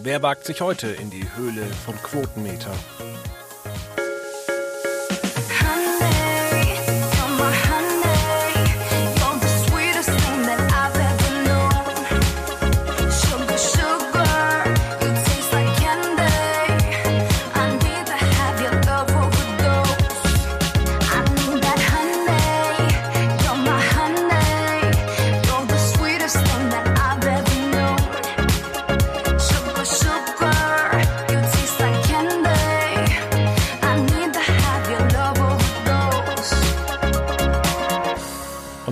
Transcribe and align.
Wer 0.00 0.22
wagt 0.22 0.44
sich 0.44 0.60
heute 0.60 0.86
in 0.86 1.10
die 1.10 1.26
Höhle 1.34 1.66
von 1.84 1.96
Quotenmeter? 1.96 2.72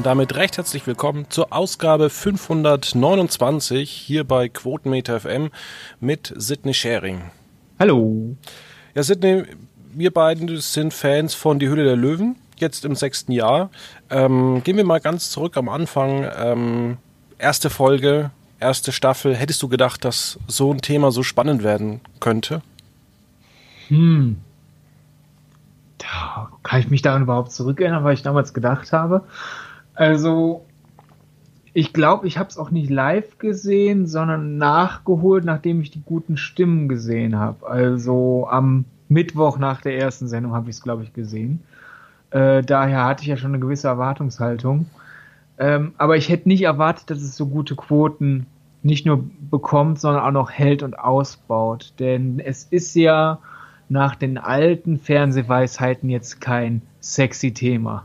Damit 0.06 0.37
recht 0.37 0.56
herzlich 0.56 0.87
willkommen 0.87 1.27
zur 1.30 1.52
Ausgabe 1.52 2.10
529 2.10 3.91
hier 3.91 4.23
bei 4.23 4.48
Quotenmeter 4.48 5.19
FM 5.19 5.51
mit 5.98 6.32
Sidney 6.37 6.74
Schering. 6.74 7.23
Hallo. 7.80 8.37
Ja, 8.95 9.02
Sidney, 9.02 9.42
wir 9.92 10.12
beiden 10.12 10.60
sind 10.60 10.95
Fans 10.95 11.34
von 11.34 11.59
Die 11.59 11.69
Hülle 11.69 11.82
der 11.82 11.96
Löwen, 11.96 12.37
jetzt 12.56 12.84
im 12.84 12.95
sechsten 12.95 13.32
Jahr. 13.32 13.70
Ähm, 14.09 14.62
gehen 14.62 14.77
wir 14.77 14.84
mal 14.84 15.01
ganz 15.01 15.30
zurück 15.32 15.56
am 15.56 15.69
Anfang. 15.69 16.24
Ähm, 16.38 16.98
erste 17.38 17.68
Folge, 17.68 18.30
erste 18.60 18.93
Staffel. 18.93 19.34
Hättest 19.34 19.60
du 19.60 19.66
gedacht, 19.66 20.04
dass 20.04 20.38
so 20.46 20.73
ein 20.73 20.82
Thema 20.82 21.10
so 21.10 21.24
spannend 21.24 21.65
werden 21.65 22.01
könnte? 22.20 22.62
Hm. 23.88 24.37
Da 25.99 26.49
kann 26.62 26.79
ich 26.79 26.90
mich 26.90 27.02
daran 27.02 27.23
überhaupt 27.23 27.51
zurückerinnern, 27.51 28.04
was 28.04 28.15
ich 28.15 28.23
damals 28.23 28.54
gedacht 28.54 28.93
habe. 28.93 29.24
Also, 29.97 30.65
ich 31.73 31.93
glaube, 31.93 32.27
ich 32.27 32.39
habe 32.39 32.49
es 32.49 32.57
auch 32.57 32.71
nicht 32.71 32.89
live 32.89 33.39
gesehen, 33.39 34.07
sondern 34.07 34.57
nachgeholt, 34.57 35.45
nachdem 35.45 35.80
ich 35.83 35.91
die 35.91 36.02
guten 36.02 36.37
Stimmen 36.37 36.89
gesehen 36.89 37.37
habe. 37.37 37.69
Also 37.69 38.47
am 38.49 38.87
Mittwoch 39.09 39.59
nach 39.59 39.83
der 39.83 39.99
ersten 39.99 40.29
Sendung 40.29 40.55
habe 40.55 40.71
ich 40.71 40.77
es, 40.77 40.83
glaube 40.83 41.02
ich, 41.02 41.13
gesehen. 41.13 41.63
Äh, 42.30 42.63
daher 42.63 43.05
hatte 43.05 43.23
ich 43.23 43.29
ja 43.29 43.37
schon 43.37 43.51
eine 43.51 43.61
gewisse 43.61 43.89
Erwartungshaltung. 43.89 44.87
Ähm, 45.59 45.93
aber 45.99 46.17
ich 46.17 46.29
hätte 46.29 46.49
nicht 46.49 46.63
erwartet, 46.63 47.11
dass 47.11 47.23
es 47.23 47.37
so 47.37 47.47
gute 47.47 47.77
Quoten 47.77 48.47
nicht 48.83 49.05
nur 49.05 49.24
bekommt, 49.51 50.01
sondern 50.01 50.23
auch 50.23 50.30
noch 50.30 50.51
hält 50.51 50.83
und 50.83 50.99
ausbaut. 50.99 51.93
Denn 51.99 52.41
es 52.41 52.65
ist 52.65 52.95
ja 52.95 53.39
nach 53.89 54.15
den 54.15 54.39
alten 54.39 54.99
Fernsehweisheiten 54.99 56.09
jetzt 56.09 56.41
kein 56.41 56.83
sexy 57.01 57.52
Thema. 57.52 58.05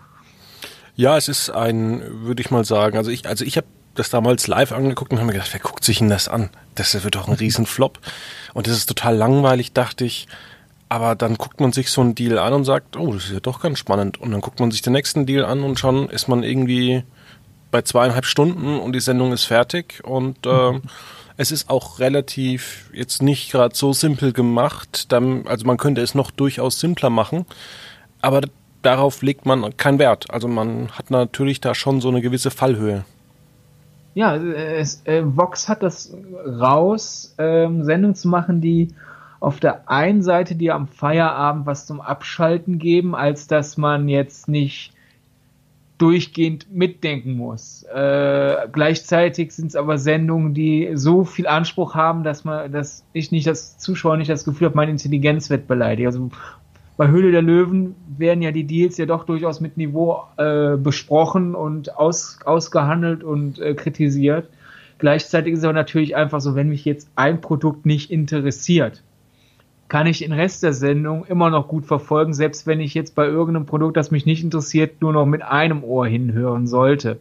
Ja, 0.95 1.17
es 1.17 1.27
ist 1.27 1.49
ein, 1.49 2.01
würde 2.25 2.41
ich 2.41 2.51
mal 2.51 2.65
sagen, 2.65 2.97
also 2.97 3.11
ich, 3.11 3.27
also 3.27 3.45
ich 3.45 3.57
habe 3.57 3.67
das 3.95 4.09
damals 4.09 4.47
live 4.47 4.71
angeguckt 4.71 5.11
und 5.11 5.17
habe 5.17 5.27
mir 5.27 5.33
gedacht, 5.33 5.53
wer 5.53 5.59
guckt 5.59 5.83
sich 5.83 5.99
denn 5.99 6.09
das 6.09 6.27
an? 6.27 6.49
Das 6.75 7.03
wird 7.03 7.15
doch 7.15 7.27
ein 7.27 7.33
Riesenflop. 7.33 7.99
Und 8.53 8.67
das 8.67 8.77
ist 8.77 8.87
total 8.87 9.15
langweilig, 9.15 9.73
dachte 9.73 10.05
ich. 10.05 10.27
Aber 10.89 11.15
dann 11.15 11.37
guckt 11.37 11.59
man 11.61 11.71
sich 11.71 11.89
so 11.89 12.01
einen 12.01 12.15
Deal 12.15 12.37
an 12.37 12.53
und 12.53 12.65
sagt, 12.65 12.97
oh, 12.97 13.13
das 13.13 13.25
ist 13.25 13.31
ja 13.31 13.39
doch 13.39 13.61
ganz 13.61 13.79
spannend. 13.79 14.19
Und 14.19 14.31
dann 14.31 14.41
guckt 14.41 14.59
man 14.59 14.71
sich 14.71 14.81
den 14.81 14.93
nächsten 14.93 15.25
Deal 15.25 15.45
an 15.45 15.63
und 15.63 15.79
schon 15.79 16.09
ist 16.09 16.27
man 16.27 16.43
irgendwie 16.43 17.03
bei 17.71 17.81
zweieinhalb 17.81 18.25
Stunden 18.25 18.79
und 18.79 18.93
die 18.93 18.99
Sendung 18.99 19.31
ist 19.31 19.45
fertig. 19.45 20.01
Und 20.03 20.45
äh, 20.45 20.71
mhm. 20.73 20.81
es 21.37 21.51
ist 21.51 21.69
auch 21.69 21.99
relativ 21.99 22.89
jetzt 22.93 23.21
nicht 23.21 23.51
gerade 23.51 23.75
so 23.75 23.93
simpel 23.93 24.33
gemacht. 24.33 25.11
Dann, 25.11 25.47
also 25.47 25.65
man 25.65 25.77
könnte 25.77 26.01
es 26.01 26.13
noch 26.13 26.31
durchaus 26.31 26.79
simpler 26.79 27.09
machen. 27.09 27.45
Aber 28.21 28.41
darauf 28.81 29.21
legt 29.21 29.45
man 29.45 29.77
keinen 29.77 29.99
Wert. 29.99 30.31
Also 30.31 30.47
man 30.47 30.89
hat 30.91 31.11
natürlich 31.11 31.61
da 31.61 31.75
schon 31.75 32.01
so 32.01 32.09
eine 32.09 32.21
gewisse 32.21 32.51
Fallhöhe. 32.51 33.03
Ja, 34.13 34.35
es, 34.35 35.01
äh, 35.05 35.21
Vox 35.23 35.69
hat 35.69 35.83
das 35.83 36.13
raus, 36.45 37.33
ähm, 37.37 37.83
Sendungen 37.85 38.15
zu 38.15 38.27
machen, 38.27 38.59
die 38.59 38.89
auf 39.39 39.59
der 39.59 39.89
einen 39.89 40.21
Seite 40.21 40.55
dir 40.55 40.75
am 40.75 40.87
Feierabend 40.87 41.65
was 41.65 41.85
zum 41.85 42.01
Abschalten 42.01 42.77
geben, 42.77 43.15
als 43.15 43.47
dass 43.47 43.77
man 43.77 44.09
jetzt 44.09 44.47
nicht 44.47 44.93
durchgehend 45.97 46.71
mitdenken 46.71 47.37
muss. 47.37 47.83
Äh, 47.83 48.67
gleichzeitig 48.71 49.51
sind 49.51 49.67
es 49.67 49.75
aber 49.75 49.99
Sendungen, 49.99 50.53
die 50.55 50.91
so 50.95 51.23
viel 51.23 51.47
Anspruch 51.47 51.93
haben, 51.93 52.23
dass 52.23 52.43
man, 52.43 52.71
dass 52.71 53.05
ich 53.13 53.31
nicht 53.31 53.45
das 53.45 53.77
Zuschauer 53.77 54.17
nicht 54.17 54.29
das 54.29 54.43
Gefühl 54.43 54.67
habe, 54.67 54.75
meine 54.75 54.91
Intelligenz 54.91 55.51
wird 55.51 55.67
beleidigt. 55.67 56.07
Also 56.07 56.31
bei 57.01 57.07
Höhle 57.07 57.31
der 57.31 57.41
Löwen 57.41 57.95
werden 58.19 58.43
ja 58.43 58.51
die 58.51 58.65
Deals 58.65 58.95
ja 58.99 59.07
doch 59.07 59.23
durchaus 59.23 59.59
mit 59.59 59.75
Niveau 59.75 60.21
äh, 60.37 60.77
besprochen 60.77 61.55
und 61.55 61.97
aus, 61.97 62.37
ausgehandelt 62.45 63.23
und 63.23 63.57
äh, 63.57 63.73
kritisiert. 63.73 64.47
Gleichzeitig 64.99 65.53
ist 65.53 65.59
es 65.59 65.65
aber 65.65 65.73
natürlich 65.73 66.15
einfach 66.15 66.41
so, 66.41 66.53
wenn 66.53 66.69
mich 66.69 66.85
jetzt 66.85 67.09
ein 67.15 67.41
Produkt 67.41 67.87
nicht 67.87 68.11
interessiert, 68.11 69.01
kann 69.87 70.05
ich 70.05 70.19
den 70.19 70.31
Rest 70.31 70.61
der 70.61 70.73
Sendung 70.73 71.25
immer 71.25 71.49
noch 71.49 71.67
gut 71.67 71.87
verfolgen, 71.87 72.35
selbst 72.35 72.67
wenn 72.67 72.79
ich 72.79 72.93
jetzt 72.93 73.15
bei 73.15 73.25
irgendeinem 73.25 73.65
Produkt, 73.65 73.97
das 73.97 74.11
mich 74.11 74.27
nicht 74.27 74.43
interessiert, 74.43 75.01
nur 75.01 75.11
noch 75.11 75.25
mit 75.25 75.41
einem 75.41 75.83
Ohr 75.83 76.05
hinhören 76.05 76.67
sollte. 76.67 77.17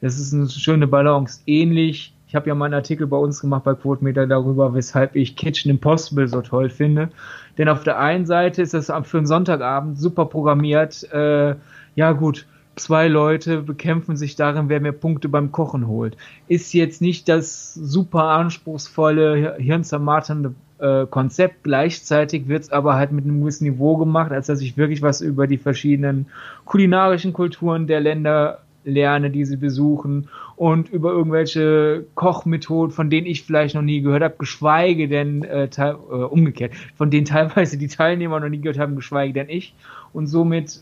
Das 0.00 0.20
ist 0.20 0.32
eine 0.32 0.48
schöne 0.48 0.86
Balance. 0.86 1.40
Ähnlich, 1.44 2.13
ich 2.34 2.36
habe 2.36 2.48
ja 2.48 2.56
mal 2.56 2.64
einen 2.64 2.74
Artikel 2.74 3.06
bei 3.06 3.16
uns 3.16 3.40
gemacht 3.40 3.62
bei 3.62 3.74
Quotemeter 3.74 4.26
darüber, 4.26 4.74
weshalb 4.74 5.14
ich 5.14 5.36
Kitchen 5.36 5.70
Impossible 5.70 6.26
so 6.26 6.42
toll 6.42 6.68
finde. 6.68 7.10
Denn 7.58 7.68
auf 7.68 7.84
der 7.84 8.00
einen 8.00 8.26
Seite 8.26 8.60
ist 8.60 8.74
das 8.74 8.90
für 9.04 9.18
einen 9.18 9.28
Sonntagabend 9.28 10.00
super 10.00 10.26
programmiert. 10.26 11.04
Äh, 11.12 11.54
ja 11.94 12.10
gut, 12.10 12.46
zwei 12.74 13.06
Leute 13.06 13.62
bekämpfen 13.62 14.16
sich 14.16 14.34
darin, 14.34 14.68
wer 14.68 14.80
mehr 14.80 14.90
Punkte 14.90 15.28
beim 15.28 15.52
Kochen 15.52 15.86
holt. 15.86 16.16
Ist 16.48 16.74
jetzt 16.74 17.00
nicht 17.00 17.28
das 17.28 17.72
super 17.72 18.24
anspruchsvolle, 18.24 19.54
hirnzermarternde 19.58 20.56
äh, 20.80 21.06
Konzept. 21.06 21.62
Gleichzeitig 21.62 22.48
wird 22.48 22.64
es 22.64 22.72
aber 22.72 22.94
halt 22.94 23.12
mit 23.12 23.26
einem 23.26 23.42
gewissen 23.42 23.62
Niveau 23.62 23.96
gemacht, 23.96 24.32
als 24.32 24.48
dass 24.48 24.60
ich 24.60 24.76
wirklich 24.76 25.02
was 25.02 25.20
über 25.20 25.46
die 25.46 25.58
verschiedenen 25.58 26.26
kulinarischen 26.64 27.32
Kulturen 27.32 27.86
der 27.86 28.00
Länder 28.00 28.58
lerne, 28.84 29.30
die 29.30 29.44
sie 29.44 29.56
besuchen 29.56 30.28
und 30.56 30.88
über 30.88 31.10
irgendwelche 31.10 32.06
Kochmethoden, 32.14 32.94
von 32.94 33.10
denen 33.10 33.26
ich 33.26 33.42
vielleicht 33.42 33.74
noch 33.74 33.82
nie 33.82 34.00
gehört 34.00 34.22
habe, 34.22 34.36
geschweige 34.38 35.08
denn 35.08 35.42
äh, 35.42 35.68
äh, 35.76 35.92
umgekehrt, 35.92 36.72
von 36.96 37.10
denen 37.10 37.24
teilweise 37.24 37.78
die 37.78 37.88
Teilnehmer 37.88 38.40
noch 38.40 38.48
nie 38.48 38.60
gehört 38.60 38.78
haben, 38.78 38.96
geschweige 38.96 39.32
denn 39.32 39.48
ich. 39.48 39.74
Und 40.12 40.26
somit 40.26 40.80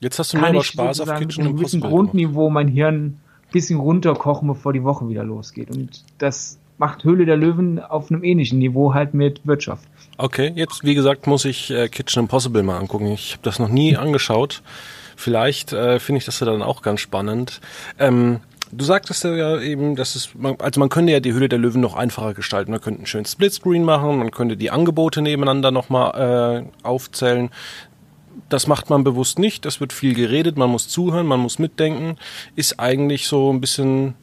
Jetzt 0.00 0.18
hast 0.18 0.32
du 0.32 0.38
mir 0.38 0.46
aber 0.46 0.62
Spaß 0.62 1.00
auf 1.00 1.08
Kitchen 1.18 1.26
mit 1.26 1.38
einem 1.38 1.56
gewissen 1.56 1.80
Grundniveau 1.80 2.50
mein 2.50 2.68
Hirn 2.68 2.96
ein 3.04 3.20
bisschen 3.50 3.80
runterkochen, 3.80 4.46
bevor 4.46 4.72
die 4.72 4.84
Woche 4.84 5.08
wieder 5.08 5.24
losgeht. 5.24 5.70
Und 5.70 6.04
das 6.18 6.58
macht 6.78 7.02
Höhle 7.02 7.26
der 7.26 7.36
Löwen 7.36 7.80
auf 7.80 8.10
einem 8.10 8.22
ähnlichen 8.22 8.60
Niveau 8.60 8.94
halt 8.94 9.12
mit 9.14 9.44
Wirtschaft. 9.44 9.88
Okay, 10.16 10.52
jetzt 10.54 10.84
wie 10.84 10.94
gesagt 10.94 11.26
muss 11.26 11.44
ich 11.44 11.70
äh, 11.70 11.88
Kitchen 11.88 12.20
Impossible 12.20 12.62
mal 12.62 12.78
angucken. 12.78 13.06
Ich 13.06 13.32
habe 13.32 13.42
das 13.42 13.58
noch 13.58 13.68
nie 13.68 13.96
angeschaut. 13.96 14.62
Vielleicht 15.16 15.72
äh, 15.72 15.98
finde 15.98 16.18
ich 16.18 16.24
das 16.24 16.38
ja 16.38 16.46
dann 16.46 16.62
auch 16.62 16.82
ganz 16.82 17.00
spannend. 17.00 17.60
Ähm, 17.98 18.38
Du 18.70 18.84
sagtest 18.84 19.24
ja 19.24 19.60
eben, 19.60 19.96
dass 19.96 20.14
es, 20.14 20.30
also 20.58 20.80
man 20.80 20.88
könnte 20.90 21.12
ja 21.12 21.20
die 21.20 21.32
Höhle 21.32 21.48
der 21.48 21.58
Löwen 21.58 21.80
noch 21.80 21.96
einfacher 21.96 22.34
gestalten. 22.34 22.70
Man 22.70 22.80
könnte 22.80 22.98
einen 22.98 23.06
schönen 23.06 23.24
Splitscreen 23.24 23.82
machen, 23.82 24.18
man 24.18 24.30
könnte 24.30 24.56
die 24.56 24.70
Angebote 24.70 25.22
nebeneinander 25.22 25.70
nochmal 25.70 26.64
äh, 26.66 26.86
aufzählen. 26.86 27.50
Das 28.48 28.66
macht 28.66 28.90
man 28.90 29.04
bewusst 29.04 29.38
nicht. 29.38 29.64
Es 29.64 29.80
wird 29.80 29.92
viel 29.92 30.14
geredet, 30.14 30.56
man 30.56 30.70
muss 30.70 30.88
zuhören, 30.88 31.26
man 31.26 31.40
muss 31.40 31.58
mitdenken. 31.58 32.16
Ist 32.56 32.78
eigentlich 32.78 33.26
so 33.26 33.52
ein 33.52 33.60
bisschen 33.60 34.14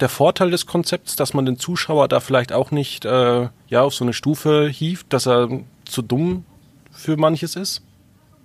der 0.00 0.10
Vorteil 0.10 0.50
des 0.50 0.66
Konzepts, 0.66 1.16
dass 1.16 1.32
man 1.32 1.46
den 1.46 1.58
Zuschauer 1.58 2.08
da 2.08 2.20
vielleicht 2.20 2.52
auch 2.52 2.70
nicht 2.70 3.06
äh, 3.06 3.48
ja 3.68 3.82
auf 3.82 3.94
so 3.94 4.04
eine 4.04 4.12
Stufe 4.12 4.68
hieft, 4.68 5.12
dass 5.12 5.26
er 5.26 5.48
zu 5.86 6.02
dumm 6.02 6.44
für 6.90 7.16
manches 7.16 7.56
ist? 7.56 7.82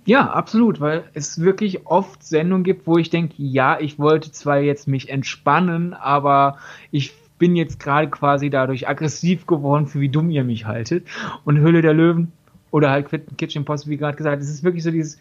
Ja, 0.04 0.30
absolut, 0.30 0.80
weil 0.80 1.04
es 1.14 1.40
wirklich 1.40 1.86
oft 1.86 2.24
Sendungen 2.24 2.64
gibt, 2.64 2.86
wo 2.86 2.98
ich 2.98 3.10
denke, 3.10 3.34
ja, 3.38 3.78
ich 3.78 3.98
wollte 3.98 4.32
zwar 4.32 4.58
jetzt 4.58 4.88
mich 4.88 5.08
entspannen, 5.08 5.94
aber 5.94 6.58
ich 6.90 7.14
bin 7.38 7.54
jetzt 7.54 7.78
gerade 7.78 8.08
quasi 8.08 8.50
dadurch 8.50 8.88
aggressiv 8.88 9.46
geworden, 9.46 9.86
für 9.86 10.00
wie 10.00 10.08
dumm 10.08 10.30
ihr 10.30 10.44
mich 10.44 10.66
haltet. 10.66 11.06
Und 11.44 11.60
Hülle 11.60 11.82
der 11.82 11.94
Löwen 11.94 12.32
oder 12.72 12.90
halt 12.90 13.08
Kitchen 13.38 13.64
Post, 13.64 13.88
wie 13.88 13.96
gerade 13.96 14.16
gesagt, 14.16 14.42
es 14.42 14.50
ist 14.50 14.64
wirklich 14.64 14.82
so 14.82 14.90
dieses 14.90 15.20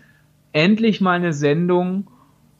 endlich 0.52 1.00
mal 1.00 1.14
eine 1.14 1.34
Sendung, 1.34 2.08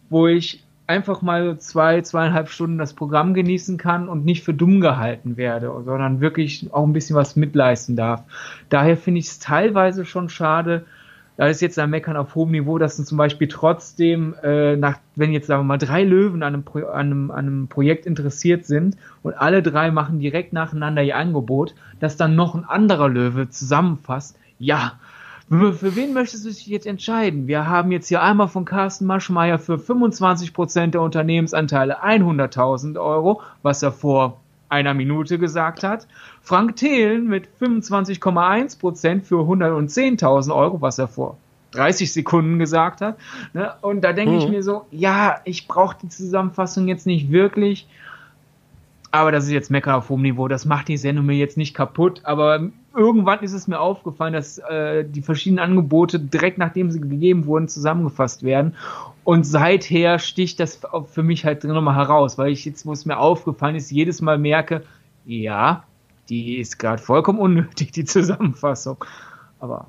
wo 0.10 0.28
ich 0.28 0.64
einfach 0.86 1.22
mal 1.22 1.58
zwei, 1.58 2.02
zweieinhalb 2.02 2.50
Stunden 2.50 2.78
das 2.78 2.94
Programm 2.94 3.34
genießen 3.34 3.78
kann 3.78 4.10
und 4.10 4.26
nicht 4.26 4.44
für 4.44 4.54
dumm 4.54 4.82
gehalten 4.82 5.38
werde, 5.38 5.72
sondern 5.86 6.22
wirklich 6.22 6.68
auch 6.72 6.86
ein 6.86 6.94
bisschen 6.94 7.16
was 7.16 7.36
mitleisten 7.36 7.96
darf. 7.96 8.24
Daher 8.70 8.98
finde 8.98 9.20
ich 9.20 9.28
es 9.28 9.40
teilweise 9.40 10.06
schon 10.06 10.28
schade, 10.30 10.86
da 11.38 11.48
ist 11.48 11.62
jetzt 11.62 11.80
ein 11.80 11.90
Meckern 11.90 12.18
auf 12.18 12.36
hohem 12.36 12.52
Niveau, 12.52 12.78
dass 12.78 12.98
du 12.98 13.04
zum 13.04 13.18
Beispiel 13.18 13.48
trotzdem, 13.48 14.36
äh, 14.44 14.76
nach, 14.76 15.00
wenn 15.16 15.32
jetzt 15.32 15.48
sagen 15.48 15.62
wir 15.62 15.66
mal 15.66 15.78
drei 15.78 16.04
Löwen 16.04 16.44
an 16.44 16.54
einem, 16.54 16.64
Pro 16.64 16.80
an, 16.80 17.08
einem, 17.08 17.32
an 17.32 17.48
einem 17.48 17.68
Projekt 17.68 18.06
interessiert 18.06 18.66
sind 18.66 18.98
und 19.24 19.34
alle 19.34 19.64
drei 19.64 19.92
machen 19.92 20.20
direkt 20.20 20.54
nacheinander 20.54 21.02
ihr 21.02 21.18
Angebot, 21.18 21.74
dass 22.00 22.18
dann 22.18 22.36
noch 22.36 22.56
ein 22.56 22.66
anderer 22.66 23.10
Löwe 23.10 23.50
zusammenfasst, 23.50 24.38
ja, 24.60 24.94
für 25.50 25.96
wen 25.98 26.14
möchtest 26.14 26.46
du 26.46 26.50
dich 26.50 26.66
jetzt 26.68 26.88
entscheiden? 26.88 27.46
Wir 27.46 27.68
haben 27.68 27.92
jetzt 27.92 28.08
hier 28.08 28.22
einmal 28.22 28.48
von 28.48 28.64
Carsten 28.64 29.06
Maschmeyer 29.06 29.60
für 29.60 29.76
25% 29.76 30.92
der 30.92 31.02
Unternehmensanteile 31.02 32.02
100.000 32.02 32.98
Euro, 32.98 33.42
was 33.62 33.84
er 33.84 33.92
vor 33.92 34.40
einer 34.72 34.94
Minute 34.94 35.38
gesagt 35.38 35.84
hat. 35.84 36.08
Frank 36.42 36.78
Thelen 36.78 37.28
mit 37.28 37.48
25,1% 37.62 39.22
für 39.22 39.42
110.000 39.42 40.56
Euro, 40.56 40.82
was 40.82 40.98
er 40.98 41.08
vor 41.08 41.38
30 41.72 42.12
Sekunden 42.12 42.58
gesagt 42.58 43.02
hat. 43.02 43.18
Ne? 43.54 43.74
Und 43.82 44.02
da 44.02 44.14
denke 44.14 44.34
mhm. 44.34 44.40
ich 44.40 44.50
mir 44.50 44.64
so, 44.64 44.86
ja, 44.92 45.42
ich 45.44 45.68
brauche 45.68 45.98
die 46.02 46.10
Zusammenfassung 46.10 46.88
jetzt 46.88 47.06
nicht 47.06 47.32
wirklich. 47.32 47.88
Aber 49.12 49.32
das 49.32 49.44
ist 49.46 49.52
jetzt 49.52 49.72
Mecker 49.72 49.98
auf 49.98 50.10
hohem 50.10 50.22
Niveau. 50.22 50.48
Das 50.48 50.66
macht 50.66 50.88
die 50.88 50.98
Sendung 50.98 51.26
mir 51.26 51.36
jetzt 51.36 51.58
nicht 51.58 51.74
kaputt. 51.74 52.22
Aber 52.24 52.70
irgendwann 52.96 53.40
ist 53.40 53.54
es 53.54 53.68
mir 53.68 53.80
aufgefallen, 53.80 54.34
dass 54.34 54.58
äh, 54.58 55.06
die 55.06 55.22
verschiedenen 55.22 55.64
Angebote 55.64 56.20
direkt 56.20 56.58
nachdem 56.58 56.92
sie 56.92 57.00
gegeben 57.00 57.46
wurden 57.46 57.68
zusammengefasst 57.68 58.44
werden. 58.44 58.76
Und 59.24 59.46
seither 59.46 60.20
sticht 60.20 60.60
das 60.60 60.82
für 61.12 61.24
mich 61.24 61.46
halt 61.46 61.64
nochmal 61.64 61.96
heraus, 61.96 62.38
weil 62.38 62.52
ich 62.52 62.66
jetzt, 62.66 62.86
wo 62.86 62.92
es 62.92 63.06
mir 63.06 63.18
aufgefallen 63.18 63.76
ist, 63.76 63.92
jedes 63.92 64.22
Mal 64.22 64.38
merke, 64.38 64.84
ja, 65.26 65.84
die 66.30 66.58
ist 66.58 66.80
gerade 66.80 67.02
vollkommen 67.02 67.40
unnötig, 67.40 67.92
die 67.92 68.06
Zusammenfassung. 68.06 69.06
Aber 69.60 69.88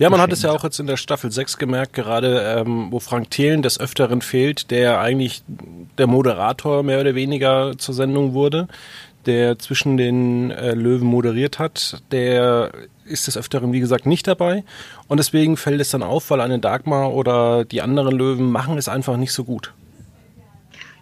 ja, 0.00 0.08
man 0.08 0.22
hat 0.22 0.32
es 0.32 0.40
ja 0.40 0.50
auch 0.50 0.64
jetzt 0.64 0.80
in 0.80 0.86
der 0.86 0.96
Staffel 0.96 1.30
6 1.30 1.58
gemerkt, 1.58 1.92
gerade 1.92 2.40
ähm, 2.40 2.88
wo 2.90 3.00
Frank 3.00 3.30
Thelen 3.30 3.60
des 3.60 3.78
Öfteren 3.78 4.22
fehlt, 4.22 4.70
der 4.70 4.98
eigentlich 4.98 5.42
der 5.98 6.06
Moderator 6.06 6.82
mehr 6.82 7.02
oder 7.02 7.14
weniger 7.14 7.76
zur 7.76 7.94
Sendung 7.94 8.32
wurde, 8.32 8.66
der 9.26 9.58
zwischen 9.58 9.96
den 9.96 10.50
äh, 10.50 10.74
Löwen 10.74 11.06
moderiert 11.06 11.58
hat, 11.58 12.02
der 12.10 12.72
ist 13.04 13.26
des 13.26 13.36
Öfteren, 13.36 13.72
wie 13.72 13.80
gesagt, 13.80 14.06
nicht 14.06 14.26
dabei. 14.26 14.64
Und 15.08 15.18
deswegen 15.18 15.56
fällt 15.56 15.80
es 15.80 15.90
dann 15.90 16.02
auf, 16.02 16.30
weil 16.30 16.40
eine 16.40 16.58
Dagmar 16.58 17.12
oder 17.12 17.64
die 17.64 17.82
anderen 17.82 18.16
Löwen 18.16 18.50
machen 18.50 18.78
es 18.78 18.88
einfach 18.88 19.16
nicht 19.16 19.32
so 19.32 19.44
gut. 19.44 19.72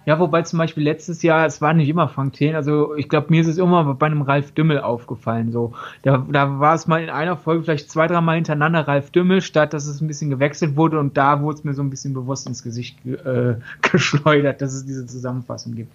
Ja, 0.08 0.18
wobei 0.18 0.40
zum 0.40 0.58
Beispiel 0.58 0.84
letztes 0.84 1.20
Jahr, 1.20 1.44
es 1.44 1.60
war 1.60 1.74
nicht 1.74 1.90
immer 1.90 2.08
Frank 2.08 2.32
Thelen, 2.32 2.56
also 2.56 2.94
ich 2.96 3.10
glaube, 3.10 3.26
mir 3.28 3.42
ist 3.42 3.46
es 3.46 3.58
immer 3.58 3.92
bei 3.92 4.06
einem 4.06 4.22
Ralf 4.22 4.52
Dümmel 4.52 4.80
aufgefallen. 4.80 5.52
So. 5.52 5.74
Da, 6.00 6.24
da 6.30 6.58
war 6.58 6.74
es 6.74 6.86
mal 6.86 7.02
in 7.02 7.10
einer 7.10 7.36
Folge 7.36 7.64
vielleicht 7.64 7.90
zwei, 7.90 8.06
dreimal 8.06 8.36
hintereinander 8.36 8.88
Ralf 8.88 9.10
Dümmel, 9.10 9.42
statt 9.42 9.74
dass 9.74 9.86
es 9.86 10.00
ein 10.00 10.08
bisschen 10.08 10.30
gewechselt 10.30 10.76
wurde 10.76 10.98
und 10.98 11.18
da 11.18 11.42
wurde 11.42 11.58
es 11.58 11.64
mir 11.64 11.74
so 11.74 11.82
ein 11.82 11.90
bisschen 11.90 12.14
bewusst 12.14 12.46
ins 12.46 12.62
Gesicht 12.62 12.96
äh, 13.04 13.56
geschleudert, 13.82 14.62
dass 14.62 14.72
es 14.72 14.86
diese 14.86 15.04
Zusammenfassung 15.06 15.74
gibt. 15.74 15.92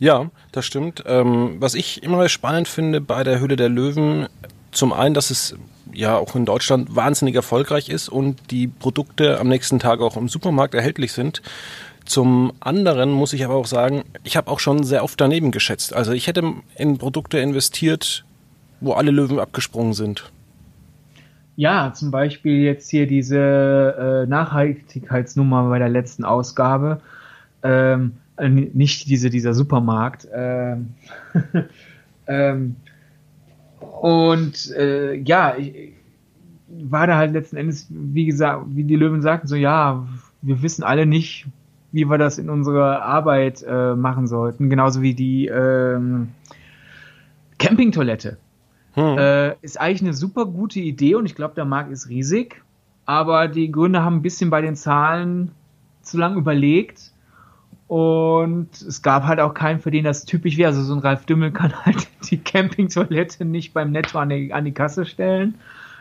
Ja, 0.00 0.30
das 0.50 0.64
stimmt. 0.64 1.04
Ähm, 1.06 1.56
was 1.60 1.74
ich 1.74 2.02
immer 2.02 2.28
spannend 2.28 2.68
finde 2.68 3.00
bei 3.02 3.22
der 3.22 3.38
Höhle 3.38 3.56
der 3.56 3.68
Löwen, 3.68 4.26
zum 4.72 4.92
einen, 4.94 5.14
dass 5.14 5.30
es 5.30 5.56
ja 5.92 6.16
auch 6.16 6.34
in 6.34 6.46
Deutschland 6.46 6.96
wahnsinnig 6.96 7.34
erfolgreich 7.34 7.90
ist 7.90 8.08
und 8.08 8.50
die 8.50 8.66
Produkte 8.66 9.38
am 9.38 9.48
nächsten 9.48 9.78
Tag 9.78 10.00
auch 10.00 10.16
im 10.16 10.28
Supermarkt 10.28 10.74
erhältlich 10.74 11.12
sind. 11.12 11.42
Zum 12.06 12.54
anderen 12.60 13.10
muss 13.10 13.34
ich 13.34 13.44
aber 13.44 13.54
auch 13.54 13.66
sagen, 13.66 14.04
ich 14.24 14.38
habe 14.38 14.50
auch 14.50 14.58
schon 14.58 14.84
sehr 14.84 15.04
oft 15.04 15.20
daneben 15.20 15.50
geschätzt. 15.50 15.94
Also 15.94 16.12
ich 16.12 16.26
hätte 16.26 16.42
in 16.76 16.96
Produkte 16.96 17.38
investiert, 17.38 18.24
wo 18.80 18.94
alle 18.94 19.10
Löwen 19.10 19.38
abgesprungen 19.38 19.92
sind. 19.92 20.30
Ja, 21.56 21.92
zum 21.92 22.10
Beispiel 22.10 22.62
jetzt 22.62 22.88
hier 22.88 23.06
diese 23.06 24.24
äh, 24.24 24.26
Nachhaltigkeitsnummer 24.26 25.68
bei 25.68 25.78
der 25.78 25.90
letzten 25.90 26.24
Ausgabe. 26.24 27.02
Ähm, 27.62 28.14
äh, 28.40 28.48
nicht 28.48 29.08
diese, 29.08 29.30
dieser 29.30 29.54
Supermarkt. 29.54 30.28
Ähm, 30.32 30.94
ähm, 32.26 32.76
und 34.00 34.70
äh, 34.76 35.14
ja, 35.14 35.56
ich, 35.56 35.92
war 36.68 37.06
da 37.06 37.16
halt 37.16 37.32
letzten 37.32 37.56
Endes, 37.56 37.86
wie 37.90 38.26
gesagt, 38.26 38.64
wie 38.68 38.84
die 38.84 38.96
Löwen 38.96 39.22
sagten, 39.22 39.48
so 39.48 39.56
ja, 39.56 40.06
wir 40.42 40.62
wissen 40.62 40.84
alle 40.84 41.06
nicht, 41.06 41.46
wie 41.92 42.04
wir 42.04 42.18
das 42.18 42.38
in 42.38 42.48
unserer 42.48 43.02
Arbeit 43.02 43.64
äh, 43.66 43.94
machen 43.94 44.26
sollten. 44.26 44.70
Genauso 44.70 45.02
wie 45.02 45.14
die 45.14 45.46
ähm, 45.46 46.28
Campingtoilette. 47.58 48.38
Hm. 48.94 49.18
Äh, 49.18 49.54
ist 49.62 49.80
eigentlich 49.80 50.02
eine 50.02 50.14
super 50.14 50.46
gute 50.46 50.80
Idee 50.80 51.14
und 51.14 51.26
ich 51.26 51.34
glaube, 51.34 51.54
der 51.54 51.64
Markt 51.64 51.90
ist 51.90 52.08
riesig. 52.08 52.62
Aber 53.06 53.48
die 53.48 53.72
Gründer 53.72 54.04
haben 54.04 54.16
ein 54.16 54.22
bisschen 54.22 54.50
bei 54.50 54.60
den 54.60 54.76
Zahlen 54.76 55.50
zu 56.02 56.16
lang 56.16 56.36
überlegt. 56.36 57.12
Und 57.90 58.68
es 58.82 59.02
gab 59.02 59.24
halt 59.24 59.40
auch 59.40 59.52
keinen, 59.52 59.80
für 59.80 59.90
den 59.90 60.04
das 60.04 60.24
typisch 60.24 60.56
wäre. 60.56 60.68
Also 60.68 60.82
so 60.82 60.94
ein 60.94 61.00
Ralf 61.00 61.26
Dümmel 61.26 61.50
kann 61.52 61.74
halt 61.84 62.06
die 62.30 62.38
Campingtoilette 62.38 63.44
nicht 63.44 63.74
beim 63.74 63.90
Netto 63.90 64.18
an 64.18 64.28
die, 64.28 64.52
an 64.52 64.64
die 64.64 64.72
Kasse 64.72 65.04
stellen 65.06 65.56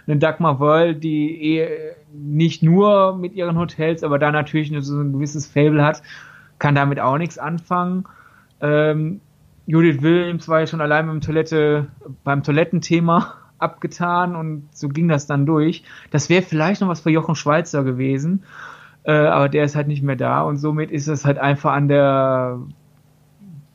eine 0.10 0.20
Dagmar 0.20 0.60
World, 0.60 1.04
die 1.04 1.58
eh 1.58 1.94
nicht 2.12 2.64
nur 2.64 3.16
mit 3.16 3.34
ihren 3.34 3.58
Hotels, 3.58 4.04
aber 4.04 4.18
da 4.18 4.32
natürlich 4.32 4.74
so 4.84 5.00
ein 5.00 5.14
gewisses 5.14 5.46
Fable 5.46 5.84
hat, 5.84 6.02
kann 6.58 6.76
damit 6.76 7.00
auch 7.00 7.18
nichts 7.18 7.38
anfangen. 7.38 8.06
Ähm, 8.60 9.22
Judith 9.68 10.02
Williams 10.02 10.48
war 10.48 10.62
ja 10.62 10.68
schon 10.68 10.82
allein 10.82 11.06
beim 11.08 11.22
Toilette, 11.22 11.88
beim 12.24 12.44
Toilettenthema 12.44 13.36
abgetan 13.60 14.36
und 14.36 14.70
so 14.72 14.90
ging 14.90 15.08
das 15.08 15.28
dann 15.28 15.46
durch. 15.46 15.84
Das 16.12 16.30
wäre 16.30 16.42
vielleicht 16.42 16.82
noch 16.82 16.88
was 16.88 17.02
für 17.02 17.12
Jochen 17.12 17.36
Schweizer 17.36 17.84
gewesen, 17.84 18.44
äh, 19.04 19.12
aber 19.12 19.50
der 19.50 19.64
ist 19.64 19.76
halt 19.76 19.88
nicht 19.88 20.04
mehr 20.04 20.16
da 20.16 20.42
und 20.42 20.58
somit 20.58 20.92
ist 20.92 21.08
es 21.08 21.26
halt 21.26 21.38
einfach 21.38 21.74
an 21.74 21.88
der 21.88 22.60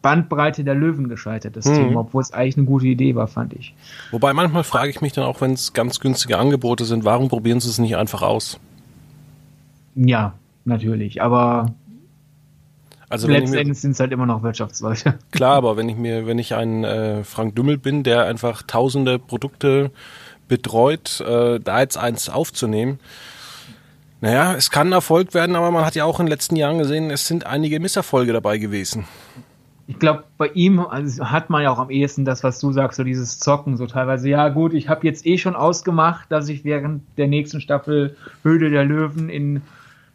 Bandbreite 0.03 0.65
der 0.65 0.75
Löwen 0.75 1.09
gescheitert, 1.09 1.57
das 1.57 1.65
mhm. 1.65 1.75
Team, 1.75 1.97
obwohl 1.97 2.21
es 2.21 2.33
eigentlich 2.33 2.59
eine 2.59 2.67
gute 2.67 2.87
Idee 2.87 3.15
war, 3.15 3.27
fand 3.27 3.55
ich. 3.55 3.75
Wobei 4.11 4.35
manchmal 4.35 4.63
frage 4.63 4.91
ich 4.91 5.01
mich 5.01 5.15
dann 5.15 5.25
auch, 5.25 5.41
wenn 5.41 5.53
es 5.53 5.73
ganz 5.73 5.99
günstige 5.99 6.37
Angebote 6.37 6.85
sind, 6.85 7.07
warum 7.07 7.29
probieren 7.29 7.59
sie 7.59 7.71
es 7.71 7.79
nicht 7.79 7.97
einfach 7.97 8.21
aus? 8.21 8.61
Ja, 9.95 10.35
natürlich, 10.67 11.23
aber 11.23 11.75
also 13.09 13.29
letztendlich 13.29 13.81
sind 13.81 13.93
es 13.93 14.01
halt 14.01 14.13
immer 14.13 14.27
noch 14.27 14.43
Wirtschaftsleute. 14.43 15.19
Klar, 15.31 15.57
aber 15.57 15.77
wenn 15.77 15.89
ich 15.89 15.97
mir, 15.97 16.27
wenn 16.27 16.39
ich 16.39 16.55
ein 16.55 16.85
äh, 16.85 17.25
Frank 17.25 17.55
Dümmel 17.57 17.79
bin, 17.79 18.03
der 18.03 18.25
einfach 18.25 18.63
tausende 18.63 19.19
Produkte 19.19 19.91
betreut, 20.49 21.21
äh, 21.21 21.61
da 21.61 21.81
jetzt 21.81 21.97
eins 21.97 22.29
aufzunehmen, 22.29 22.99
naja, 24.25 24.55
es 24.55 24.71
kann 24.71 24.91
Erfolg 24.91 25.35
werden, 25.35 25.55
aber 25.55 25.71
man 25.71 25.85
hat 25.85 25.95
ja 25.95 26.05
auch 26.05 26.19
in 26.19 26.27
den 26.27 26.31
letzten 26.31 26.57
Jahren 26.57 26.79
gesehen, 26.79 27.11
es 27.11 27.29
sind 27.29 27.47
einige 27.47 27.79
Misserfolge 27.79 28.33
dabei 28.33 28.59
gewesen 28.59 29.05
ich 29.87 29.99
glaube, 29.99 30.25
bei 30.39 30.49
ihm 30.49 30.81
also 30.81 31.31
hat 31.31 31.51
man 31.51 31.63
ja 31.63 31.71
auch 31.71 31.79
am 31.79 31.91
ehesten 31.91 32.25
das, 32.25 32.43
was 32.43 32.59
du 32.59 32.73
sagst, 32.73 32.97
so 32.97 33.05
dieses 33.05 33.39
Zocken, 33.39 33.77
so 33.77 33.87
teilweise, 33.87 34.29
ja 34.29 34.49
gut, 34.49 34.73
ich 34.73 34.89
habe 34.89 35.07
jetzt 35.07 35.27
eh 35.27 35.37
schon 35.37 35.55
ausgemacht, 35.55 36.33
dass 36.33 36.49
ich 36.49 36.65
während 36.65 37.03
der 37.19 37.29
nächsten 37.29 37.61
Staffel 37.61 38.17
Höhle 38.43 38.71
der 38.71 38.85
Löwen 38.85 39.29
in 39.29 39.61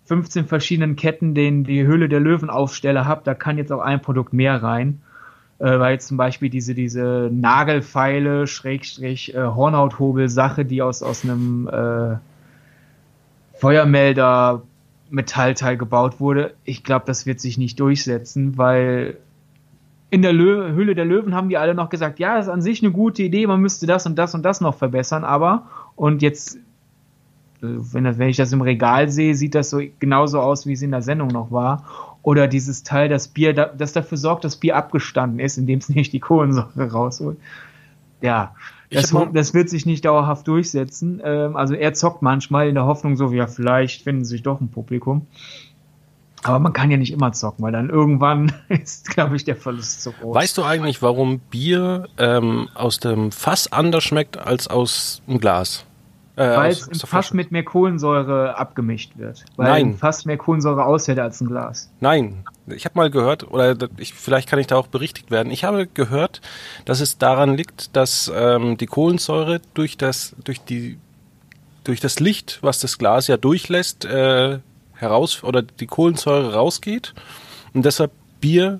15 0.05 0.45
verschiedenen 0.45 0.95
Ketten 0.95 1.35
den 1.35 1.63
die 1.63 1.85
Höhle 1.85 2.09
der 2.09 2.19
Löwen 2.19 2.49
aufstelle 2.49 3.05
habe, 3.05 3.21
da 3.23 3.35
kann 3.35 3.59
jetzt 3.59 3.71
auch 3.71 3.81
ein 3.81 4.01
Produkt 4.01 4.33
mehr 4.33 4.63
rein. 4.63 5.01
Äh, 5.59 5.77
weil 5.77 5.99
zum 5.99 6.15
Beispiel 6.17 6.49
diese, 6.49 6.73
diese 6.73 7.29
Nagelfeile, 7.31 8.47
Schrägstrich, 8.47 9.35
äh, 9.35 9.39
Hornhauthobel-Sache, 9.39 10.63
die 10.63 10.81
aus, 10.81 11.03
aus 11.03 11.25
einem 11.25 11.67
äh, 11.67 12.15
Feuermelder 13.59 14.63
Metallteil 15.09 15.77
gebaut 15.77 16.19
wurde, 16.19 16.53
ich 16.63 16.83
glaube, 16.83 17.05
das 17.05 17.25
wird 17.25 17.39
sich 17.39 17.57
nicht 17.57 17.79
durchsetzen, 17.79 18.57
weil 18.57 19.17
in 20.09 20.21
der 20.21 20.33
Lö 20.33 20.71
Höhle 20.71 20.95
der 20.95 21.05
Löwen 21.05 21.35
haben 21.35 21.49
die 21.49 21.57
alle 21.57 21.75
noch 21.75 21.89
gesagt, 21.89 22.19
ja, 22.19 22.37
das 22.37 22.47
ist 22.47 22.51
an 22.51 22.61
sich 22.61 22.81
eine 22.81 22.91
gute 22.91 23.23
Idee, 23.23 23.45
man 23.47 23.59
müsste 23.59 23.85
das 23.85 24.05
und 24.05 24.17
das 24.17 24.33
und 24.33 24.43
das 24.43 24.61
noch 24.61 24.75
verbessern, 24.75 25.23
aber 25.23 25.67
und 25.95 26.21
jetzt, 26.21 26.55
äh, 26.55 26.59
wenn, 27.61 28.05
das, 28.05 28.17
wenn 28.17 28.29
ich 28.29 28.37
das 28.37 28.51
im 28.53 28.61
Regal 28.61 29.09
sehe, 29.09 29.35
sieht 29.35 29.55
das 29.55 29.69
so 29.69 29.81
genauso 29.99 30.39
aus, 30.39 30.65
wie 30.65 30.73
es 30.73 30.81
in 30.81 30.91
der 30.91 31.01
Sendung 31.01 31.27
noch 31.27 31.51
war. 31.51 32.15
Oder 32.21 32.47
dieses 32.47 32.83
Teil, 32.83 33.07
das 33.07 33.29
Bier, 33.29 33.53
das 33.53 33.93
dafür 33.93 34.17
sorgt, 34.17 34.43
dass 34.43 34.57
Bier 34.57 34.75
abgestanden 34.75 35.39
ist, 35.39 35.57
indem 35.57 35.79
es 35.79 35.89
nicht 35.89 36.11
die 36.11 36.19
Kohlensäure 36.19 36.91
rausholt. 36.91 37.37
Ja, 38.21 38.55
das, 38.91 39.13
das, 39.33 39.53
wird 39.53 39.69
sich 39.69 39.85
nicht 39.85 40.05
dauerhaft 40.05 40.47
durchsetzen. 40.47 41.21
Ähm, 41.23 41.55
also 41.55 41.73
er 41.73 41.93
zockt 41.93 42.21
manchmal 42.21 42.67
in 42.67 42.75
der 42.75 42.85
Hoffnung, 42.85 43.15
so 43.15 43.31
ja, 43.31 43.47
vielleicht 43.47 44.03
finden 44.03 44.25
sich 44.25 44.43
doch 44.43 44.61
ein 44.61 44.69
Publikum. 44.69 45.27
Aber 46.43 46.59
man 46.59 46.71
kann 46.71 46.89
ja 46.89 46.97
nicht 46.97 47.11
immer 47.11 47.33
zocken, 47.33 47.63
weil 47.63 47.71
dann 47.71 47.89
irgendwann 47.89 48.51
ist, 48.69 49.09
glaube 49.09 49.35
ich, 49.35 49.43
der 49.43 49.55
Verlust 49.55 50.01
zu 50.01 50.11
groß. 50.11 50.35
Weißt 50.35 50.57
du 50.57 50.63
eigentlich, 50.63 51.01
warum 51.01 51.39
Bier 51.39 52.07
ähm, 52.17 52.69
aus 52.75 52.99
dem 52.99 53.31
Fass 53.31 53.71
anders 53.71 54.03
schmeckt 54.03 54.37
als 54.37 54.67
aus 54.67 55.21
dem 55.27 55.39
Glas? 55.39 55.85
Äh, 56.39 56.55
weil 56.55 56.71
es 56.71 56.87
im 56.87 56.97
Fass 56.97 57.33
mit 57.33 57.51
mehr 57.51 57.65
Kohlensäure 57.65 58.57
abgemischt 58.57 59.11
wird. 59.17 59.43
Weil 59.57 59.67
Nein. 59.67 59.97
Fass 59.97 60.23
mehr 60.23 60.37
Kohlensäure 60.37 60.85
aushält 60.85 61.19
als 61.19 61.41
ein 61.41 61.49
Glas. 61.49 61.91
Nein. 61.99 62.45
Ich 62.67 62.85
habe 62.85 62.97
mal 62.97 63.09
gehört, 63.09 63.51
oder 63.51 63.75
ich, 63.97 64.13
vielleicht 64.13 64.47
kann 64.47 64.57
ich 64.57 64.67
da 64.67 64.77
auch 64.77 64.87
berichtigt 64.87 65.31
werden, 65.31 65.51
ich 65.51 65.65
habe 65.65 65.85
gehört, 65.87 66.39
dass 66.85 67.01
es 67.01 67.17
daran 67.17 67.57
liegt, 67.57 67.93
dass 67.95 68.31
ähm, 68.33 68.77
die 68.77 68.85
Kohlensäure 68.85 69.59
durch, 69.73 69.97
das, 69.97 70.33
durch 70.45 70.61
die 70.61 70.97
durch 71.83 71.99
das 71.99 72.19
Licht, 72.19 72.59
was 72.61 72.79
das 72.79 72.99
Glas 72.99 73.27
ja 73.27 73.35
durchlässt, 73.35 74.05
äh, 74.05 74.59
heraus 74.93 75.43
oder 75.43 75.61
die 75.63 75.87
Kohlensäure 75.87 76.53
rausgeht 76.53 77.15
und 77.73 77.83
deshalb 77.83 78.11
Bier 78.39 78.79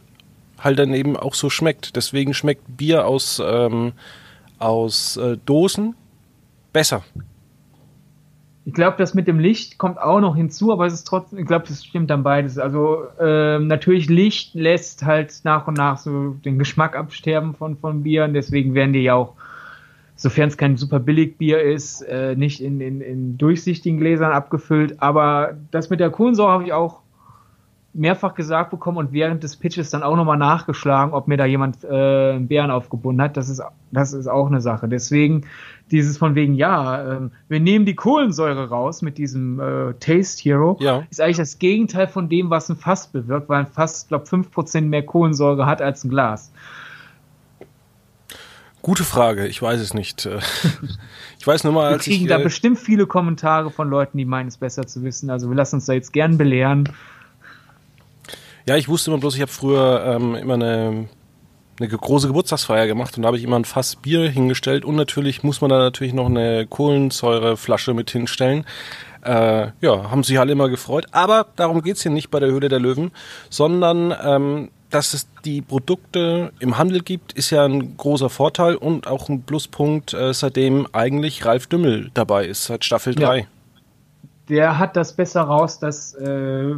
halt 0.60 0.80
dann 0.80 0.94
eben 0.94 1.18
auch 1.18 1.34
so 1.34 1.50
schmeckt. 1.50 1.96
Deswegen 1.96 2.34
schmeckt 2.34 2.78
Bier 2.78 3.06
aus, 3.06 3.42
ähm, 3.44 3.94
aus 4.60 5.18
äh, 5.18 5.38
Dosen 5.46 5.96
besser. 6.72 7.04
Ich 8.70 8.76
glaube, 8.76 8.98
das 8.98 9.16
mit 9.16 9.28
dem 9.28 9.40
Licht 9.40 9.80
kommt 9.80 10.00
auch 10.00 10.20
noch 10.20 10.36
hinzu, 10.36 10.72
aber 10.72 10.86
es 10.86 10.94
ist 10.94 11.06
trotzdem, 11.06 11.40
ich 11.40 11.48
glaube, 11.48 11.66
das 11.68 11.84
stimmt 11.84 12.12
dann 12.12 12.22
beides. 12.22 12.60
Also 12.60 13.06
ähm, 13.20 13.66
natürlich 13.66 14.08
Licht 14.10 14.54
lässt 14.54 15.04
halt 15.04 15.34
nach 15.44 15.68
und 15.68 15.76
nach 15.76 15.98
so 15.98 16.36
den 16.46 16.60
Geschmack 16.60 16.96
absterben 16.96 17.56
von, 17.56 17.78
von 17.78 18.04
Bieren, 18.04 18.36
deswegen 18.36 18.76
werden 18.76 18.94
die 18.94 19.00
ja 19.00 19.16
auch, 19.16 19.34
sofern 20.16 20.50
es 20.50 20.58
kein 20.58 20.78
super 20.78 21.00
billig 21.00 21.40
Bier 21.40 21.60
ist, 21.64 22.04
äh, 22.04 22.36
nicht 22.36 22.62
in, 22.62 22.80
in, 22.80 23.02
in 23.02 23.40
durchsichtigen 23.40 23.98
Gläsern 23.98 24.34
abgefüllt. 24.34 25.02
Aber 25.02 25.58
das 25.72 25.90
mit 25.90 26.00
der 26.00 26.12
Kohlensäure 26.12 26.52
habe 26.52 26.64
ich 26.66 26.72
auch 26.72 27.00
mehrfach 27.96 28.36
gesagt 28.36 28.70
bekommen 28.70 29.00
und 29.00 29.14
während 29.14 29.42
des 29.42 29.56
Pitches 29.56 29.90
dann 29.90 30.04
auch 30.04 30.16
nochmal 30.16 30.38
nachgeschlagen, 30.38 31.12
ob 31.12 31.28
mir 31.28 31.38
da 31.38 31.46
jemand 31.46 31.84
äh, 31.84 32.34
einen 32.34 32.48
Bären 32.48 32.70
aufgebunden 32.70 33.20
hat. 33.24 33.36
Das 33.36 33.50
ist, 33.50 33.64
das 33.92 34.14
ist 34.14 34.28
auch 34.28 34.46
eine 34.46 34.62
Sache. 34.62 34.88
Deswegen 34.88 35.48
dieses 35.92 36.18
von 36.18 36.36
wegen, 36.36 36.54
ja, 36.54 37.18
äh, 37.18 37.30
wir 37.48 37.60
nehmen 37.60 37.86
die 37.86 37.96
Kohlensäure 37.96 38.70
raus 38.70 39.02
mit 39.02 39.18
diesem 39.18 39.60
äh, 39.60 39.94
Taste 40.00 40.44
Hero, 40.44 40.78
ja. 40.80 41.04
ist 41.10 41.22
eigentlich 41.22 41.38
das 41.38 41.60
Gegenteil 41.60 42.08
von 42.08 42.30
dem, 42.30 42.50
was 42.50 42.70
ein 42.70 42.76
Fass 42.76 43.08
bewirkt, 43.08 43.50
weil 43.50 43.62
ein 43.62 43.68
Fass, 43.68 44.08
glaube 44.08 44.26
5% 44.26 44.82
mehr 44.82 45.04
Kohlensäure 45.04 45.66
hat 45.66 45.82
als 45.82 46.04
ein 46.04 46.10
Glas. 46.10 46.52
Gute 48.82 49.04
Frage, 49.04 49.48
ich 49.48 49.62
weiß 49.62 49.82
es 49.82 49.94
nicht. 49.94 50.26
ich 51.40 51.46
weiß 51.46 51.66
nur 51.66 51.74
mal, 51.74 51.94
als 51.94 52.06
wir 52.06 52.14
kriegen 52.14 52.26
ich, 52.26 52.30
da 52.30 52.40
äh, 52.40 52.44
bestimmt 52.44 52.80
viele 52.80 53.08
Kommentare 53.08 53.72
von 53.72 53.90
Leuten, 53.90 54.18
die 54.18 54.26
meinen 54.26 54.48
es 54.48 54.58
besser 54.58 54.88
zu 54.88 55.04
wissen. 55.04 55.30
Also 55.30 55.50
wir 55.50 55.56
lassen 55.56 55.76
uns 55.76 55.86
da 55.86 55.94
jetzt 55.94 56.14
gern 56.14 56.38
belehren. 56.38 56.88
Ja, 58.66 58.78
ich 58.78 58.88
wusste 58.88 59.12
immer 59.12 59.20
bloß, 59.20 59.36
ich 59.36 59.42
habe 59.42 59.52
früher 59.52 60.04
ähm, 60.06 60.36
immer 60.36 60.54
eine, 60.54 61.10
eine 61.80 61.90
große 61.90 62.28
Geburtstagsfeier 62.28 62.88
gemacht 62.88 63.16
und 63.18 63.24
da 63.24 63.28
habe 63.28 63.38
ich 63.38 63.44
immer 63.44 63.58
ein 63.58 63.66
Fass 63.66 63.96
Bier 63.96 64.30
hingestellt 64.30 64.86
und 64.86 64.96
natürlich 64.96 65.44
muss 65.44 65.62
man 65.62 65.70
da 65.70 65.78
natürlich 65.78 66.14
noch 66.14 66.28
eine 66.28 66.68
Kohlensäureflasche 66.68 67.94
mit 67.94 68.10
hinstellen. 68.12 68.66
Äh, 69.22 69.68
ja, 69.82 70.12
haben 70.12 70.24
sich 70.24 70.40
alle 70.40 70.54
immer 70.54 70.70
gefreut. 70.70 71.08
Aber 71.12 71.48
darum 71.56 71.82
geht's 71.82 72.04
hier 72.04 72.12
nicht 72.12 72.32
bei 72.32 72.40
der 72.40 72.50
Höhle 72.50 72.70
der 72.70 72.80
Löwen, 72.80 73.12
sondern 73.50 74.16
ähm, 74.24 74.70
dass 74.90 75.14
es 75.14 75.28
die 75.46 75.62
Produkte 75.62 76.52
im 76.60 76.78
Handel 76.78 77.02
gibt, 77.02 77.34
ist 77.34 77.52
ja 77.52 77.66
ein 77.66 77.96
großer 77.98 78.30
Vorteil 78.30 78.76
und 78.76 79.08
auch 79.08 79.30
ein 79.30 79.44
Pluspunkt, 79.44 80.14
äh, 80.14 80.34
seitdem 80.34 80.88
eigentlich 80.94 81.46
Ralf 81.46 81.68
Dümmel 81.68 82.10
dabei 82.14 82.46
ist, 82.46 82.66
seit 82.66 82.86
Staffel 82.86 83.16
3. 83.16 83.40
Ja. 83.40 83.46
Der 84.50 84.80
hat 84.80 84.96
das 84.96 85.14
besser 85.14 85.42
raus, 85.42 85.80
dass 85.80 86.16
äh, 86.16 86.76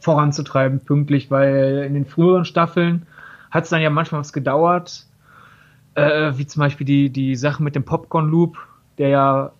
voranzutreiben, 0.00 0.80
pünktlich, 0.80 1.30
weil 1.30 1.84
in 1.86 1.94
den 1.94 2.06
früheren 2.06 2.44
Staffeln 2.44 3.06
hat 3.54 3.64
es 3.64 3.70
dann 3.70 3.80
ja 3.80 3.88
manchmal 3.88 4.20
was 4.20 4.32
gedauert, 4.32 5.06
äh, 5.94 6.32
wie 6.34 6.46
zum 6.46 6.60
Beispiel 6.60 6.84
die, 6.84 7.10
die 7.10 7.36
Sache 7.36 7.62
mit 7.62 7.76
dem 7.76 7.84
Popcorn 7.84 8.28
Loop, 8.28 8.58
der 8.98 9.08
ja 9.08 9.52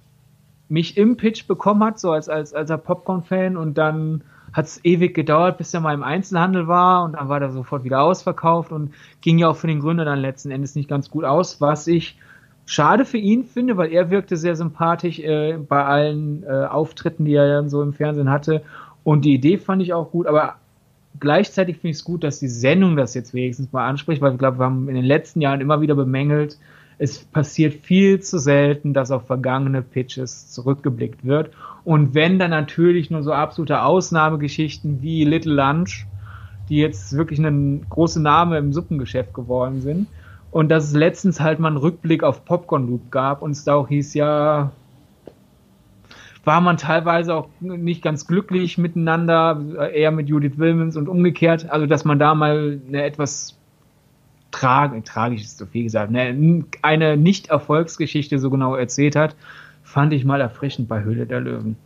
mich 0.68 0.96
im 0.96 1.16
Pitch 1.16 1.46
bekommen 1.46 1.84
hat, 1.84 2.00
so 2.00 2.10
als, 2.10 2.28
als, 2.28 2.52
als 2.52 2.70
Popcorn-Fan. 2.82 3.56
Und 3.56 3.78
dann 3.78 4.24
hat 4.52 4.66
es 4.66 4.84
ewig 4.84 5.14
gedauert, 5.14 5.58
bis 5.58 5.72
er 5.72 5.80
mal 5.80 5.94
im 5.94 6.02
Einzelhandel 6.02 6.66
war. 6.66 7.04
Und 7.04 7.12
dann 7.12 7.28
war 7.28 7.38
der 7.38 7.52
sofort 7.52 7.84
wieder 7.84 8.02
ausverkauft 8.02 8.72
und 8.72 8.92
ging 9.20 9.38
ja 9.38 9.48
auch 9.48 9.56
für 9.56 9.68
den 9.68 9.78
Gründer 9.78 10.04
dann 10.04 10.18
letzten 10.18 10.50
Endes 10.50 10.74
nicht 10.74 10.88
ganz 10.88 11.08
gut 11.08 11.24
aus, 11.24 11.60
was 11.60 11.86
ich 11.86 12.18
schade 12.66 13.04
für 13.04 13.18
ihn 13.18 13.44
finde, 13.44 13.76
weil 13.76 13.92
er 13.92 14.10
wirkte 14.10 14.36
sehr 14.36 14.56
sympathisch 14.56 15.20
äh, 15.20 15.56
bei 15.56 15.84
allen 15.84 16.42
äh, 16.42 16.64
Auftritten, 16.64 17.26
die 17.26 17.34
er 17.34 17.46
dann 17.46 17.68
so 17.68 17.80
im 17.80 17.92
Fernsehen 17.92 18.30
hatte. 18.30 18.62
Und 19.04 19.24
die 19.24 19.34
Idee 19.34 19.58
fand 19.58 19.82
ich 19.82 19.92
auch 19.92 20.10
gut, 20.10 20.26
aber 20.26 20.56
gleichzeitig 21.21 21.76
finde 21.76 21.90
ich 21.90 21.97
es 21.99 22.04
gut, 22.04 22.25
dass 22.25 22.38
die 22.38 22.49
Sendung 22.49 22.97
das 22.97 23.14
jetzt 23.14 23.35
wenigstens 23.35 23.73
mal 23.73 23.87
anspricht, 23.87 24.21
weil 24.21 24.33
ich 24.33 24.38
glaube, 24.38 24.59
wir 24.59 24.64
haben 24.64 24.88
in 24.88 24.94
den 24.94 25.04
letzten 25.04 25.40
Jahren 25.40 25.61
immer 25.61 25.80
wieder 25.80 25.94
bemängelt, 25.94 26.59
es 26.99 27.18
passiert 27.18 27.75
viel 27.75 28.21
zu 28.21 28.38
selten, 28.38 28.94
dass 28.94 29.11
auf 29.11 29.26
vergangene 29.26 29.83
Pitches 29.83 30.50
zurückgeblickt 30.52 31.25
wird. 31.25 31.50
Und 31.85 32.14
wenn 32.14 32.38
dann 32.38 32.50
natürlich 32.50 33.11
nur 33.11 33.23
so 33.23 33.33
absolute 33.33 33.83
Ausnahmegeschichten 33.83 35.02
wie 35.02 35.25
Little 35.25 35.54
Lunch, 35.54 36.06
die 36.68 36.76
jetzt 36.76 37.12
wirklich 37.16 37.38
ein 37.40 37.85
großer 37.88 38.21
Name 38.21 38.59
im 38.59 38.73
Suppengeschäft 38.73 39.35
geworden 39.35 39.80
sind. 39.80 40.06
Und 40.50 40.68
dass 40.68 40.85
es 40.85 40.94
letztens 40.94 41.40
halt 41.40 41.59
mal 41.59 41.68
einen 41.68 41.76
Rückblick 41.78 42.23
auf 42.23 42.44
Popcorn 42.44 42.87
Loop 42.87 43.11
gab 43.11 43.42
und 43.42 43.50
es 43.50 43.64
da 43.64 43.75
auch 43.75 43.88
hieß, 43.88 44.14
ja, 44.14 44.71
war 46.44 46.60
man 46.60 46.76
teilweise 46.76 47.34
auch 47.34 47.48
nicht 47.60 48.02
ganz 48.02 48.26
glücklich 48.26 48.78
miteinander, 48.78 49.90
eher 49.92 50.10
mit 50.10 50.28
Judith 50.28 50.58
Wilmans 50.58 50.96
und 50.96 51.08
umgekehrt. 51.08 51.70
Also, 51.70 51.86
dass 51.86 52.04
man 52.04 52.18
da 52.18 52.34
mal 52.34 52.80
eine 52.88 53.02
etwas 53.04 53.56
trag 54.50 55.04
tragisch 55.04 55.42
ist 55.42 55.58
so 55.58 55.66
viel 55.66 55.84
gesagt, 55.84 56.14
eine, 56.14 56.64
eine 56.82 57.16
Nicht-Erfolgsgeschichte 57.16 58.38
so 58.38 58.50
genau 58.50 58.76
erzählt 58.76 59.16
hat, 59.16 59.34
fand 59.82 60.12
ich 60.12 60.24
mal 60.24 60.40
erfrischend 60.40 60.88
bei 60.88 61.02
Höhle 61.02 61.26
der 61.26 61.40
Löwen. 61.40 61.76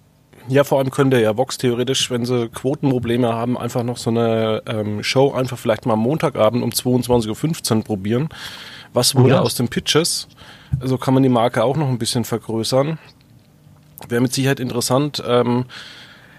Ja, 0.49 0.65
vor 0.65 0.79
allem 0.79 0.91
könnte 0.91 1.21
ja 1.21 1.37
Vox 1.37 1.59
theoretisch, 1.59 2.11
wenn 2.11 2.25
sie 2.25 2.49
Quotenprobleme 2.49 3.35
haben, 3.35 3.59
einfach 3.59 3.83
noch 3.83 3.97
so 3.97 4.11
eine 4.11 4.63
ähm, 4.67 5.03
Show 5.03 5.33
einfach 5.33 5.59
vielleicht 5.59 5.85
mal 5.85 5.95
am 5.95 6.01
Montagabend 6.01 6.63
um 6.63 6.71
22.15 6.71 7.77
Uhr 7.77 7.85
probieren. 7.85 8.29
Was 8.93 9.15
wurde 9.15 9.35
ja. 9.35 9.41
aus 9.41 9.55
den 9.55 9.69
Pitches? 9.69 10.29
So 10.73 10.81
also 10.81 10.99
kann 10.99 11.15
man 11.15 11.23
die 11.23 11.29
Marke 11.29 11.65
auch 11.65 11.77
noch 11.77 11.89
ein 11.89 11.99
bisschen 11.99 12.25
vergrößern. 12.25 12.99
Wäre 14.09 14.21
mit 14.21 14.33
Sicherheit 14.33 14.61
interessant. 14.61 15.23
Ähm, 15.27 15.65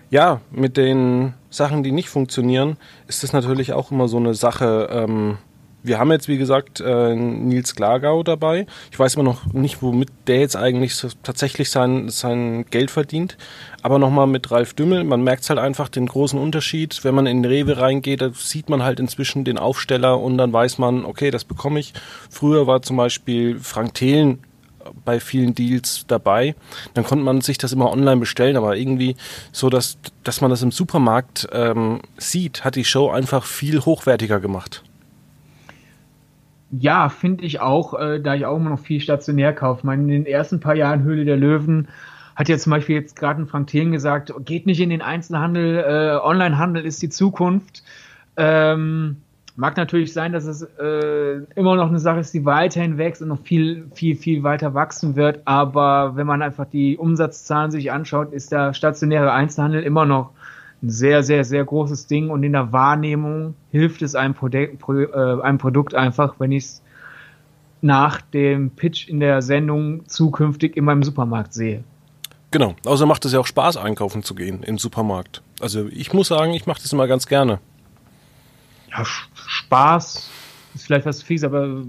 ja, 0.09 0.41
mit 0.51 0.77
den 0.77 1.33
Sachen, 1.49 1.83
die 1.83 1.91
nicht 1.91 2.09
funktionieren, 2.09 2.77
ist 3.07 3.23
das 3.23 3.33
natürlich 3.33 3.73
auch 3.73 3.91
immer 3.91 4.07
so 4.07 4.17
eine 4.17 4.33
Sache. 4.33 4.89
Ähm, 4.91 5.37
wir 5.81 5.97
haben 5.97 6.11
jetzt, 6.11 6.27
wie 6.27 6.37
gesagt, 6.37 6.81
äh, 6.81 7.15
Nils 7.15 7.73
Glagau 7.73 8.23
dabei. 8.23 8.65
Ich 8.91 8.99
weiß 8.99 9.15
immer 9.15 9.23
noch 9.23 9.45
nicht, 9.53 9.81
womit 9.81 10.09
der 10.27 10.39
jetzt 10.39 10.57
eigentlich 10.57 10.95
so 10.95 11.07
tatsächlich 11.23 11.69
sein, 11.69 12.09
sein 12.09 12.65
Geld 12.69 12.91
verdient. 12.91 13.37
Aber 13.81 13.97
nochmal 13.97 14.27
mit 14.27 14.51
Ralf 14.51 14.73
Dümmel, 14.73 15.05
man 15.05 15.23
merkt 15.23 15.49
halt 15.49 15.59
einfach 15.59 15.87
den 15.87 16.07
großen 16.07 16.37
Unterschied. 16.37 17.03
Wenn 17.03 17.15
man 17.15 17.27
in 17.27 17.45
Rewe 17.45 17.77
reingeht, 17.77 18.21
da 18.21 18.31
sieht 18.33 18.69
man 18.69 18.83
halt 18.83 18.99
inzwischen 18.99 19.45
den 19.45 19.57
Aufsteller 19.57 20.19
und 20.19 20.37
dann 20.37 20.51
weiß 20.51 20.79
man, 20.79 21.05
okay, 21.05 21.31
das 21.31 21.45
bekomme 21.45 21.79
ich. 21.79 21.93
Früher 22.29 22.67
war 22.67 22.81
zum 22.81 22.97
Beispiel 22.97 23.59
Frank 23.59 23.93
Thelen 23.93 24.39
bei 25.05 25.19
vielen 25.19 25.55
Deals 25.55 26.05
dabei. 26.07 26.55
Dann 26.93 27.03
konnte 27.03 27.23
man 27.23 27.41
sich 27.41 27.57
das 27.57 27.73
immer 27.73 27.91
online 27.91 28.17
bestellen, 28.17 28.57
aber 28.57 28.77
irgendwie 28.77 29.15
so, 29.51 29.69
dass, 29.69 29.97
dass 30.23 30.41
man 30.41 30.49
das 30.49 30.61
im 30.61 30.71
Supermarkt 30.71 31.47
ähm, 31.51 32.01
sieht, 32.17 32.63
hat 32.63 32.75
die 32.75 32.85
Show 32.85 33.09
einfach 33.09 33.45
viel 33.45 33.81
hochwertiger 33.81 34.39
gemacht. 34.39 34.83
Ja, 36.71 37.09
finde 37.09 37.45
ich 37.45 37.61
auch, 37.61 37.99
äh, 37.99 38.19
da 38.19 38.35
ich 38.35 38.45
auch 38.45 38.57
immer 38.57 38.69
noch 38.69 38.79
viel 38.79 39.01
stationär 39.01 39.53
kaufe. 39.53 39.85
Meine, 39.87 40.03
in 40.03 40.09
den 40.09 40.25
ersten 40.25 40.59
paar 40.59 40.75
Jahren 40.75 41.03
Höhle 41.03 41.25
der 41.25 41.37
Löwen 41.37 41.87
hat 42.35 42.47
ja 42.47 42.57
zum 42.57 42.71
Beispiel 42.71 42.95
jetzt 42.95 43.15
gerade 43.15 43.41
ein 43.41 43.47
Frank 43.47 43.67
Thelen 43.67 43.91
gesagt, 43.91 44.31
geht 44.45 44.65
nicht 44.65 44.79
in 44.79 44.89
den 44.89 45.01
Einzelhandel, 45.01 45.79
äh, 45.79 46.25
Onlinehandel 46.25 46.85
ist 46.85 47.01
die 47.01 47.09
Zukunft. 47.09 47.83
Ähm, 48.37 49.17
Mag 49.59 49.75
natürlich 49.75 50.13
sein, 50.13 50.31
dass 50.31 50.45
es 50.45 50.61
äh, 50.61 51.41
immer 51.55 51.75
noch 51.75 51.89
eine 51.89 51.99
Sache 51.99 52.21
ist, 52.21 52.33
die 52.33 52.45
weiterhin 52.45 52.97
wächst 52.97 53.21
und 53.21 53.27
noch 53.27 53.41
viel, 53.41 53.87
viel, 53.93 54.15
viel 54.15 54.41
weiter 54.41 54.73
wachsen 54.73 55.17
wird. 55.17 55.41
Aber 55.43 56.15
wenn 56.15 56.25
man 56.25 56.41
einfach 56.41 56.63
die 56.63 56.95
Umsatzzahlen 56.97 57.69
sich 57.69 57.91
anschaut, 57.91 58.31
ist 58.31 58.53
der 58.53 58.73
stationäre 58.73 59.33
Einzelhandel 59.33 59.83
immer 59.83 60.05
noch 60.05 60.29
ein 60.81 60.89
sehr, 60.89 61.23
sehr, 61.23 61.43
sehr 61.43 61.65
großes 61.65 62.07
Ding. 62.07 62.29
Und 62.29 62.43
in 62.43 62.53
der 62.53 62.71
Wahrnehmung 62.71 63.53
hilft 63.69 64.01
es 64.01 64.15
einem, 64.15 64.33
Produkt, 64.33 64.81
äh, 65.13 65.41
einem 65.41 65.57
Produkt 65.57 65.93
einfach, 65.93 66.35
wenn 66.39 66.53
ich 66.53 66.63
es 66.63 66.81
nach 67.81 68.21
dem 68.21 68.69
Pitch 68.69 69.09
in 69.09 69.19
der 69.19 69.41
Sendung 69.41 70.07
zukünftig 70.07 70.77
in 70.77 70.85
meinem 70.85 71.03
Supermarkt 71.03 71.53
sehe. 71.53 71.83
Genau. 72.51 72.75
Außer 72.85 73.05
macht 73.05 73.25
es 73.25 73.33
ja 73.33 73.41
auch 73.41 73.47
Spaß, 73.47 73.75
einkaufen 73.75 74.23
zu 74.23 74.35
gehen 74.35 74.63
im 74.63 74.77
Supermarkt. 74.77 75.41
Also 75.59 75.87
ich 75.87 76.13
muss 76.13 76.29
sagen, 76.29 76.53
ich 76.53 76.65
mache 76.65 76.81
das 76.81 76.93
immer 76.93 77.07
ganz 77.07 77.27
gerne 77.27 77.59
ja, 78.91 79.05
Spaß 79.05 80.29
ist 80.75 80.85
vielleicht 80.85 81.05
was 81.05 81.21
fies, 81.23 81.43
aber 81.43 81.83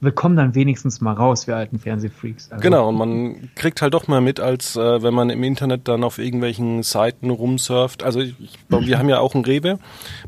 wir 0.00 0.12
kommen 0.12 0.36
dann 0.36 0.54
wenigstens 0.54 1.00
mal 1.00 1.12
raus, 1.12 1.46
wir 1.46 1.56
alten 1.56 1.78
Fernsehfreaks. 1.78 2.50
Also. 2.50 2.62
Genau, 2.62 2.88
und 2.88 2.96
man 2.96 3.50
kriegt 3.54 3.82
halt 3.82 3.92
doch 3.92 4.08
mal 4.08 4.20
mit, 4.20 4.40
als 4.40 4.76
äh, 4.76 5.02
wenn 5.02 5.12
man 5.12 5.28
im 5.28 5.42
Internet 5.42 5.88
dann 5.88 6.04
auf 6.04 6.18
irgendwelchen 6.18 6.82
Seiten 6.82 7.28
rumsurft. 7.28 8.02
Also 8.02 8.20
ich, 8.20 8.34
wir 8.68 8.98
haben 8.98 9.08
ja 9.10 9.18
auch 9.18 9.34
ein 9.34 9.44
Rewe, 9.44 9.78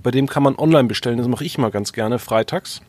bei 0.03 0.11
dem 0.11 0.29
kann 0.29 0.43
man 0.43 0.57
online 0.57 0.89
bestellen, 0.89 1.19
das 1.19 1.29
mache 1.29 1.45
ich 1.45 1.57
mal 1.57 1.71
ganz 1.71 1.93
gerne, 1.93 2.19
freitags. 2.19 2.83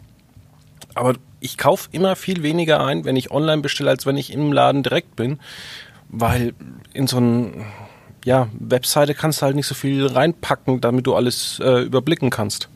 Aber 0.93 1.15
ich 1.39 1.57
kaufe 1.57 1.89
immer 1.91 2.15
viel 2.15 2.43
weniger 2.43 2.85
ein, 2.85 3.05
wenn 3.05 3.15
ich 3.15 3.31
online 3.31 3.61
bestelle, 3.61 3.89
als 3.89 4.05
wenn 4.05 4.17
ich 4.17 4.33
im 4.33 4.51
Laden 4.51 4.83
direkt 4.83 5.15
bin, 5.15 5.39
weil 6.09 6.53
in 6.93 7.07
so 7.07 7.17
ein 7.17 7.65
ja, 8.25 8.47
Webseite 8.59 9.13
kannst 9.13 9.41
du 9.41 9.45
halt 9.45 9.55
nicht 9.55 9.67
so 9.67 9.75
viel 9.75 10.05
reinpacken, 10.05 10.81
damit 10.81 11.07
du 11.07 11.15
alles 11.15 11.59
äh, 11.63 11.81
überblicken 11.81 12.29
kannst. 12.29 12.69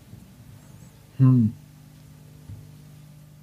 Hm. 1.18 1.54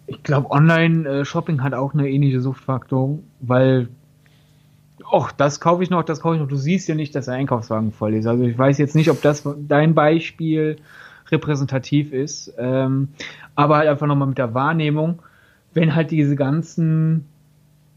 Ich 0.07 0.23
glaube, 0.23 0.51
Online-Shopping 0.51 1.63
hat 1.63 1.73
auch 1.75 1.95
eine 1.95 2.09
ähnliche 2.09 2.41
Suchtfaktor, 2.41 3.19
weil 3.41 3.89
Och, 5.13 5.33
das 5.33 5.61
kaufe 5.61 5.83
ich 5.83 5.91
noch, 5.91 6.03
das 6.03 6.21
kaufe 6.21 6.37
ich 6.37 6.41
noch. 6.41 6.49
Du 6.49 6.57
siehst 6.57 6.89
ja 6.89 6.95
nicht, 6.95 7.15
dass 7.15 7.27
der 7.27 7.35
Einkaufswagen 7.35 7.93
voll 7.93 8.15
ist. 8.15 8.27
Also 8.27 8.45
ich 8.45 8.57
weiß 8.57 8.79
jetzt 8.79 8.95
nicht, 8.95 9.11
ob 9.11 9.21
das 9.23 9.47
dein 9.69 9.95
Beispiel 9.95 10.77
repräsentativ 11.31 12.13
ist. 12.13 12.53
Ähm, 12.59 13.09
aber 13.55 13.77
halt 13.77 13.89
einfach 13.89 14.07
nochmal 14.07 14.29
mit 14.29 14.39
der 14.39 14.55
Wahrnehmung, 14.55 15.21
wenn 15.73 15.95
halt 15.95 16.11
diese 16.11 16.37
ganzen 16.37 17.27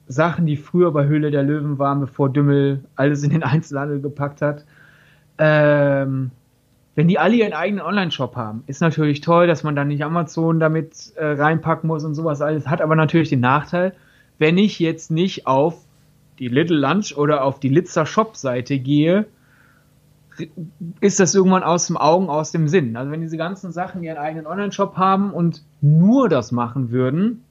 Sachen, 0.07 0.46
die 0.46 0.57
früher 0.57 0.91
bei 0.91 1.05
Höhle 1.05 1.31
der 1.31 1.43
Löwen 1.43 1.79
waren, 1.79 2.00
bevor 2.00 2.29
Dümmel 2.29 2.84
alles 2.96 3.24
in 3.24 3.29
den 3.31 3.43
Einzelhandel 3.43 4.01
gepackt 4.01 4.41
hat, 4.41 4.65
ähm, 5.38 6.31
wenn 6.97 7.07
die 7.07 7.19
alle 7.19 7.35
ihren 7.35 7.53
eigenen 7.53 7.85
Online-Shop 7.85 8.35
haben, 8.35 8.63
ist 8.65 8.81
natürlich 8.81 9.21
toll, 9.21 9.45
dass 9.45 9.61
man 9.61 9.75
dann 9.75 9.87
nicht 9.87 10.03
Amazon 10.03 10.59
damit 10.59 11.13
äh, 11.15 11.25
reinpacken 11.27 11.85
muss 11.87 12.03
und 12.03 12.15
sowas 12.15 12.41
alles. 12.41 12.67
Hat 12.67 12.81
aber 12.81 12.95
natürlich 12.95 13.29
den 13.29 13.39
Nachteil, 13.39 13.93
wenn 14.39 14.57
ich 14.57 14.79
jetzt 14.79 15.11
nicht 15.11 15.45
auf 15.45 15.85
die 16.39 16.47
Little 16.47 16.79
Lunch 16.79 17.15
oder 17.15 17.43
auf 17.43 17.59
die 17.59 17.69
Litzer 17.69 18.07
Shop-Seite 18.07 18.79
gehe, 18.79 19.27
ist 20.99 21.19
das 21.19 21.35
irgendwann 21.35 21.61
aus 21.61 21.85
dem 21.85 21.97
Augen, 21.97 22.29
aus 22.29 22.51
dem 22.51 22.67
Sinn. 22.67 22.97
Also 22.97 23.11
wenn 23.11 23.21
diese 23.21 23.37
ganzen 23.37 23.71
Sachen 23.71 24.01
ihren 24.01 24.17
eigenen 24.17 24.47
Online-Shop 24.47 24.97
haben 24.97 25.33
und 25.33 25.61
nur 25.81 26.29
das 26.29 26.51
machen 26.51 26.89
würden, 26.89 27.43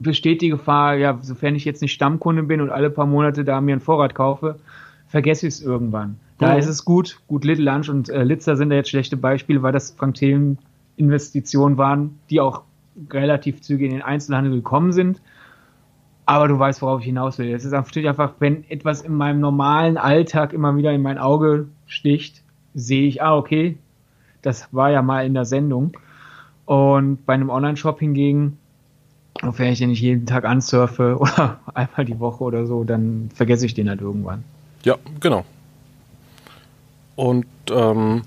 besteht 0.00 0.42
die 0.42 0.50
Gefahr, 0.50 0.96
ja, 0.96 1.18
sofern 1.22 1.54
ich 1.54 1.64
jetzt 1.64 1.80
nicht 1.80 1.94
Stammkunde 1.94 2.42
bin 2.42 2.60
und 2.60 2.68
alle 2.68 2.90
paar 2.90 3.06
Monate 3.06 3.42
da 3.42 3.62
mir 3.62 3.72
einen 3.72 3.80
Vorrat 3.80 4.14
kaufe, 4.14 4.56
vergesse 5.06 5.46
ich 5.46 5.54
es 5.54 5.62
irgendwann. 5.62 6.20
Da 6.38 6.52
mhm. 6.52 6.58
ist 6.58 6.66
es 6.68 6.84
gut, 6.84 7.20
gut 7.26 7.44
Little 7.44 7.64
Lunch 7.64 7.88
und 7.88 8.08
äh, 8.08 8.22
Litzer 8.22 8.56
sind 8.56 8.70
da 8.70 8.76
jetzt 8.76 8.90
schlechte 8.90 9.16
Beispiele, 9.16 9.62
weil 9.62 9.72
das 9.72 9.92
Frank 9.92 10.14
Thelen 10.14 10.58
Investitionen 10.96 11.76
waren, 11.76 12.18
die 12.30 12.40
auch 12.40 12.62
relativ 13.10 13.60
zügig 13.62 13.86
in 13.86 13.92
den 13.92 14.02
Einzelhandel 14.02 14.52
gekommen 14.52 14.92
sind. 14.92 15.20
Aber 16.26 16.46
du 16.48 16.58
weißt, 16.58 16.82
worauf 16.82 17.00
ich 17.00 17.06
hinaus 17.06 17.38
will. 17.38 17.52
Es 17.54 17.64
ist 17.64 17.72
einfach, 17.72 18.34
wenn 18.38 18.68
etwas 18.68 19.02
in 19.02 19.14
meinem 19.14 19.40
normalen 19.40 19.96
Alltag 19.96 20.52
immer 20.52 20.76
wieder 20.76 20.92
in 20.92 21.00
mein 21.00 21.16
Auge 21.16 21.68
sticht, 21.86 22.42
sehe 22.74 23.08
ich, 23.08 23.22
ah, 23.22 23.36
okay, 23.36 23.78
das 24.42 24.68
war 24.72 24.90
ja 24.90 25.00
mal 25.00 25.24
in 25.24 25.34
der 25.34 25.46
Sendung. 25.46 25.92
Und 26.66 27.24
bei 27.24 27.32
einem 27.32 27.48
Online-Shop 27.48 27.98
hingegen, 27.98 28.58
wenn 29.40 29.72
ich 29.72 29.78
den 29.78 29.88
nicht 29.88 30.02
jeden 30.02 30.26
Tag 30.26 30.44
ansurfe 30.44 31.16
oder 31.20 31.60
einmal 31.72 32.04
die 32.04 32.20
Woche 32.20 32.44
oder 32.44 32.66
so, 32.66 32.84
dann 32.84 33.30
vergesse 33.34 33.64
ich 33.64 33.74
den 33.74 33.88
halt 33.88 34.02
irgendwann. 34.02 34.44
Ja, 34.84 34.96
genau. 35.20 35.44
Und 37.18 37.46
ähm, 37.72 38.22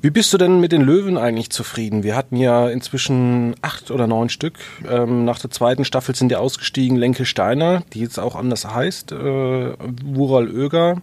wie 0.00 0.10
bist 0.10 0.32
du 0.32 0.38
denn 0.38 0.60
mit 0.60 0.70
den 0.70 0.82
Löwen 0.82 1.18
eigentlich 1.18 1.50
zufrieden? 1.50 2.04
Wir 2.04 2.14
hatten 2.14 2.36
ja 2.36 2.68
inzwischen 2.68 3.56
acht 3.62 3.90
oder 3.90 4.06
neun 4.06 4.28
Stück. 4.28 4.60
Ähm, 4.88 5.24
nach 5.24 5.40
der 5.40 5.50
zweiten 5.50 5.84
Staffel 5.84 6.14
sind 6.14 6.30
ja 6.30 6.38
ausgestiegen 6.38 6.96
Lenke 6.96 7.24
Steiner, 7.24 7.82
die 7.92 7.98
jetzt 7.98 8.20
auch 8.20 8.36
anders 8.36 8.64
heißt, 8.64 9.10
äh, 9.10 9.16
Wural 9.16 10.48
Oeger 10.56 10.98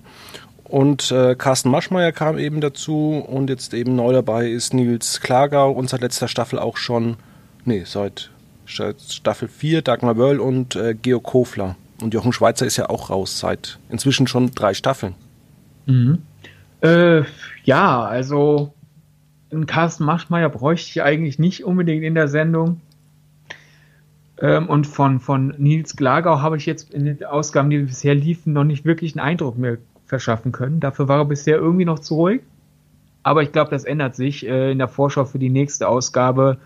und 0.64 1.12
äh, 1.12 1.36
Carsten 1.36 1.70
Maschmeyer 1.70 2.14
kam 2.14 2.38
eben 2.38 2.62
dazu 2.62 3.22
und 3.28 3.50
jetzt 3.50 3.74
eben 3.74 3.98
neu 3.98 4.14
dabei 4.14 4.48
ist 4.48 4.74
Nils 4.74 5.20
Klagau 5.20 5.72
und 5.72 5.90
seit 5.90 6.00
letzter 6.00 6.30
Staffel 6.30 6.58
auch 6.58 6.78
schon, 6.78 7.18
nee, 7.66 7.84
seit 7.86 8.30
Staffel 8.64 9.50
4 9.50 9.82
Dagmar 9.82 10.16
Wörl 10.16 10.40
und 10.40 10.78
äh, 10.78 10.94
Georg 10.94 11.24
Kofler. 11.24 11.76
Und 12.02 12.14
Jochen 12.14 12.32
Schweizer 12.32 12.66
ist 12.66 12.78
ja 12.78 12.90
auch 12.90 13.10
raus 13.10 13.40
seit 13.40 13.78
inzwischen 13.90 14.26
schon 14.26 14.52
drei 14.52 14.74
Staffeln. 14.74 15.16
Mhm. 15.86 16.20
Äh, 16.82 17.24
ja, 17.64 18.04
also 18.04 18.74
einen 19.52 19.66
Carsten 19.66 20.06
Maschmeyer 20.06 20.50
bräuchte 20.50 20.90
ich 20.90 21.04
eigentlich 21.04 21.40
nicht 21.40 21.64
unbedingt 21.64 22.04
in 22.04 22.16
der 22.16 22.28
Sendung. 22.28 22.82
Ähm, 24.40 24.68
und 24.68 24.88
von, 24.88 25.20
von 25.20 25.54
Nils 25.58 25.96
Glagau 25.96 26.42
habe 26.42 26.58
ich 26.58 26.66
jetzt 26.66 26.92
in 26.94 27.06
den 27.06 27.24
Ausgaben, 27.24 27.70
die 27.70 27.80
bisher 27.80 28.16
liefen, 28.16 28.54
noch 28.54 28.64
nicht 28.64 28.86
wirklich 28.86 29.14
einen 29.16 29.26
Eindruck 29.26 29.58
mehr 29.58 29.78
verschaffen 30.06 30.52
können. 30.52 30.80
Dafür 30.80 31.08
war 31.08 31.20
er 31.20 31.26
bisher 31.26 31.58
irgendwie 31.58 31.86
noch 31.86 32.00
zu 32.00 32.16
ruhig. 32.16 32.42
Aber 33.24 33.44
ich 33.44 33.52
glaube, 33.52 33.70
das 33.70 33.84
ändert 33.84 34.16
sich. 34.16 34.48
Äh, 34.48 34.72
in 34.72 34.80
der 34.80 34.88
Vorschau 34.88 35.26
für 35.26 35.40
die 35.40 35.50
nächste 35.50 35.88
Ausgabe 35.88 36.58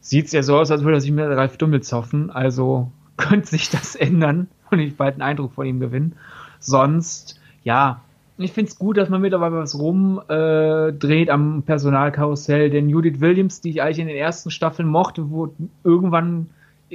sieht 0.00 0.26
es 0.26 0.32
ja 0.32 0.42
so 0.42 0.58
aus, 0.58 0.70
als 0.70 0.82
würde 0.82 0.96
er 0.96 1.00
sich 1.02 1.12
mit 1.12 1.26
Ralf 1.26 1.58
Dummels 1.58 1.92
hoffen. 1.92 2.30
Also 2.30 2.90
könnte 3.18 3.48
sich 3.48 3.68
das 3.68 3.94
ändern 3.94 4.48
und 4.70 4.78
ich 4.78 4.96
bald 4.96 5.14
einen 5.14 5.22
Eindruck 5.22 5.52
von 5.52 5.66
ihm 5.66 5.80
gewinnen. 5.80 6.16
Sonst, 6.60 7.38
ja, 7.62 8.00
ich 8.42 8.52
finde 8.52 8.70
es 8.70 8.78
gut, 8.78 8.96
dass 8.96 9.08
man 9.08 9.20
mittlerweile 9.20 9.56
was 9.56 9.78
rumdreht 9.78 11.28
äh, 11.28 11.30
am 11.30 11.62
Personalkarussell, 11.62 12.70
denn 12.70 12.88
Judith 12.88 13.20
Williams, 13.20 13.60
die 13.60 13.70
ich 13.70 13.82
eigentlich 13.82 13.98
in 13.98 14.06
den 14.06 14.16
ersten 14.16 14.50
Staffeln 14.50 14.88
mochte, 14.88 15.30
wo 15.30 15.54
irgendwann, 15.84 16.50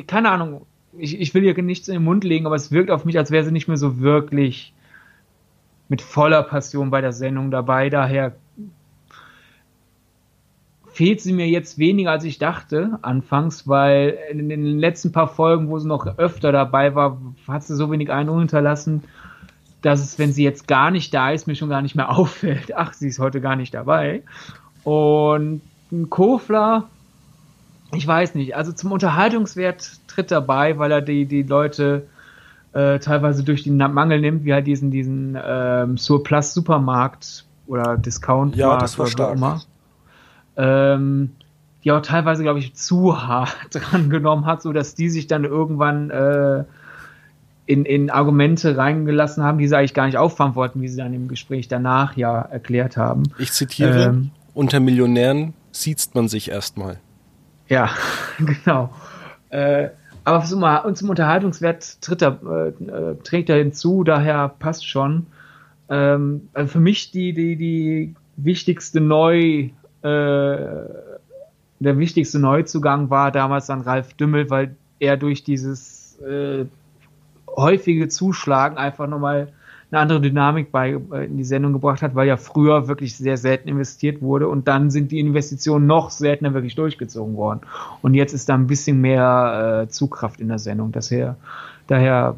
keine 0.08 0.32
Ahnung, 0.32 0.66
ich, 0.98 1.20
ich 1.20 1.34
will 1.34 1.44
ihr 1.44 1.62
nichts 1.62 1.88
in 1.88 1.94
den 1.94 2.04
Mund 2.04 2.24
legen, 2.24 2.46
aber 2.46 2.56
es 2.56 2.72
wirkt 2.72 2.90
auf 2.90 3.06
mich, 3.06 3.18
als 3.18 3.32
wäre 3.32 3.44
sie 3.44 3.52
nicht 3.52 3.68
mehr 3.68 3.78
so 3.78 4.00
wirklich 4.00 4.74
mit 5.88 6.02
voller 6.02 6.44
Passion 6.44 6.90
bei 6.90 7.02
der 7.02 7.12
Sendung 7.12 7.52
dabei. 7.52 7.90
Daher 7.90 8.36
fehlt 10.88 11.22
sie 11.22 11.34
mir 11.34 11.48
jetzt 11.48 11.78
weniger, 11.78 12.12
als 12.12 12.24
ich 12.24 12.40
dachte, 12.40 12.98
anfangs, 13.02 13.68
weil 13.68 14.18
in 14.32 14.50
den 14.50 14.80
letzten 14.80 15.12
paar 15.12 15.28
Folgen, 15.28 15.70
wo 15.70 15.78
sie 15.78 15.88
noch 15.88 16.18
öfter 16.18 16.52
dabei 16.52 16.96
war, 16.96 17.22
hat 17.48 17.64
sie 17.64 17.76
so 17.76 17.92
wenig 17.92 18.12
Eindruck 18.12 18.40
hinterlassen 18.40 19.04
dass 19.86 20.02
es, 20.02 20.18
wenn 20.18 20.34
sie 20.34 20.44
jetzt 20.44 20.68
gar 20.68 20.90
nicht 20.90 21.14
da 21.14 21.30
ist, 21.30 21.46
mir 21.46 21.56
schon 21.56 21.70
gar 21.70 21.84
nicht 21.84 21.96
mehr 21.96 22.10
auffällt. 22.18 22.76
Ach, 22.76 22.94
sie 22.94 23.08
ist 23.08 23.20
heute 23.20 23.40
gar 23.40 23.56
nicht 23.56 23.74
dabei. 23.74 24.24
Und 24.84 25.62
ein 25.92 26.10
Kofler, 26.10 26.86
ich 27.94 28.06
weiß 28.08 28.34
nicht, 28.36 28.56
also 28.56 28.72
zum 28.72 28.92
Unterhaltungswert 28.92 30.00
tritt 30.08 30.32
dabei, 30.32 30.80
weil 30.80 30.92
er 30.92 31.02
die, 31.02 31.26
die 31.26 31.44
Leute 31.44 32.08
äh, 32.74 33.00
teilweise 33.00 33.44
durch 33.44 33.64
den 33.64 33.78
Mangel 33.78 34.20
nimmt, 34.20 34.44
wie 34.44 34.54
halt 34.54 34.66
diesen, 34.66 34.90
diesen 34.90 35.38
ähm, 35.42 35.98
Surplus 35.98 36.54
Supermarkt 36.54 37.46
oder 37.68 37.98
Discount 37.98 38.56
ja, 38.56 38.78
das 38.78 38.98
war 38.98 39.08
stark. 39.08 39.36
immer. 39.36 39.62
Ähm, 40.58 41.32
die 41.84 41.92
auch 41.92 42.02
teilweise, 42.02 42.42
glaube 42.42 42.58
ich, 42.58 42.74
zu 42.74 43.22
hart 43.28 43.56
dran 43.70 44.10
genommen 44.10 44.48
hat, 44.48 44.64
so 44.64 44.74
dass 44.74 44.96
die 44.96 45.10
sich 45.10 45.28
dann 45.28 45.44
irgendwann 45.46 46.10
äh, 46.10 46.64
in, 47.66 47.86
in 47.86 48.10
Argumente 48.10 48.78
reingelassen 48.78 49.44
haben, 49.44 49.58
die 49.58 49.68
sie 49.68 49.76
eigentlich 49.76 49.94
gar 49.94 50.06
nicht 50.06 50.18
auffahren 50.18 50.56
wollten, 50.56 50.82
wie 50.82 50.88
sie 50.88 50.98
dann 50.98 51.14
im 51.14 51.28
Gespräch 51.28 51.68
danach 51.68 52.16
ja 52.16 52.42
erklärt 52.42 52.98
haben. 52.98 53.24
Ich 53.40 53.52
zitiere, 53.52 54.06
ähm, 54.06 54.32
unter 54.54 54.80
Millionären 54.80 55.54
sieht 55.72 56.14
man 56.14 56.28
sich 56.28 56.52
erstmal. 56.52 56.98
Ja, 57.68 57.90
genau. 58.38 58.94
Äh, 59.50 59.90
aber 60.24 60.44
zum, 60.44 60.66
zum 60.96 61.10
Unterhaltungswert 61.10 62.02
tritt 62.02 62.22
er, 62.22 62.40
äh, 62.44 63.16
trägt 63.24 63.50
er 63.50 63.58
hinzu, 63.58 64.04
daher 64.04 64.50
passt 64.50 64.88
schon. 64.88 65.28
Ähm, 65.90 66.50
also 66.54 66.74
für 66.74 66.80
mich 66.80 67.12
die, 67.12 67.34
die, 67.34 67.56
die 67.56 68.16
wichtigste 68.38 69.02
Neu, 69.02 69.70
äh, 70.02 70.58
der 71.80 71.98
wichtigste 71.98 72.40
Neuzugang 72.40 73.10
war 73.10 73.32
damals 73.32 73.70
an 73.70 73.82
Ralf 73.82 74.14
Dümmel, 74.14 74.50
weil 74.50 74.76
er 75.00 75.18
durch 75.18 75.44
dieses 75.44 76.20
äh, 76.22 76.66
häufige 77.56 78.08
Zuschlagen 78.08 78.78
einfach 78.78 79.08
nochmal 79.08 79.50
eine 79.92 80.02
andere 80.02 80.22
Dynamik 80.22 80.72
bei, 80.72 80.92
äh, 81.12 81.26
in 81.26 81.38
die 81.38 81.44
Sendung 81.44 81.74
gebracht 81.74 82.02
hat, 82.02 82.16
weil 82.16 82.28
ja 82.28 82.38
früher 82.38 82.88
wirklich 82.88 83.16
sehr 83.18 83.38
selten 83.38 83.70
investiert 83.70 84.22
wurde 84.22 84.48
und 84.48 84.68
dann 84.68 84.90
sind 84.90 85.12
die 85.12 85.20
Investitionen 85.20 85.86
noch 85.86 86.10
seltener 86.10 86.54
wirklich 86.54 86.76
durchgezogen 86.76 87.36
worden. 87.36 87.62
Und 88.02 88.14
jetzt 88.14 88.34
ist 88.34 88.50
da 88.50 88.56
ein 88.56 88.68
bisschen 88.68 89.00
mehr 89.02 89.84
äh, 89.84 89.90
Zugkraft 89.90 90.40
in 90.40 90.48
der 90.48 90.60
Sendung. 90.60 90.92
Daher, 90.92 91.38
daher 91.88 92.36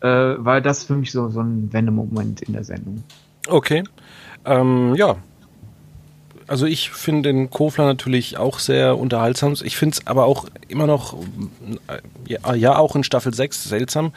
äh, 0.00 0.08
war 0.08 0.60
das 0.60 0.84
für 0.84 0.94
mich 0.94 1.12
so, 1.12 1.28
so 1.28 1.40
ein 1.40 1.72
Wendemoment 1.72 2.42
in 2.42 2.54
der 2.54 2.64
Sendung. 2.64 3.04
Okay. 3.48 3.84
Ähm, 4.44 4.94
ja, 4.96 5.16
also 6.46 6.66
ich 6.66 6.90
finde 6.90 7.32
den 7.32 7.50
Kofler 7.50 7.84
natürlich 7.84 8.36
auch 8.36 8.58
sehr 8.58 8.98
unterhaltsam. 8.98 9.54
Ich 9.62 9.76
finde 9.76 9.94
es 9.94 10.06
aber 10.06 10.24
auch 10.24 10.46
immer 10.68 10.86
noch, 10.86 11.16
ja, 12.26 12.54
ja, 12.54 12.76
auch 12.76 12.96
in 12.96 13.04
Staffel 13.04 13.32
6 13.34 13.64
seltsam, 13.64 14.12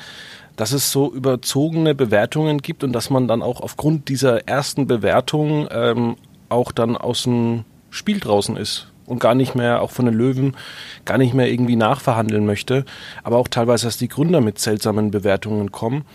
dass 0.55 0.71
es 0.71 0.91
so 0.91 1.11
überzogene 1.11 1.95
Bewertungen 1.95 2.61
gibt 2.61 2.83
und 2.83 2.93
dass 2.93 3.09
man 3.09 3.27
dann 3.27 3.41
auch 3.41 3.61
aufgrund 3.61 4.09
dieser 4.09 4.47
ersten 4.47 4.87
Bewertung 4.87 5.67
ähm, 5.71 6.15
auch 6.49 6.71
dann 6.71 6.95
aus 6.95 7.23
dem 7.23 7.65
Spiel 7.89 8.19
draußen 8.19 8.55
ist 8.57 8.87
und 9.05 9.19
gar 9.19 9.35
nicht 9.35 9.55
mehr, 9.55 9.81
auch 9.81 9.91
von 9.91 10.05
den 10.05 10.15
Löwen, 10.15 10.55
gar 11.03 11.17
nicht 11.17 11.33
mehr 11.33 11.51
irgendwie 11.51 11.75
nachverhandeln 11.75 12.45
möchte. 12.45 12.85
Aber 13.23 13.37
auch 13.37 13.47
teilweise, 13.47 13.85
dass 13.87 13.97
die 13.97 14.07
Gründer 14.07 14.41
mit 14.41 14.59
seltsamen 14.59 15.11
Bewertungen 15.11 15.71
kommen 15.71 16.05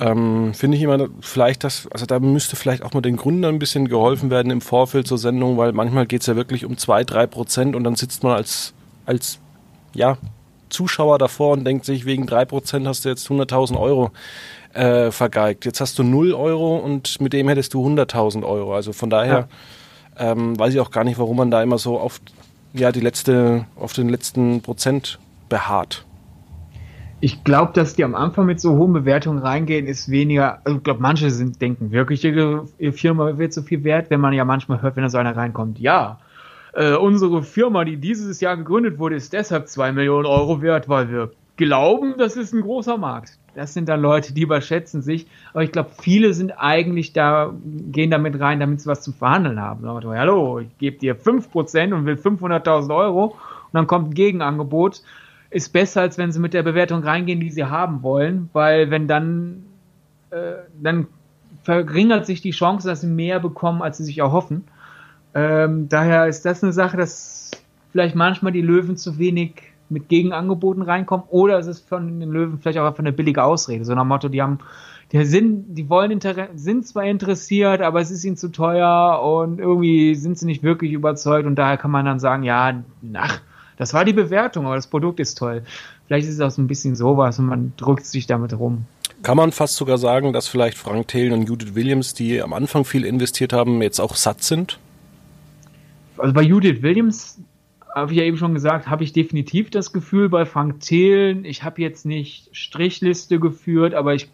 ähm, 0.00 0.54
finde 0.54 0.76
ich 0.76 0.82
immer 0.82 1.08
vielleicht 1.20 1.64
das, 1.64 1.88
also 1.90 2.06
da 2.06 2.20
müsste 2.20 2.56
vielleicht 2.56 2.82
auch 2.82 2.92
mal 2.92 3.00
den 3.00 3.16
Gründern 3.16 3.56
ein 3.56 3.58
bisschen 3.58 3.88
geholfen 3.88 4.30
werden 4.30 4.50
im 4.50 4.60
Vorfeld 4.60 5.08
zur 5.08 5.18
Sendung, 5.18 5.56
weil 5.56 5.72
manchmal 5.72 6.06
geht 6.06 6.20
es 6.20 6.26
ja 6.28 6.36
wirklich 6.36 6.64
um 6.64 6.76
zwei, 6.78 7.04
drei 7.04 7.26
Prozent 7.26 7.74
und 7.74 7.84
dann 7.84 7.96
sitzt 7.96 8.22
man 8.22 8.32
als, 8.32 8.74
als 9.06 9.38
ja, 9.94 10.18
Zuschauer 10.68 11.18
davor 11.18 11.52
und 11.52 11.64
denkt 11.64 11.84
sich, 11.84 12.04
wegen 12.04 12.26
drei 12.26 12.44
Prozent 12.44 12.86
hast 12.86 13.04
du 13.04 13.08
jetzt 13.08 13.28
100.000 13.28 13.78
Euro 13.78 14.10
äh, 14.72 15.10
vergeigt. 15.10 15.64
Jetzt 15.64 15.80
hast 15.80 15.98
du 15.98 16.04
0 16.04 16.32
Euro 16.32 16.76
und 16.76 17.20
mit 17.20 17.32
dem 17.32 17.48
hättest 17.48 17.74
du 17.74 17.84
100.000 17.86 18.44
Euro. 18.46 18.74
Also 18.74 18.92
von 18.92 19.10
daher 19.10 19.48
ja. 20.18 20.32
ähm, 20.32 20.58
weiß 20.58 20.74
ich 20.74 20.80
auch 20.80 20.90
gar 20.90 21.04
nicht, 21.04 21.18
warum 21.18 21.38
man 21.38 21.50
da 21.50 21.62
immer 21.62 21.78
so 21.78 21.98
auf, 21.98 22.20
ja, 22.72 22.92
die 22.92 23.00
letzte, 23.00 23.64
auf 23.76 23.94
den 23.94 24.08
letzten 24.08 24.60
Prozent 24.60 25.18
beharrt. 25.48 26.04
Ich 27.20 27.42
glaube, 27.42 27.72
dass 27.72 27.94
die 27.94 28.04
am 28.04 28.14
Anfang 28.14 28.46
mit 28.46 28.60
so 28.60 28.76
hohen 28.76 28.92
Bewertungen 28.92 29.38
reingehen, 29.38 29.86
ist 29.86 30.08
weniger. 30.08 30.60
Also 30.64 30.78
ich 30.78 30.84
glaube, 30.84 31.02
manche 31.02 31.30
sind, 31.30 31.60
denken 31.60 31.90
wirklich, 31.90 32.24
ihre, 32.24 32.66
ihre 32.78 32.92
Firma 32.92 33.38
wird 33.38 33.52
so 33.52 33.62
viel 33.62 33.82
wert, 33.82 34.10
wenn 34.10 34.20
man 34.20 34.32
ja 34.32 34.44
manchmal 34.44 34.82
hört, 34.82 34.94
wenn 34.94 35.02
da 35.02 35.08
so 35.08 35.18
einer 35.18 35.36
reinkommt. 35.36 35.80
Ja, 35.80 36.20
äh, 36.74 36.94
unsere 36.94 37.42
Firma, 37.42 37.84
die 37.84 37.96
dieses 37.96 38.40
Jahr 38.40 38.56
gegründet 38.56 38.98
wurde, 38.98 39.16
ist 39.16 39.32
deshalb 39.32 39.66
zwei 39.66 39.90
Millionen 39.90 40.26
Euro 40.26 40.62
wert, 40.62 40.88
weil 40.88 41.10
wir 41.10 41.32
glauben, 41.56 42.14
das 42.18 42.36
ist 42.36 42.54
ein 42.54 42.60
großer 42.60 42.96
Markt. 42.96 43.36
Das 43.56 43.74
sind 43.74 43.88
dann 43.88 44.00
Leute, 44.00 44.32
die 44.32 44.42
überschätzen 44.42 45.02
sich. 45.02 45.26
Aber 45.52 45.64
ich 45.64 45.72
glaube, 45.72 45.90
viele 46.00 46.32
sind 46.32 46.52
eigentlich 46.52 47.12
da, 47.12 47.52
gehen 47.90 48.12
damit 48.12 48.38
rein, 48.38 48.60
damit 48.60 48.80
sie 48.80 48.86
was 48.86 49.02
zum 49.02 49.14
Verhandeln 49.14 49.60
haben. 49.60 49.82
Sagen, 49.82 50.08
hallo, 50.16 50.60
ich 50.60 50.78
gebe 50.78 50.98
dir 50.98 51.16
5% 51.16 51.92
und 51.92 52.06
will 52.06 52.14
500.000 52.14 52.94
Euro 52.94 53.24
und 53.24 53.34
dann 53.72 53.88
kommt 53.88 54.10
ein 54.10 54.14
Gegenangebot 54.14 55.02
ist 55.50 55.72
besser, 55.72 56.02
als 56.02 56.18
wenn 56.18 56.32
sie 56.32 56.40
mit 56.40 56.54
der 56.54 56.62
Bewertung 56.62 57.02
reingehen, 57.02 57.40
die 57.40 57.50
sie 57.50 57.64
haben 57.64 58.02
wollen, 58.02 58.50
weil 58.52 58.90
wenn 58.90 59.08
dann, 59.08 59.64
äh, 60.30 60.54
dann 60.80 61.06
verringert 61.62 62.26
sich 62.26 62.40
die 62.40 62.50
Chance, 62.50 62.88
dass 62.88 63.00
sie 63.00 63.06
mehr 63.06 63.40
bekommen, 63.40 63.82
als 63.82 63.98
sie 63.98 64.04
sich 64.04 64.18
erhoffen. 64.18 64.64
Ähm, 65.34 65.88
daher 65.88 66.26
ist 66.26 66.44
das 66.44 66.62
eine 66.62 66.72
Sache, 66.72 66.96
dass 66.96 67.50
vielleicht 67.92 68.14
manchmal 68.14 68.52
die 68.52 68.62
Löwen 68.62 68.96
zu 68.96 69.18
wenig 69.18 69.62
mit 69.90 70.08
Gegenangeboten 70.08 70.82
reinkommen 70.82 71.26
oder 71.30 71.58
es 71.58 71.66
ist 71.66 71.88
von 71.88 72.20
den 72.20 72.30
Löwen 72.30 72.58
vielleicht 72.58 72.78
auch 72.78 72.86
einfach 72.86 72.98
eine 72.98 73.12
billige 73.12 73.42
Ausrede. 73.42 73.84
So 73.84 73.94
nach 73.94 74.02
dem 74.02 74.08
Motto, 74.08 74.28
die 74.28 74.42
haben, 74.42 74.58
die 75.12 75.24
sind, 75.24 75.76
die 75.76 75.88
wollen 75.88 76.20
sind 76.56 76.86
zwar 76.86 77.04
interessiert, 77.04 77.80
aber 77.80 78.00
es 78.00 78.10
ist 78.10 78.24
ihnen 78.24 78.36
zu 78.36 78.48
teuer 78.48 79.22
und 79.22 79.58
irgendwie 79.58 80.14
sind 80.14 80.38
sie 80.38 80.46
nicht 80.46 80.62
wirklich 80.62 80.92
überzeugt 80.92 81.46
und 81.46 81.56
daher 81.56 81.78
kann 81.78 81.90
man 81.90 82.04
dann 82.04 82.20
sagen, 82.20 82.42
ja, 82.42 82.82
ach, 83.14 83.40
das 83.78 83.94
war 83.94 84.04
die 84.04 84.12
Bewertung, 84.12 84.66
aber 84.66 84.74
das 84.74 84.88
Produkt 84.88 85.20
ist 85.20 85.38
toll. 85.38 85.62
Vielleicht 86.06 86.28
ist 86.28 86.34
es 86.34 86.40
auch 86.40 86.50
so 86.50 86.60
ein 86.60 86.66
bisschen 86.66 86.96
sowas 86.96 87.38
und 87.38 87.46
man 87.46 87.72
drückt 87.76 88.04
sich 88.04 88.26
damit 88.26 88.52
rum. 88.52 88.84
Kann 89.22 89.36
man 89.36 89.52
fast 89.52 89.76
sogar 89.76 89.98
sagen, 89.98 90.32
dass 90.32 90.48
vielleicht 90.48 90.76
Frank 90.76 91.08
Thelen 91.08 91.32
und 91.32 91.48
Judith 91.48 91.74
Williams, 91.74 92.12
die 92.12 92.42
am 92.42 92.52
Anfang 92.52 92.84
viel 92.84 93.04
investiert 93.04 93.52
haben, 93.52 93.80
jetzt 93.80 94.00
auch 94.00 94.16
satt 94.16 94.42
sind? 94.42 94.78
Also 96.18 96.34
bei 96.34 96.42
Judith 96.42 96.82
Williams 96.82 97.40
habe 97.94 98.12
ich 98.12 98.18
ja 98.18 98.24
eben 98.24 98.36
schon 98.36 98.54
gesagt, 98.54 98.88
habe 98.88 99.04
ich 99.04 99.12
definitiv 99.12 99.70
das 99.70 99.92
Gefühl 99.92 100.28
bei 100.28 100.44
Frank 100.44 100.80
Thelen, 100.80 101.44
ich 101.44 101.62
habe 101.62 101.80
jetzt 101.80 102.04
nicht 102.04 102.48
Strichliste 102.52 103.40
geführt, 103.40 103.94
aber 103.94 104.14
ich 104.14 104.28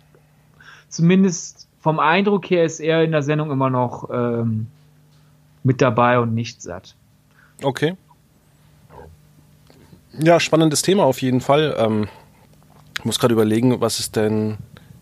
zumindest 0.89 1.69
vom 1.81 1.99
Eindruck 1.99 2.49
her 2.51 2.65
ist 2.65 2.81
er 2.81 3.05
in 3.05 3.13
der 3.13 3.23
Sendung 3.23 3.51
immer 3.51 3.71
noch 3.71 4.09
ähm, 4.13 4.69
mit 5.63 5.83
dabei 5.83 6.19
und 6.19 6.35
nicht 6.35 6.63
satt. 6.63 6.95
Okay. 7.63 7.95
Ja, 10.21 10.39
spannendes 10.41 10.83
Thema 10.83 11.05
auf 11.05 11.23
jeden 11.23 11.41
Fall. 11.41 11.75
Ähm, 11.79 12.09
muss 13.03 13.19
gerade 13.19 13.35
überlegen, 13.35 13.81
was 13.81 13.99
es 13.99 14.11
denn 14.11 14.59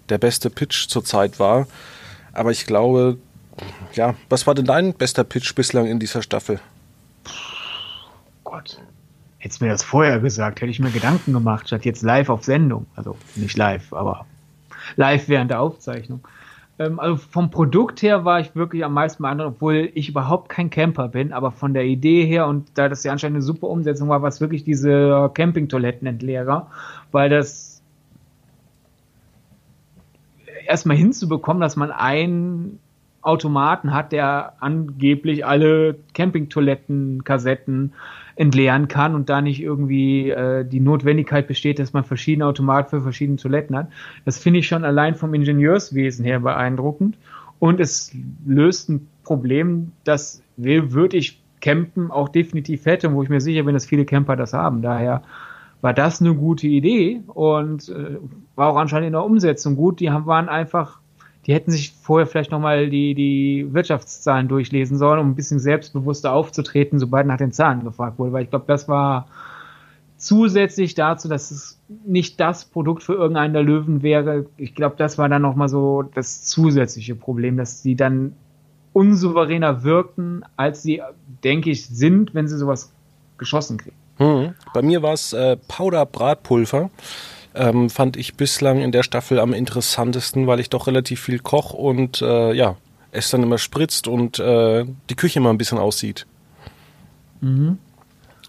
der 0.09 0.18
beste 0.18 0.51
Pitch 0.51 0.88
zurzeit 0.88 1.38
war. 1.38 1.66
Aber 2.33 2.51
ich 2.51 2.66
glaube, 2.66 3.18
ja, 3.94 4.14
was 4.29 4.46
war 4.46 4.55
denn 4.55 4.64
dein 4.64 4.94
bester 4.94 5.25
Pitch 5.25 5.55
bislang 5.55 5.87
in 5.87 5.98
dieser 5.98 6.22
Staffel? 6.22 6.61
Gott. 8.44 8.81
Hättest 9.38 9.61
mir 9.61 9.68
das 9.68 9.83
vorher 9.83 10.20
gesagt, 10.20 10.61
hätte 10.61 10.70
ich 10.70 10.79
mir 10.79 10.90
Gedanken 10.90 11.33
gemacht, 11.33 11.66
statt 11.66 11.85
jetzt 11.85 12.03
live 12.03 12.29
auf 12.29 12.44
Sendung. 12.44 12.87
Also 12.94 13.16
nicht 13.35 13.57
live, 13.57 13.92
aber 13.92 14.25
live 14.96 15.29
während 15.29 15.51
der 15.51 15.61
Aufzeichnung. 15.61 16.20
Ähm, 16.82 17.00
also 17.00 17.16
vom 17.16 17.50
Produkt 17.50 18.02
her 18.02 18.24
war 18.24 18.40
ich 18.40 18.54
wirklich 18.54 18.84
am 18.84 18.94
meisten 18.94 19.22
beeindruckt, 19.22 19.56
obwohl 19.56 19.90
ich 19.94 20.08
überhaupt 20.08 20.48
kein 20.48 20.70
Camper 20.70 21.08
bin, 21.08 21.32
aber 21.32 21.50
von 21.50 21.74
der 21.74 21.84
Idee 21.84 22.24
her 22.24 22.46
und 22.46 22.70
da 22.74 22.88
das 22.88 23.04
ja 23.04 23.12
anscheinend 23.12 23.36
eine 23.36 23.42
super 23.42 23.68
Umsetzung 23.68 24.08
war, 24.08 24.22
war 24.22 24.28
es 24.28 24.40
wirklich 24.40 24.64
diese 24.64 25.30
Campingtoilettenentleerer, 25.34 26.68
weil 27.10 27.30
das 27.30 27.82
erstmal 30.66 30.96
hinzubekommen, 30.96 31.60
dass 31.60 31.76
man 31.76 31.90
einen 31.90 32.78
Automaten 33.20 33.92
hat, 33.92 34.12
der 34.12 34.54
angeblich 34.60 35.46
alle 35.46 35.96
Campingtoilettenkassetten 36.14 37.92
entleeren 38.36 38.88
kann 38.88 39.14
und 39.14 39.28
da 39.28 39.40
nicht 39.40 39.60
irgendwie 39.62 40.30
äh, 40.30 40.64
die 40.64 40.80
Notwendigkeit 40.80 41.46
besteht, 41.46 41.78
dass 41.78 41.92
man 41.92 42.04
verschiedene 42.04 42.46
Automaten 42.46 42.90
für 42.90 43.00
verschiedene 43.02 43.36
Toiletten 43.36 43.76
hat. 43.76 43.88
Das 44.24 44.38
finde 44.38 44.60
ich 44.60 44.68
schon 44.68 44.84
allein 44.84 45.14
vom 45.14 45.34
Ingenieurswesen 45.34 46.24
her 46.24 46.40
beeindruckend. 46.40 47.18
Und 47.58 47.78
es 47.78 48.12
löst 48.44 48.88
ein 48.88 49.08
Problem, 49.22 49.92
das 50.04 50.42
würde 50.56 51.16
ich 51.16 51.42
campen 51.60 52.10
auch 52.10 52.28
definitiv 52.28 52.86
hätte, 52.86 53.12
wo 53.14 53.22
ich 53.22 53.28
mir 53.28 53.40
sicher 53.40 53.62
bin, 53.62 53.74
dass 53.74 53.86
viele 53.86 54.04
Camper 54.04 54.36
das 54.36 54.52
haben. 54.52 54.82
Daher 54.82 55.22
war 55.80 55.94
das 55.94 56.20
eine 56.20 56.34
gute 56.34 56.66
Idee 56.66 57.22
und 57.26 57.88
äh, 57.88 58.18
war 58.56 58.68
auch 58.68 58.76
anscheinend 58.76 59.08
in 59.08 59.12
der 59.12 59.24
Umsetzung 59.24 59.76
gut. 59.76 60.00
Die 60.00 60.10
haben, 60.10 60.26
waren 60.26 60.48
einfach 60.48 61.01
die 61.46 61.55
hätten 61.55 61.70
sich 61.70 61.92
vorher 61.92 62.26
vielleicht 62.26 62.52
nochmal 62.52 62.88
die, 62.88 63.14
die 63.14 63.66
Wirtschaftszahlen 63.72 64.48
durchlesen 64.48 64.96
sollen, 64.96 65.18
um 65.18 65.31
ein 65.31 65.35
bisschen 65.35 65.59
selbstbewusster 65.59 66.33
aufzutreten, 66.33 66.98
sobald 66.98 67.26
nach 67.26 67.38
den 67.38 67.52
Zahlen 67.52 67.83
gefragt 67.83 68.18
wurde. 68.18 68.33
Weil 68.33 68.44
ich 68.44 68.50
glaube, 68.50 68.66
das 68.68 68.88
war 68.88 69.26
zusätzlich 70.16 70.94
dazu, 70.94 71.28
dass 71.28 71.50
es 71.50 71.81
nicht 72.07 72.38
das 72.38 72.64
Produkt 72.64 73.02
für 73.02 73.14
irgendeinen 73.14 73.55
der 73.55 73.64
Löwen 73.64 74.02
wäre. 74.02 74.46
Ich 74.57 74.76
glaube, 74.76 74.94
das 74.96 75.18
war 75.18 75.28
dann 75.28 75.42
nochmal 75.42 75.68
so 75.68 76.02
das 76.02 76.44
zusätzliche 76.44 77.16
Problem, 77.16 77.57
dass 77.57 77.83
sie 77.83 77.96
dann 77.96 78.37
unsouveräner 78.92 79.83
wirkten, 79.83 80.44
als 80.57 80.83
sie, 80.83 81.02
denke 81.42 81.70
ich, 81.70 81.87
sind, 81.87 82.35
wenn 82.35 82.46
sie 82.46 82.57
sowas 82.57 82.92
geschossen 83.37 83.78
kriegen. 83.78 83.96
Hm. 84.18 84.55
Bei 84.72 84.83
mir 84.83 85.02
war 85.02 85.14
es 85.14 85.33
äh, 85.33 85.57
Powder-Bratpulver 85.57 86.90
ähm, 87.54 87.90
fand 87.90 88.16
ich 88.16 88.34
bislang 88.34 88.80
in 88.80 88.92
der 88.92 89.02
Staffel 89.02 89.38
am 89.38 89.52
interessantesten, 89.52 90.46
weil 90.46 90.60
ich 90.60 90.70
doch 90.70 90.86
relativ 90.86 91.20
viel 91.20 91.38
koch 91.38 91.72
und 91.72 92.22
äh, 92.22 92.52
ja, 92.52 92.76
es 93.10 93.30
dann 93.30 93.42
immer 93.42 93.58
spritzt 93.58 94.08
und 94.08 94.38
äh, 94.38 94.84
die 95.10 95.14
Küche 95.14 95.38
immer 95.38 95.50
ein 95.50 95.58
bisschen 95.58 95.78
aussieht. 95.78 96.26
Mhm. 97.40 97.78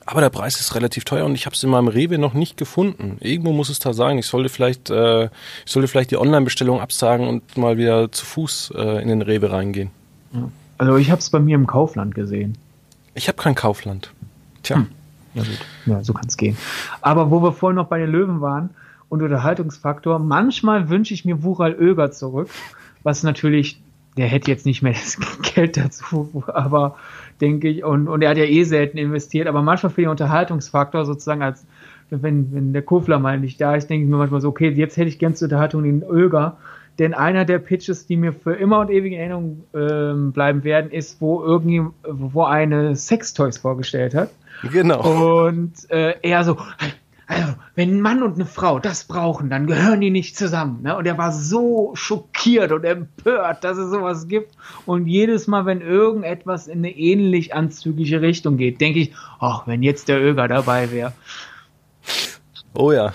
Aber 0.05 0.21
der 0.21 0.29
Preis 0.29 0.59
ist 0.59 0.75
relativ 0.75 1.05
teuer 1.05 1.25
und 1.25 1.35
ich 1.35 1.45
habe 1.45 1.55
es 1.55 1.63
in 1.63 1.69
meinem 1.69 1.87
Rewe 1.87 2.17
noch 2.17 2.33
nicht 2.33 2.57
gefunden. 2.57 3.17
Irgendwo 3.21 3.53
muss 3.53 3.69
es 3.69 3.79
da 3.79 3.93
sein. 3.93 4.17
Ich 4.17 4.27
sollte 4.27 4.49
vielleicht, 4.49 4.89
äh, 4.89 5.25
ich 5.25 5.71
sollte 5.71 5.87
vielleicht 5.87 6.11
die 6.11 6.17
Online-Bestellung 6.17 6.81
absagen 6.81 7.27
und 7.27 7.57
mal 7.57 7.77
wieder 7.77 8.11
zu 8.11 8.25
Fuß 8.25 8.73
äh, 8.75 9.01
in 9.01 9.07
den 9.07 9.21
Rewe 9.21 9.51
reingehen. 9.51 9.91
Also 10.77 10.97
ich 10.97 11.09
habe 11.09 11.19
es 11.19 11.29
bei 11.29 11.39
mir 11.39 11.55
im 11.55 11.67
Kaufland 11.67 12.15
gesehen. 12.15 12.57
Ich 13.13 13.27
habe 13.27 13.37
kein 13.37 13.55
Kaufland. 13.55 14.11
Tja. 14.63 14.77
Hm. 14.77 14.87
Ja 15.35 15.43
gut, 15.43 15.59
ja, 15.87 16.03
so 16.03 16.13
kann 16.13 16.27
es 16.27 16.37
gehen. 16.37 16.57
Aber 17.01 17.31
wo 17.31 17.41
wir 17.41 17.53
vorhin 17.53 17.75
noch 17.75 17.87
bei 17.87 17.97
den 17.97 18.11
Löwen 18.11 18.41
waren, 18.41 18.69
und 19.13 19.21
Unterhaltungsfaktor. 19.21 20.17
Manchmal 20.17 20.89
wünsche 20.89 21.13
ich 21.13 21.23
mir 21.23 21.43
Wural 21.43 21.73
Öger 21.73 22.11
zurück, 22.11 22.49
was 23.03 23.21
natürlich, 23.21 23.79
der 24.17 24.25
hätte 24.25 24.49
jetzt 24.49 24.65
nicht 24.65 24.81
mehr 24.81 24.93
das 24.93 25.19
Geld 25.53 25.77
dazu, 25.77 26.43
aber 26.47 26.95
denke 27.39 27.69
ich, 27.69 27.83
und, 27.83 28.07
und 28.07 28.23
er 28.23 28.31
hat 28.31 28.37
ja 28.37 28.45
eh 28.45 28.63
selten 28.63 28.97
investiert, 28.97 29.47
aber 29.47 29.61
manchmal 29.61 29.91
für 29.91 30.01
den 30.01 30.09
Unterhaltungsfaktor 30.09 31.05
sozusagen 31.05 31.43
als, 31.43 31.65
wenn, 32.09 32.53
wenn 32.53 32.73
der 32.73 32.81
Kofler 32.81 33.19
mal 33.19 33.39
nicht 33.39 33.61
da 33.61 33.75
ist, 33.75 33.87
denke 33.87 34.05
ich 34.05 34.09
mir 34.09 34.17
manchmal 34.17 34.41
so, 34.41 34.49
okay, 34.49 34.69
jetzt 34.69 34.97
hätte 34.97 35.09
ich 35.09 35.19
gern 35.19 35.35
zur 35.35 35.45
Unterhaltung 35.45 35.83
den 35.83 36.01
Öger, 36.03 36.57
denn 36.97 37.13
einer 37.13 37.45
der 37.45 37.59
Pitches, 37.59 38.07
die 38.07 38.17
mir 38.17 38.33
für 38.33 38.53
immer 38.53 38.79
und 38.79 38.89
ewig 38.89 39.13
in 39.13 39.19
Erinnerung 39.19 39.63
ähm, 39.75 40.31
bleiben 40.31 40.63
werden, 40.63 40.91
ist, 40.91 41.21
wo 41.21 41.43
irgendwie, 41.43 41.83
wo 42.03 42.43
eine 42.43 42.95
Sextoys 42.95 43.59
vorgestellt 43.59 44.15
hat. 44.15 44.29
Genau. 44.71 45.45
Und 45.47 45.73
äh, 45.89 46.15
er 46.21 46.43
so, 46.43 46.57
also, 47.33 47.53
wenn 47.75 47.97
ein 47.97 48.01
Mann 48.01 48.23
und 48.23 48.35
eine 48.35 48.45
Frau 48.45 48.79
das 48.79 49.05
brauchen, 49.05 49.49
dann 49.49 49.67
gehören 49.67 50.01
die 50.01 50.11
nicht 50.11 50.37
zusammen. 50.37 50.83
Ne? 50.83 50.95
Und 50.95 51.05
er 51.05 51.17
war 51.17 51.31
so 51.31 51.91
schockiert 51.95 52.71
und 52.71 52.83
empört, 52.83 53.63
dass 53.63 53.77
es 53.77 53.89
sowas 53.89 54.27
gibt. 54.27 54.55
Und 54.85 55.07
jedes 55.07 55.47
Mal, 55.47 55.65
wenn 55.65 55.81
irgendetwas 55.81 56.67
in 56.67 56.79
eine 56.79 56.95
ähnlich 56.95 57.53
anzügliche 57.53 58.21
Richtung 58.21 58.57
geht, 58.57 58.81
denke 58.81 58.99
ich, 58.99 59.13
ach, 59.39 59.67
wenn 59.67 59.83
jetzt 59.83 60.07
der 60.07 60.21
Öger 60.21 60.47
dabei 60.47 60.91
wäre. 60.91 61.13
Oh 62.75 62.91
ja. 62.91 63.13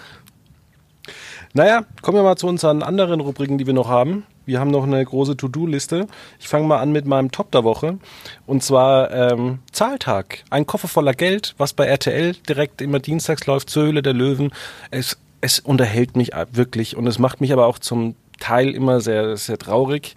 Naja, 1.54 1.85
kommen 2.02 2.18
wir 2.18 2.22
mal 2.22 2.37
zu 2.37 2.46
unseren 2.46 2.83
anderen 2.83 3.20
Rubriken, 3.20 3.59
die 3.59 3.66
wir 3.66 3.74
noch 3.74 3.88
haben. 3.88 4.24
Wir 4.49 4.61
haben 4.61 4.71
noch 4.71 4.85
eine 4.85 5.05
große 5.05 5.37
To-Do-Liste. 5.37 6.07
Ich 6.41 6.49
fange 6.49 6.67
mal 6.67 6.79
an 6.79 6.91
mit 6.91 7.05
meinem 7.05 7.31
Top 7.31 7.51
der 7.51 7.65
Woche. 7.65 7.99
Und 8.47 8.63
zwar 8.63 9.11
ähm, 9.11 9.59
Zahltag. 9.73 10.43
Ein 10.49 10.67
Koffer 10.67 10.89
voller 10.89 11.13
Geld, 11.13 11.55
was 11.59 11.75
bei 11.75 11.85
RTL 11.85 12.35
direkt 12.49 12.81
immer 12.81 12.99
dienstags 12.99 13.45
läuft 13.45 13.69
zur 13.69 13.83
Höhle 13.83 14.01
der 14.01 14.15
Löwen. 14.15 14.51
Es, 14.91 15.19
es 15.43 15.61
unterhält 15.61 16.17
mich 16.17 16.31
wirklich 16.51 16.97
und 16.97 17.07
es 17.07 17.19
macht 17.19 17.43
mich 17.43 17.53
aber 17.53 17.67
auch 17.67 17.79
zum 17.79 18.15
Teil 18.41 18.71
immer 18.71 19.03
sehr, 19.03 19.37
sehr 19.37 19.59
traurig, 19.59 20.15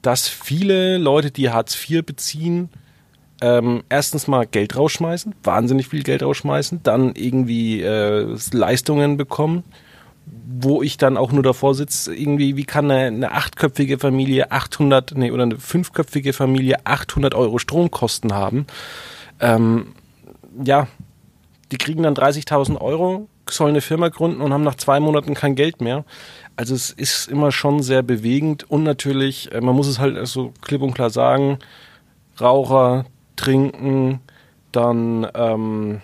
dass 0.00 0.28
viele 0.28 0.98
Leute, 0.98 1.32
die 1.32 1.50
Hartz 1.50 1.76
IV 1.90 2.06
beziehen, 2.06 2.68
ähm, 3.40 3.82
erstens 3.88 4.28
mal 4.28 4.46
Geld 4.46 4.76
rausschmeißen, 4.76 5.34
wahnsinnig 5.42 5.88
viel 5.88 6.04
Geld 6.04 6.22
rausschmeißen, 6.22 6.84
dann 6.84 7.16
irgendwie 7.16 7.82
äh, 7.82 8.36
Leistungen 8.52 9.16
bekommen 9.16 9.64
wo 10.26 10.82
ich 10.82 10.96
dann 10.96 11.16
auch 11.16 11.32
nur 11.32 11.42
davor 11.42 11.74
sitze, 11.74 12.14
irgendwie, 12.14 12.56
wie 12.56 12.64
kann 12.64 12.90
eine, 12.90 13.06
eine 13.06 13.32
achtköpfige 13.32 13.98
Familie 13.98 14.50
800, 14.50 15.12
nee, 15.16 15.30
oder 15.30 15.44
eine 15.44 15.58
fünfköpfige 15.58 16.32
Familie 16.32 16.84
800 16.84 17.34
Euro 17.34 17.58
Stromkosten 17.58 18.34
haben? 18.34 18.66
Ähm, 19.40 19.94
ja, 20.64 20.88
die 21.70 21.78
kriegen 21.78 22.02
dann 22.02 22.14
30.000 22.14 22.80
Euro 22.80 23.28
sollen 23.50 23.70
eine 23.70 23.80
Firma 23.80 24.08
gründen 24.08 24.40
und 24.40 24.52
haben 24.52 24.64
nach 24.64 24.74
zwei 24.74 25.00
Monaten 25.00 25.34
kein 25.34 25.54
Geld 25.54 25.80
mehr. 25.80 26.04
Also 26.56 26.74
es 26.74 26.90
ist 26.90 27.28
immer 27.28 27.52
schon 27.52 27.82
sehr 27.82 28.02
bewegend 28.02 28.68
und 28.68 28.82
natürlich, 28.82 29.52
äh, 29.52 29.60
man 29.60 29.76
muss 29.76 29.86
es 29.86 29.98
halt 29.98 30.26
so 30.26 30.52
klipp 30.62 30.82
und 30.82 30.94
klar 30.94 31.10
sagen, 31.10 31.58
Raucher, 32.40 33.06
trinken, 33.36 34.20
dann 34.72 35.26
ähm, 35.34 36.00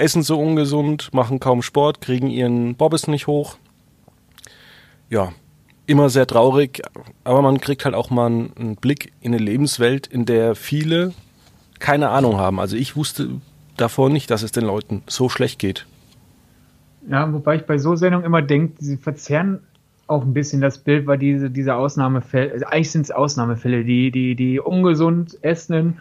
essen 0.00 0.22
so 0.22 0.40
ungesund, 0.40 1.12
machen 1.12 1.40
kaum 1.40 1.62
Sport, 1.62 2.00
kriegen 2.00 2.28
ihren 2.28 2.74
Bobbes 2.74 3.06
nicht 3.06 3.26
hoch. 3.26 3.56
Ja, 5.08 5.32
immer 5.86 6.08
sehr 6.08 6.26
traurig, 6.26 6.82
aber 7.24 7.42
man 7.42 7.60
kriegt 7.60 7.84
halt 7.84 7.94
auch 7.94 8.10
mal 8.10 8.26
einen 8.26 8.76
Blick 8.76 9.12
in 9.20 9.34
eine 9.34 9.42
Lebenswelt, 9.42 10.06
in 10.06 10.24
der 10.24 10.54
viele 10.54 11.12
keine 11.80 12.10
Ahnung 12.10 12.36
haben. 12.36 12.60
Also 12.60 12.76
ich 12.76 12.96
wusste 12.96 13.28
davor 13.76 14.10
nicht, 14.10 14.30
dass 14.30 14.42
es 14.42 14.52
den 14.52 14.64
Leuten 14.64 15.02
so 15.06 15.28
schlecht 15.28 15.58
geht. 15.58 15.86
Ja, 17.08 17.32
wobei 17.32 17.56
ich 17.56 17.62
bei 17.62 17.78
so 17.78 17.96
Sendungen 17.96 18.26
immer 18.26 18.42
denke, 18.42 18.74
sie 18.78 18.96
verzerren 18.96 19.60
auch 20.06 20.22
ein 20.22 20.34
bisschen 20.34 20.60
das 20.60 20.78
Bild, 20.78 21.06
weil 21.06 21.18
diese, 21.18 21.50
diese 21.50 21.74
Ausnahmefälle, 21.74 22.52
also 22.52 22.66
eigentlich 22.66 22.90
sind 22.90 23.02
es 23.02 23.10
Ausnahmefälle, 23.10 23.84
die, 23.84 24.10
die, 24.10 24.34
die 24.34 24.60
ungesund 24.60 25.38
essenden, 25.42 26.00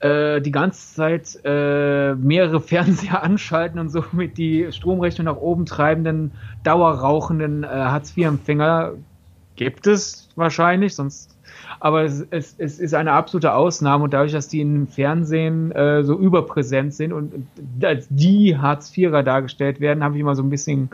äh, 0.00 0.40
die 0.40 0.50
ganze 0.50 0.94
Zeit 0.94 1.38
äh, 1.44 2.14
mehrere 2.14 2.60
Fernseher 2.60 3.22
anschalten 3.22 3.78
und 3.78 3.90
somit 3.90 4.38
die 4.38 4.72
Stromrechnung 4.72 5.26
nach 5.26 5.36
oben 5.36 5.66
treibenden, 5.66 6.32
dauerrauchenden 6.64 7.64
äh, 7.64 7.66
Hartz-IV-Empfänger 7.66 8.92
gibt 9.56 9.86
es 9.86 10.28
wahrscheinlich, 10.36 10.94
sonst. 10.94 11.36
Aber 11.78 12.02
es, 12.02 12.26
es, 12.30 12.54
es 12.58 12.78
ist 12.78 12.94
eine 12.94 13.12
absolute 13.12 13.54
Ausnahme 13.54 14.04
und 14.04 14.12
dadurch, 14.12 14.32
dass 14.32 14.48
die 14.48 14.60
im 14.60 14.86
Fernsehen 14.86 15.70
äh, 15.72 16.02
so 16.02 16.18
überpräsent 16.18 16.94
sind 16.94 17.12
und, 17.12 17.32
als 17.82 18.06
die 18.10 18.56
Hartz-IVer 18.56 19.22
dargestellt 19.22 19.80
werden, 19.80 20.02
habe 20.02 20.16
ich 20.16 20.20
immer 20.20 20.34
so 20.34 20.42
ein 20.42 20.50
bisschen 20.50 20.90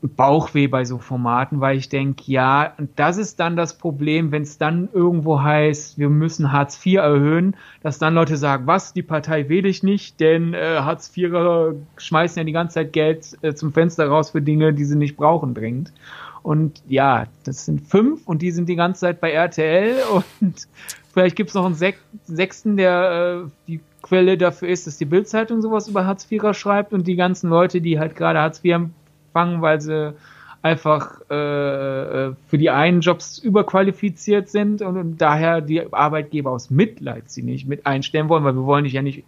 Bauchweh 0.00 0.68
bei 0.68 0.84
so 0.84 0.98
Formaten, 0.98 1.60
weil 1.60 1.76
ich 1.76 1.88
denke, 1.88 2.22
ja, 2.26 2.74
das 2.94 3.16
ist 3.16 3.40
dann 3.40 3.56
das 3.56 3.78
Problem, 3.78 4.30
wenn 4.30 4.42
es 4.42 4.56
dann 4.56 4.88
irgendwo 4.92 5.42
heißt, 5.42 5.98
wir 5.98 6.08
müssen 6.08 6.52
Hartz 6.52 6.84
IV 6.86 6.98
erhöhen, 6.98 7.56
dass 7.82 7.98
dann 7.98 8.14
Leute 8.14 8.36
sagen, 8.36 8.68
was, 8.68 8.92
die 8.92 9.02
Partei 9.02 9.48
wähle 9.48 9.68
ich 9.68 9.82
nicht, 9.82 10.20
denn 10.20 10.54
äh, 10.54 10.78
Hartz 10.78 11.16
IVer 11.16 11.74
schmeißen 11.96 12.38
ja 12.38 12.44
die 12.44 12.52
ganze 12.52 12.74
Zeit 12.74 12.92
Geld 12.92 13.36
äh, 13.42 13.54
zum 13.54 13.72
Fenster 13.72 14.06
raus 14.06 14.30
für 14.30 14.40
Dinge, 14.40 14.72
die 14.72 14.84
sie 14.84 14.96
nicht 14.96 15.16
brauchen 15.16 15.52
dringend. 15.54 15.92
Und 16.44 16.80
ja, 16.86 17.26
das 17.44 17.64
sind 17.64 17.80
fünf 17.80 18.26
und 18.28 18.40
die 18.40 18.52
sind 18.52 18.68
die 18.68 18.76
ganze 18.76 19.00
Zeit 19.00 19.20
bei 19.20 19.32
RTL 19.32 19.96
und 20.40 20.68
vielleicht 21.12 21.34
gibt 21.34 21.48
es 21.48 21.54
noch 21.54 21.66
einen 21.66 21.74
Sek 21.74 21.98
sechsten, 22.24 22.76
der 22.76 23.44
äh, 23.46 23.50
die 23.66 23.80
Quelle 24.00 24.38
dafür 24.38 24.68
ist, 24.68 24.86
dass 24.86 24.96
die 24.96 25.06
Bildzeitung 25.06 25.60
sowas 25.60 25.88
über 25.88 26.06
Hartz 26.06 26.30
IVer 26.30 26.54
schreibt 26.54 26.92
und 26.92 27.08
die 27.08 27.16
ganzen 27.16 27.50
Leute, 27.50 27.80
die 27.80 27.98
halt 27.98 28.14
gerade 28.14 28.38
Hartz 28.38 28.64
IV 28.64 28.90
empfangen, 29.38 29.62
weil 29.62 29.80
sie 29.80 30.14
einfach 30.60 31.20
äh, 31.30 31.34
äh, 31.34 32.34
für 32.48 32.58
die 32.58 32.70
einen 32.70 33.00
Jobs 33.00 33.38
überqualifiziert 33.38 34.48
sind 34.48 34.82
und, 34.82 34.96
und, 34.96 35.18
daher 35.18 35.60
die 35.60 35.92
Arbeitgeber 35.92 36.50
aus 36.50 36.68
Mitleid 36.68 37.30
sie 37.30 37.42
nicht 37.42 37.68
mit 37.68 37.86
einstellen 37.86 38.28
wollen, 38.28 38.42
weil 38.42 38.54
wir 38.54 38.64
wollen 38.64 38.84
dich 38.84 38.94
ja 38.94 39.02
nicht 39.02 39.24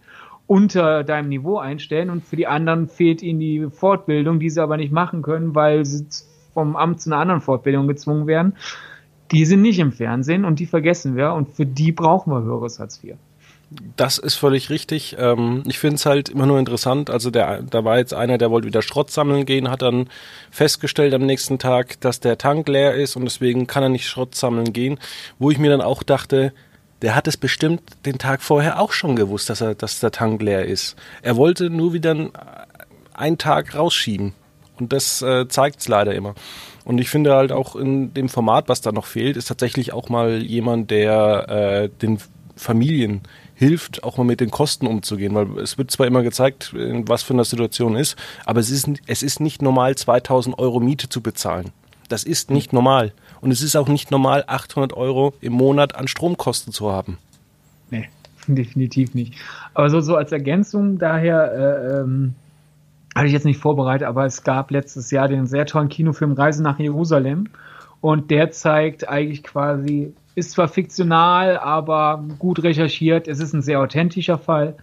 unter 0.47 1.05
deinem 1.05 1.29
Niveau 1.29 1.57
einstellen 1.57 2.09
und 2.09 2.25
für 2.25 2.35
die 2.35 2.47
anderen 2.47 2.89
fehlt 2.89 3.21
ihnen 3.21 3.39
die 3.39 3.67
Fortbildung, 3.69 4.39
die 4.39 4.49
sie 4.49 4.61
aber 4.61 4.75
nicht 4.75 4.91
machen 4.91 5.21
können, 5.21 5.55
weil 5.55 5.85
sie 5.85 6.05
vom 6.53 6.75
Amt 6.75 6.99
zu 6.99 7.09
einer 7.09 7.21
anderen 7.21 7.39
Fortbildung 7.39 7.87
gezwungen 7.87 8.27
werden. 8.27 8.57
Die 9.31 9.45
sind 9.45 9.61
nicht 9.61 9.79
im 9.79 9.93
Fernsehen 9.93 10.43
und 10.43 10.59
die 10.59 10.65
vergessen 10.65 11.15
wir 11.15 11.31
und 11.33 11.47
für 11.47 11.65
die 11.65 11.93
brauchen 11.93 12.33
wir 12.33 12.43
höheres 12.43 12.79
Hartz 12.79 13.01
IV. 13.01 13.15
Das 13.95 14.17
ist 14.17 14.35
völlig 14.35 14.69
richtig. 14.69 15.15
Ähm, 15.17 15.63
ich 15.65 15.79
finde 15.79 15.95
es 15.95 16.05
halt 16.05 16.27
immer 16.27 16.45
nur 16.45 16.59
interessant. 16.59 17.09
Also 17.09 17.31
der, 17.31 17.61
da 17.61 17.85
war 17.85 17.97
jetzt 17.99 18.13
einer, 18.13 18.37
der 18.37 18.51
wollte 18.51 18.67
wieder 18.67 18.81
Schrott 18.81 19.11
sammeln 19.11 19.45
gehen, 19.45 19.69
hat 19.69 19.81
dann 19.81 20.09
festgestellt 20.49 21.13
am 21.13 21.25
nächsten 21.25 21.57
Tag, 21.57 21.99
dass 22.01 22.19
der 22.19 22.37
Tank 22.37 22.67
leer 22.67 22.95
ist 22.95 23.15
und 23.15 23.23
deswegen 23.23 23.67
kann 23.67 23.83
er 23.83 23.89
nicht 23.89 24.07
Schrott 24.07 24.35
sammeln 24.35 24.73
gehen. 24.73 24.99
Wo 25.39 25.51
ich 25.51 25.57
mir 25.57 25.71
dann 25.71 25.81
auch 25.81 26.03
dachte, 26.03 26.51
der 27.01 27.15
hat 27.15 27.27
es 27.27 27.37
bestimmt 27.37 27.81
den 28.05 28.17
Tag 28.17 28.41
vorher 28.41 28.79
auch 28.79 28.91
schon 28.91 29.15
gewusst, 29.15 29.49
dass 29.49 29.61
er, 29.61 29.73
dass 29.73 30.01
der 30.01 30.11
Tank 30.11 30.41
leer 30.41 30.65
ist. 30.65 30.97
Er 31.21 31.37
wollte 31.37 31.69
nur 31.69 31.93
wieder 31.93 32.29
einen 33.13 33.37
Tag 33.37 33.73
rausschieben. 33.73 34.33
Und 34.79 34.91
das 34.91 35.21
äh, 35.21 35.47
zeigt 35.47 35.79
es 35.79 35.87
leider 35.87 36.13
immer. 36.13 36.35
Und 36.83 36.97
ich 36.97 37.09
finde 37.09 37.35
halt 37.35 37.51
auch 37.51 37.75
in 37.75 38.13
dem 38.13 38.29
Format, 38.29 38.67
was 38.67 38.81
da 38.81 38.91
noch 38.91 39.05
fehlt, 39.05 39.37
ist 39.37 39.45
tatsächlich 39.45 39.93
auch 39.93 40.09
mal 40.09 40.41
jemand, 40.41 40.91
der 40.91 41.47
äh, 41.47 41.89
den 42.01 42.19
Familien 42.55 43.21
hilft, 43.61 44.03
auch 44.03 44.17
mal 44.17 44.23
mit 44.23 44.39
den 44.39 44.49
Kosten 44.49 44.87
umzugehen, 44.87 45.35
weil 45.35 45.59
es 45.59 45.77
wird 45.77 45.91
zwar 45.91 46.07
immer 46.07 46.23
gezeigt, 46.23 46.73
was 46.73 47.21
für 47.21 47.33
eine 47.33 47.45
Situation 47.45 47.95
ist, 47.95 48.15
aber 48.43 48.59
es 48.59 48.71
ist, 48.71 48.89
es 49.05 49.21
ist 49.21 49.39
nicht 49.39 49.61
normal, 49.61 49.95
2000 49.95 50.57
Euro 50.57 50.79
Miete 50.79 51.09
zu 51.09 51.21
bezahlen. 51.21 51.69
Das 52.09 52.23
ist 52.23 52.49
nicht 52.49 52.73
normal. 52.73 53.13
Und 53.39 53.51
es 53.51 53.61
ist 53.61 53.75
auch 53.75 53.87
nicht 53.87 54.09
normal, 54.09 54.43
800 54.47 54.93
Euro 54.93 55.35
im 55.41 55.53
Monat 55.53 55.95
an 55.95 56.07
Stromkosten 56.07 56.73
zu 56.73 56.91
haben. 56.91 57.19
Nee, 57.91 58.09
definitiv 58.47 59.13
nicht. 59.13 59.35
Aber 59.75 59.91
so, 59.91 60.01
so 60.01 60.15
als 60.15 60.31
Ergänzung 60.31 60.97
daher, 60.97 61.53
äh, 61.53 61.99
ähm, 61.99 62.33
hatte 63.13 63.27
ich 63.27 63.33
jetzt 63.33 63.45
nicht 63.45 63.59
vorbereitet, 63.59 64.07
aber 64.07 64.25
es 64.25 64.43
gab 64.43 64.71
letztes 64.71 65.11
Jahr 65.11 65.27
den 65.27 65.45
sehr 65.45 65.67
tollen 65.67 65.89
Kinofilm 65.89 66.31
Reise 66.31 66.63
nach 66.63 66.79
Jerusalem. 66.79 67.49
Und 67.99 68.31
der 68.31 68.49
zeigt 68.49 69.07
eigentlich 69.07 69.43
quasi 69.43 70.15
ist 70.35 70.51
zwar 70.51 70.67
fiktional, 70.67 71.57
aber 71.57 72.23
gut 72.39 72.63
recherchiert. 72.63 73.27
Es 73.27 73.39
ist 73.39 73.53
ein 73.53 73.61
sehr 73.61 73.79
authentischer 73.79 74.37
Fall. 74.37 74.75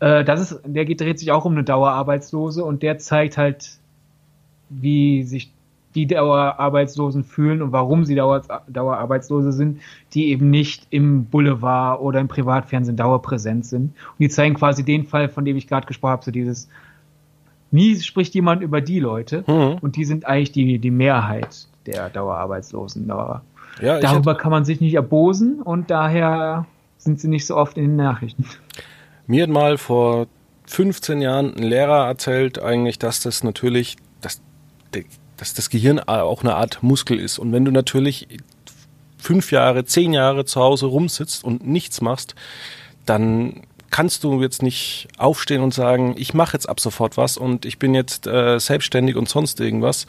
Äh, 0.00 0.24
das 0.24 0.40
ist, 0.40 0.60
der 0.64 0.84
geht, 0.84 1.00
dreht 1.00 1.18
sich 1.18 1.32
auch 1.32 1.44
um 1.44 1.52
eine 1.52 1.64
Dauerarbeitslose 1.64 2.64
und 2.64 2.82
der 2.82 2.98
zeigt 2.98 3.38
halt, 3.38 3.78
wie 4.68 5.22
sich 5.22 5.52
die 5.94 6.06
Dauerarbeitslosen 6.06 7.24
fühlen 7.24 7.62
und 7.62 7.72
warum 7.72 8.04
sie 8.04 8.14
Dauer, 8.14 8.42
Dauerarbeitslose 8.66 9.52
sind, 9.52 9.80
die 10.14 10.28
eben 10.28 10.50
nicht 10.50 10.86
im 10.90 11.26
Boulevard 11.26 12.00
oder 12.00 12.20
im 12.20 12.28
Privatfernsehen 12.28 12.96
dauerpräsent 12.96 13.66
sind. 13.66 13.82
Und 13.90 14.18
die 14.18 14.28
zeigen 14.28 14.54
quasi 14.54 14.84
den 14.84 15.04
Fall, 15.04 15.28
von 15.28 15.44
dem 15.44 15.56
ich 15.56 15.66
gerade 15.66 15.86
gesprochen 15.86 16.12
habe, 16.12 16.24
so 16.24 16.30
dieses, 16.30 16.68
nie 17.70 17.96
spricht 18.00 18.34
jemand 18.34 18.62
über 18.62 18.80
die 18.80 19.00
Leute 19.00 19.44
mhm. 19.46 19.78
und 19.80 19.96
die 19.96 20.04
sind 20.04 20.26
eigentlich 20.26 20.52
die, 20.52 20.78
die 20.78 20.90
Mehrheit 20.90 21.68
der 21.86 22.08
Dauerarbeitslosen. 22.08 23.08
Dauer. 23.08 23.42
Ja, 23.80 24.00
Darüber 24.00 24.34
kann 24.36 24.50
man 24.50 24.64
sich 24.64 24.80
nicht 24.80 24.94
erbosen 24.94 25.62
und 25.62 25.90
daher 25.90 26.66
sind 26.98 27.20
sie 27.20 27.28
nicht 27.28 27.46
so 27.46 27.56
oft 27.56 27.76
in 27.76 27.84
den 27.84 27.96
Nachrichten. 27.96 28.44
Mir 29.26 29.44
hat 29.44 29.50
mal 29.50 29.78
vor 29.78 30.26
15 30.66 31.20
Jahren 31.20 31.54
ein 31.56 31.62
Lehrer 31.62 32.06
erzählt 32.06 32.60
eigentlich, 32.62 32.98
dass 32.98 33.20
das 33.20 33.42
natürlich, 33.44 33.96
dass, 34.20 34.40
dass 35.36 35.54
das 35.54 35.70
Gehirn 35.70 35.98
auch 36.00 36.42
eine 36.42 36.54
Art 36.54 36.82
Muskel 36.82 37.18
ist. 37.18 37.38
Und 37.38 37.52
wenn 37.52 37.64
du 37.64 37.70
natürlich 37.70 38.28
fünf 39.18 39.52
Jahre, 39.52 39.84
zehn 39.84 40.12
Jahre 40.12 40.44
zu 40.44 40.60
Hause 40.60 40.86
rumsitzt 40.86 41.44
und 41.44 41.66
nichts 41.66 42.00
machst, 42.00 42.34
dann 43.06 43.62
kannst 43.90 44.24
du 44.24 44.40
jetzt 44.40 44.62
nicht 44.62 45.08
aufstehen 45.18 45.62
und 45.62 45.74
sagen, 45.74 46.14
ich 46.16 46.34
mache 46.34 46.54
jetzt 46.54 46.68
ab 46.68 46.80
sofort 46.80 47.16
was 47.16 47.36
und 47.36 47.64
ich 47.64 47.78
bin 47.78 47.94
jetzt 47.94 48.26
äh, 48.26 48.58
selbstständig 48.58 49.16
und 49.16 49.28
sonst 49.28 49.60
irgendwas, 49.60 50.06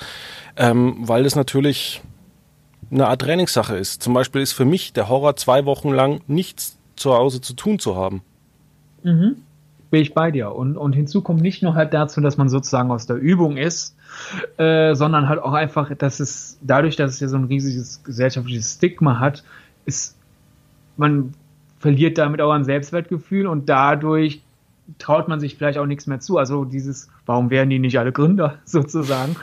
ähm, 0.55 0.95
weil 0.99 1.23
das 1.23 1.35
natürlich 1.35 2.01
eine 2.93 3.07
Art 3.07 3.21
Trainingssache 3.21 3.75
ist. 3.75 4.03
Zum 4.03 4.13
Beispiel 4.13 4.41
ist 4.41 4.53
für 4.53 4.65
mich 4.65 4.93
der 4.93 5.09
Horror, 5.09 5.35
zwei 5.35 5.65
Wochen 5.65 5.89
lang 5.89 6.21
nichts 6.27 6.77
zu 6.95 7.13
Hause 7.13 7.41
zu 7.41 7.53
tun 7.53 7.79
zu 7.79 7.95
haben. 7.95 8.21
Mhm. 9.03 9.37
Bin 9.89 10.01
ich 10.01 10.13
bei 10.13 10.31
dir. 10.31 10.53
Und, 10.53 10.77
und 10.77 10.93
hinzu 10.93 11.21
kommt 11.21 11.41
nicht 11.41 11.61
nur 11.61 11.75
halt 11.75 11.93
dazu, 11.93 12.21
dass 12.21 12.37
man 12.37 12.49
sozusagen 12.49 12.91
aus 12.91 13.05
der 13.05 13.17
Übung 13.17 13.57
ist, 13.57 13.95
äh, 14.57 14.95
sondern 14.95 15.27
halt 15.29 15.41
auch 15.41 15.53
einfach, 15.53 15.93
dass 15.95 16.19
es 16.19 16.57
dadurch, 16.61 16.95
dass 16.95 17.11
es 17.11 17.19
ja 17.19 17.27
so 17.27 17.37
ein 17.37 17.45
riesiges 17.45 18.03
gesellschaftliches 18.03 18.75
Stigma 18.75 19.19
hat, 19.19 19.43
ist, 19.85 20.15
man 20.97 21.33
verliert 21.79 22.17
damit 22.17 22.41
auch 22.41 22.51
ein 22.51 22.63
Selbstwertgefühl 22.63 23.47
und 23.47 23.67
dadurch 23.69 24.41
traut 24.99 25.27
man 25.27 25.39
sich 25.39 25.55
vielleicht 25.57 25.77
auch 25.77 25.85
nichts 25.85 26.07
mehr 26.07 26.19
zu. 26.19 26.37
Also 26.37 26.65
dieses, 26.65 27.09
warum 27.25 27.49
werden 27.49 27.69
die 27.69 27.79
nicht 27.79 27.99
alle 27.99 28.11
Gründer 28.11 28.59
sozusagen? 28.65 29.35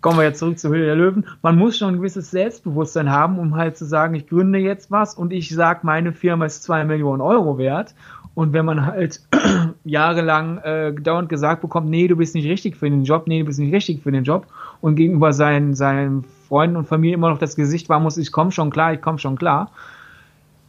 Kommen 0.00 0.18
wir 0.18 0.24
jetzt 0.24 0.38
zurück 0.38 0.58
zur 0.58 0.70
Höhle 0.70 0.86
der 0.86 0.96
Löwen. 0.96 1.26
Man 1.42 1.56
muss 1.56 1.78
schon 1.78 1.94
ein 1.94 1.96
gewisses 1.96 2.30
Selbstbewusstsein 2.30 3.10
haben, 3.10 3.38
um 3.38 3.56
halt 3.56 3.76
zu 3.76 3.84
sagen, 3.84 4.14
ich 4.14 4.26
gründe 4.28 4.58
jetzt 4.58 4.90
was 4.90 5.14
und 5.14 5.32
ich 5.32 5.50
sage, 5.50 5.80
meine 5.82 6.12
Firma 6.12 6.46
ist 6.46 6.62
zwei 6.62 6.84
Millionen 6.84 7.20
Euro 7.20 7.58
wert. 7.58 7.94
Und 8.34 8.52
wenn 8.52 8.64
man 8.64 8.86
halt 8.86 9.20
jahrelang 9.84 10.58
äh, 10.58 10.94
dauernd 10.94 11.28
gesagt 11.28 11.60
bekommt, 11.60 11.90
nee, 11.90 12.06
du 12.06 12.14
bist 12.14 12.36
nicht 12.36 12.48
richtig 12.48 12.76
für 12.76 12.88
den 12.88 13.02
Job, 13.02 13.26
nee, 13.26 13.40
du 13.40 13.46
bist 13.46 13.58
nicht 13.58 13.74
richtig 13.74 14.02
für 14.02 14.12
den 14.12 14.22
Job 14.22 14.46
und 14.80 14.94
gegenüber 14.94 15.32
seinen, 15.32 15.74
seinen 15.74 16.24
Freunden 16.46 16.76
und 16.76 16.86
Familie 16.86 17.14
immer 17.14 17.30
noch 17.30 17.38
das 17.38 17.56
Gesicht 17.56 17.88
war 17.88 17.98
muss, 17.98 18.16
ich 18.16 18.30
komme 18.30 18.52
schon 18.52 18.70
klar, 18.70 18.92
ich 18.92 19.00
komme 19.00 19.18
schon 19.18 19.36
klar, 19.36 19.72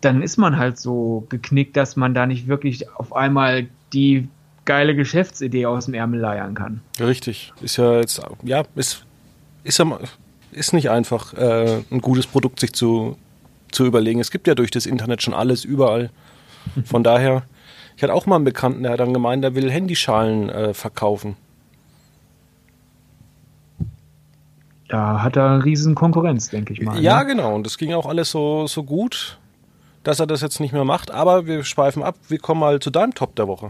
dann 0.02 0.24
ist 0.24 0.38
man 0.38 0.58
halt 0.58 0.80
so 0.80 1.28
geknickt, 1.30 1.78
dass 1.78 1.96
man 1.96 2.16
da 2.16 2.26
nicht 2.26 2.48
wirklich 2.48 2.90
auf 2.96 3.16
einmal 3.16 3.68
die 3.94 4.28
geile 4.66 4.96
Geschäftsidee 4.96 5.68
aus 5.68 5.86
dem 5.86 5.94
Ärmel 5.94 6.20
leiern 6.20 6.56
kann. 6.56 6.82
Richtig. 7.00 7.54
Ist 7.62 7.78
ja 7.78 7.98
jetzt, 7.98 8.20
ja, 8.44 8.64
ist 8.76 9.06
ich 9.70 9.80
ist 10.52 10.74
nicht 10.74 10.90
einfach, 10.90 11.34
äh, 11.34 11.84
ein 11.92 12.02
gutes 12.02 12.28
Produkt 12.28 12.60
sich 12.60 12.74
zu, 12.74 13.18
zu 13.72 13.86
überlegen. 13.86 14.20
Es 14.20 14.32
gibt 14.32 14.48
ja 14.48 14.56
durch 14.56 14.72
das 14.72 14.86
Internet 14.86 15.22
schon 15.22 15.34
alles, 15.34 15.64
überall. 15.64 16.10
Von 16.86 17.04
daher, 17.04 17.44
ich 17.96 18.04
hatte 18.04 18.14
auch 18.14 18.26
mal 18.26 18.36
einen 18.36 18.46
Bekannten, 18.46 18.84
der 18.84 18.94
hat 18.94 19.00
dann 19.00 19.14
gemeint, 19.14 19.44
der 19.44 19.56
will 19.56 19.72
Handyschalen 19.72 20.50
äh, 20.50 20.74
verkaufen. 20.74 21.36
Da 24.88 25.22
hat 25.22 25.38
er 25.38 25.52
eine 25.52 25.66
riesen 25.66 25.94
Konkurrenz, 25.94 26.50
denke 26.50 26.74
ich 26.74 26.82
mal. 26.82 27.00
Ja, 27.00 27.20
ne? 27.20 27.28
genau. 27.28 27.54
Und 27.54 27.66
das 27.66 27.78
ging 27.78 27.94
auch 27.94 28.08
alles 28.08 28.32
so, 28.32 28.66
so 28.66 28.84
gut, 28.84 29.38
dass 30.04 30.20
er 30.20 30.26
das 30.26 30.42
jetzt 30.42 30.60
nicht 30.60 30.74
mehr 30.74 30.84
macht. 30.84 31.12
Aber 31.12 31.46
wir 31.46 31.64
schweifen 31.64 32.02
ab. 32.02 32.16
Wir 32.28 32.40
kommen 32.40 32.60
mal 32.60 32.80
zu 32.80 32.90
deinem 32.90 33.14
Top 33.14 33.36
der 33.36 33.48
Woche. 33.48 33.70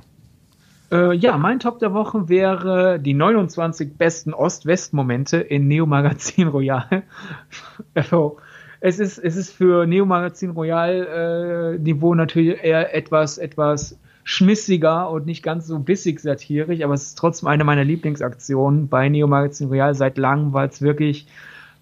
Äh, 0.92 1.14
ja, 1.16 1.38
mein 1.38 1.60
Top 1.60 1.80
der 1.80 1.94
Woche 1.94 2.30
wäre 2.30 3.00
die 3.00 3.14
29 3.14 3.98
besten 3.98 4.34
Ost-West-Momente 4.34 5.38
in 5.38 5.68
Neo 5.68 5.86
Magazin 5.86 6.48
Royal. 6.48 7.04
also, 7.94 8.38
es 8.80 9.00
ist, 9.00 9.18
es 9.18 9.36
ist 9.36 9.52
für 9.52 9.86
Neo 9.86 10.06
Magazin 10.06 10.52
Royal 10.52 11.76
äh, 11.76 11.80
Niveau 11.80 12.16
natürlich 12.16 12.64
eher 12.64 12.96
etwas, 12.96 13.38
etwas 13.38 14.00
schmissiger 14.24 15.10
und 15.10 15.26
nicht 15.26 15.44
ganz 15.44 15.68
so 15.68 15.80
bissig 15.80 16.20
satirisch, 16.20 16.82
aber 16.82 16.94
es 16.94 17.04
ist 17.04 17.18
trotzdem 17.18 17.48
eine 17.48 17.64
meiner 17.64 17.84
Lieblingsaktionen 17.84 18.88
bei 18.88 19.10
Neo 19.10 19.28
Magazin 19.28 19.68
Royal 19.68 19.96
seit 19.96 20.18
langem, 20.18 20.54
weil 20.54 20.70
es 20.70 20.82
wirklich 20.82 21.28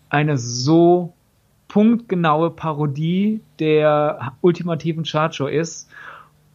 eine 0.10 0.38
so 0.38 1.14
punktgenaue 1.68 2.50
Parodie 2.52 3.42
der 3.60 4.34
ultimativen 4.42 5.04
Chartshow 5.04 5.48
ist 5.48 5.90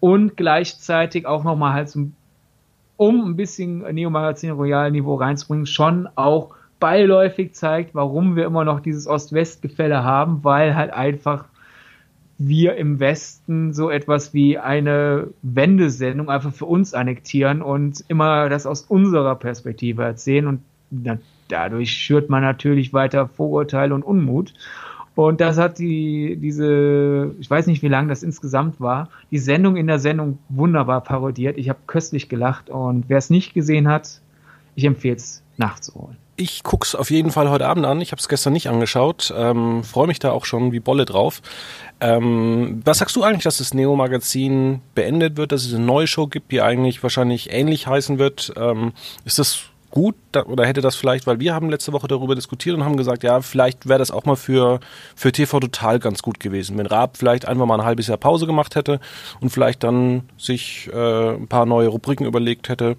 und 0.00 0.36
gleichzeitig 0.36 1.26
auch 1.26 1.44
nochmal 1.44 1.74
halt 1.74 1.88
so, 1.90 2.08
um 2.96 3.24
ein 3.24 3.37
bisschen 3.37 3.78
Neo 3.94 4.11
Magazin 4.11 4.50
Royal 4.50 4.90
Niveau 4.90 5.14
reinzubringen, 5.14 5.66
schon 5.66 6.09
auch 6.14 6.55
beiläufig 6.78 7.55
zeigt, 7.55 7.94
warum 7.94 8.35
wir 8.37 8.44
immer 8.44 8.64
noch 8.64 8.81
dieses 8.81 9.07
Ost-West-Gefälle 9.07 10.02
haben, 10.02 10.42
weil 10.42 10.74
halt 10.74 10.92
einfach 10.92 11.44
wir 12.38 12.74
im 12.74 12.98
Westen 12.98 13.72
so 13.72 13.88
etwas 13.88 14.35
wie 14.35 14.59
eine 14.59 15.28
Wendesendung 15.42 16.28
einfach 16.28 16.52
für 16.52 16.64
uns 16.64 16.92
annektieren 16.92 17.62
und 17.62 18.05
immer 18.09 18.48
das 18.48 18.66
aus 18.66 18.83
unserer 18.83 19.37
Perspektive 19.37 20.02
erzählen 20.02 20.48
und 20.48 20.61
dadurch 21.48 21.92
schürt 21.92 22.31
man 22.31 22.42
natürlich 22.42 22.92
weiter 22.92 23.28
Vorurteile 23.28 23.94
und 23.94 24.02
Unmut. 24.02 24.52
Und 25.14 25.40
das 25.40 25.59
hat 25.59 25.79
die, 25.79 26.37
diese, 26.40 27.35
ich 27.38 27.51
weiß 27.51 27.66
nicht, 27.66 27.83
wie 27.83 27.88
lange 27.88 28.09
das 28.09 28.22
insgesamt 28.22 28.81
war, 28.81 29.09
die 29.31 29.38
Sendung 29.38 29.77
in 29.77 29.87
der 29.87 29.98
Sendung 29.98 30.38
wunderbar 30.48 31.03
parodiert. 31.03 31.59
Ich 31.59 31.68
habe 31.68 31.81
köstlich 31.87 32.29
gelacht 32.29 32.70
und 32.70 33.05
wer 33.09 33.18
es 33.18 33.29
nicht 33.29 33.53
gesehen 33.53 33.88
hat, 33.88 34.20
ich 34.75 34.85
empfehle 34.85 35.16
es 35.16 35.42
nachzuholen. 35.59 36.16
Ich 36.37 36.62
guck's 36.62 36.94
auf 36.94 37.11
jeden 37.11 37.31
Fall 37.31 37.51
heute 37.51 37.66
Abend 37.66 37.85
an. 37.85 38.01
Ich 38.01 38.11
habe 38.11 38.18
es 38.18 38.29
gestern 38.29 38.55
nicht 38.55 38.68
angeschaut. 38.68 39.33
Ähm, 39.37 39.85
Freue 39.85 40.07
mich 40.07 40.18
da 40.18 40.33
auch 40.33 40.46
schon 40.46 40.72
wie 40.72 40.81
Bolle 40.81 41.05
drauf. 41.05 41.42
Ähm, 42.01 42.81
was 42.87 42.98
sagst 42.98 43.14
du 43.16 43.22
eigentlich, 43.22 43.44
dass 43.44 43.59
das 43.59 43.75
Neo-Magazin 43.75 44.81
beendet 44.94 45.37
wird, 45.37 45.53
dass 45.53 45.66
es 45.66 45.75
eine 45.75 45.85
neue 45.85 46.07
Show 46.07 46.27
gibt, 46.27 46.51
die 46.51 46.62
eigentlich 46.62 47.03
wahrscheinlich 47.03 47.53
ähnlich 47.53 47.87
heißen 47.87 48.18
wird? 48.18 48.55
Ähm, 48.57 48.92
ist 49.27 49.38
das 49.38 49.66
gut 49.92 50.16
da, 50.33 50.42
oder 50.44 50.66
hätte 50.66 50.81
das 50.81 50.96
vielleicht, 50.96 51.28
weil 51.28 51.38
wir 51.38 51.55
haben 51.55 51.70
letzte 51.70 51.92
Woche 51.92 52.09
darüber 52.09 52.35
diskutiert 52.35 52.76
und 52.76 52.85
haben 52.85 52.96
gesagt, 52.96 53.22
ja, 53.22 53.40
vielleicht 53.42 53.88
wäre 53.88 54.00
das 54.00 54.11
auch 54.11 54.24
mal 54.24 54.35
für, 54.35 54.81
für 55.14 55.31
TV 55.31 55.61
Total 55.61 56.00
ganz 56.00 56.22
gut 56.22 56.40
gewesen, 56.40 56.76
wenn 56.78 56.87
Raab 56.87 57.16
vielleicht 57.16 57.46
einfach 57.46 57.66
mal 57.66 57.78
ein 57.78 57.87
halbes 57.87 58.09
Jahr 58.09 58.16
Pause 58.16 58.46
gemacht 58.46 58.74
hätte 58.74 58.98
und 59.40 59.50
vielleicht 59.50 59.85
dann 59.85 60.24
sich 60.37 60.90
äh, 60.92 61.35
ein 61.35 61.46
paar 61.46 61.66
neue 61.66 61.88
Rubriken 61.88 62.26
überlegt 62.26 62.68
hätte. 62.68 62.96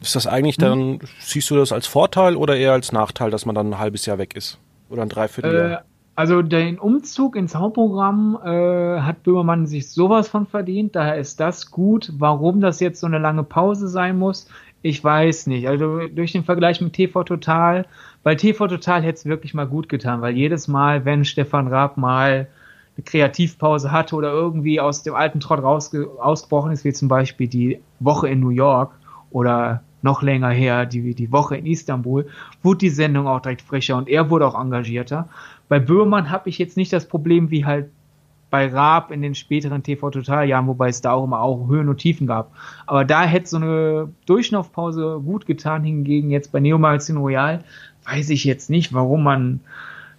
Ist 0.00 0.16
das 0.16 0.26
eigentlich 0.26 0.56
dann, 0.56 0.78
hm. 0.78 1.00
siehst 1.20 1.50
du 1.50 1.56
das 1.56 1.70
als 1.70 1.86
Vorteil 1.86 2.36
oder 2.36 2.56
eher 2.56 2.72
als 2.72 2.90
Nachteil, 2.90 3.30
dass 3.30 3.46
man 3.46 3.54
dann 3.54 3.72
ein 3.72 3.78
halbes 3.78 4.04
Jahr 4.04 4.18
weg 4.18 4.34
ist? 4.34 4.58
Oder 4.90 5.02
ein 5.02 5.08
Dreivierteljahr? 5.08 5.70
Äh, 5.70 5.82
also 6.16 6.42
den 6.42 6.78
Umzug 6.78 7.34
ins 7.34 7.56
Hauptprogramm 7.56 8.38
äh, 8.44 9.00
hat 9.00 9.24
Böhmermann 9.24 9.66
sich 9.66 9.90
sowas 9.90 10.28
von 10.28 10.46
verdient, 10.46 10.94
daher 10.94 11.16
ist 11.16 11.40
das 11.40 11.70
gut. 11.70 12.12
Warum 12.18 12.60
das 12.60 12.78
jetzt 12.78 13.00
so 13.00 13.06
eine 13.06 13.18
lange 13.18 13.42
Pause 13.42 13.88
sein 13.88 14.18
muss, 14.18 14.48
ich 14.84 15.02
weiß 15.02 15.46
nicht. 15.46 15.66
Also 15.66 16.08
durch 16.08 16.32
den 16.32 16.44
Vergleich 16.44 16.82
mit 16.82 16.92
TV 16.92 17.24
Total, 17.24 17.86
weil 18.22 18.36
TV 18.36 18.68
Total 18.68 19.02
hätte 19.02 19.14
es 19.14 19.24
wirklich 19.24 19.54
mal 19.54 19.66
gut 19.66 19.88
getan, 19.88 20.20
weil 20.20 20.36
jedes 20.36 20.68
Mal, 20.68 21.06
wenn 21.06 21.24
Stefan 21.24 21.68
Raab 21.68 21.96
mal 21.96 22.48
eine 22.96 23.04
Kreativpause 23.04 23.90
hatte 23.90 24.14
oder 24.14 24.30
irgendwie 24.30 24.80
aus 24.80 25.02
dem 25.02 25.14
alten 25.14 25.40
Trott 25.40 25.62
rausge 25.62 26.10
ausgebrochen 26.20 26.70
ist, 26.70 26.84
wie 26.84 26.92
zum 26.92 27.08
Beispiel 27.08 27.48
die 27.48 27.80
Woche 27.98 28.28
in 28.28 28.40
New 28.40 28.50
York 28.50 28.92
oder 29.30 29.82
noch 30.02 30.20
länger 30.20 30.50
her, 30.50 30.84
die, 30.84 31.14
die 31.14 31.32
Woche 31.32 31.56
in 31.56 31.64
Istanbul, 31.64 32.26
wurde 32.62 32.78
die 32.78 32.90
Sendung 32.90 33.26
auch 33.26 33.40
direkt 33.40 33.62
frischer 33.62 33.96
und 33.96 34.06
er 34.06 34.28
wurde 34.28 34.46
auch 34.46 34.60
engagierter. 34.60 35.30
Bei 35.70 35.80
Böhmermann 35.80 36.28
habe 36.28 36.50
ich 36.50 36.58
jetzt 36.58 36.76
nicht 36.76 36.92
das 36.92 37.08
Problem 37.08 37.50
wie 37.50 37.64
halt 37.64 37.88
bei 38.54 38.68
Raab 38.68 39.10
in 39.10 39.20
den 39.20 39.34
späteren 39.34 39.82
TV-Total-Jahren, 39.82 40.68
wobei 40.68 40.88
es 40.88 41.00
da 41.00 41.10
auch 41.10 41.24
immer 41.24 41.40
auch 41.40 41.66
Höhen 41.66 41.88
und 41.88 41.96
Tiefen 41.96 42.28
gab. 42.28 42.52
Aber 42.86 43.04
da 43.04 43.24
hätte 43.24 43.48
so 43.48 43.56
eine 43.56 44.10
Durchlaufpause 44.26 45.20
gut 45.24 45.44
getan, 45.44 45.82
hingegen 45.82 46.30
jetzt 46.30 46.52
bei 46.52 46.60
Neo 46.60 46.78
Magazin 46.78 47.16
Royal 47.16 47.64
weiß 48.04 48.30
ich 48.30 48.44
jetzt 48.44 48.70
nicht, 48.70 48.94
warum 48.94 49.24
man 49.24 49.58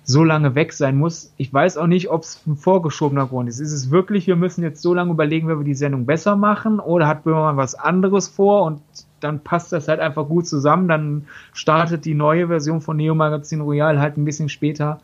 so 0.04 0.26
lange 0.26 0.54
weg 0.54 0.74
sein 0.74 0.98
muss. 0.98 1.32
Ich 1.38 1.54
weiß 1.54 1.78
auch 1.78 1.88
nicht, 1.88 2.10
ob 2.10 2.24
es 2.24 2.42
ein 2.46 2.58
vorgeschobener 2.58 3.26
Grund 3.26 3.48
ist. 3.48 3.62
Ist 3.62 3.72
es 3.72 3.90
wirklich, 3.90 4.28
wir 4.28 4.36
müssen 4.36 4.64
jetzt 4.64 4.82
so 4.82 4.94
lange 4.94 5.12
überlegen, 5.12 5.48
wie 5.48 5.58
wir 5.58 5.64
die 5.64 5.74
Sendung 5.74 6.06
besser 6.06 6.36
machen 6.36 6.82
oder 6.82 7.08
hat 7.08 7.24
Böhmermann 7.24 7.56
was 7.56 7.76
anderes 7.76 8.28
vor 8.28 8.64
und 8.64 8.82
dann 9.22 9.40
passt 9.46 9.72
das 9.72 9.88
halt 9.88 10.02
einfach 10.02 10.28
gut 10.28 10.46
zusammen. 10.46 10.90
Dann 10.90 11.28
startet 11.54 12.04
die 12.04 12.16
neue 12.16 12.50
Version 12.50 12.82
von 12.82 12.98
Neo 12.98 13.16
Magazin 13.16 13.62
Royal 13.62 13.98
halt 13.98 14.18
ein 14.18 14.26
bisschen 14.26 14.50
später. 14.50 15.00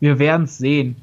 Wir 0.00 0.18
werden 0.18 0.44
es 0.44 0.56
sehen. 0.56 0.96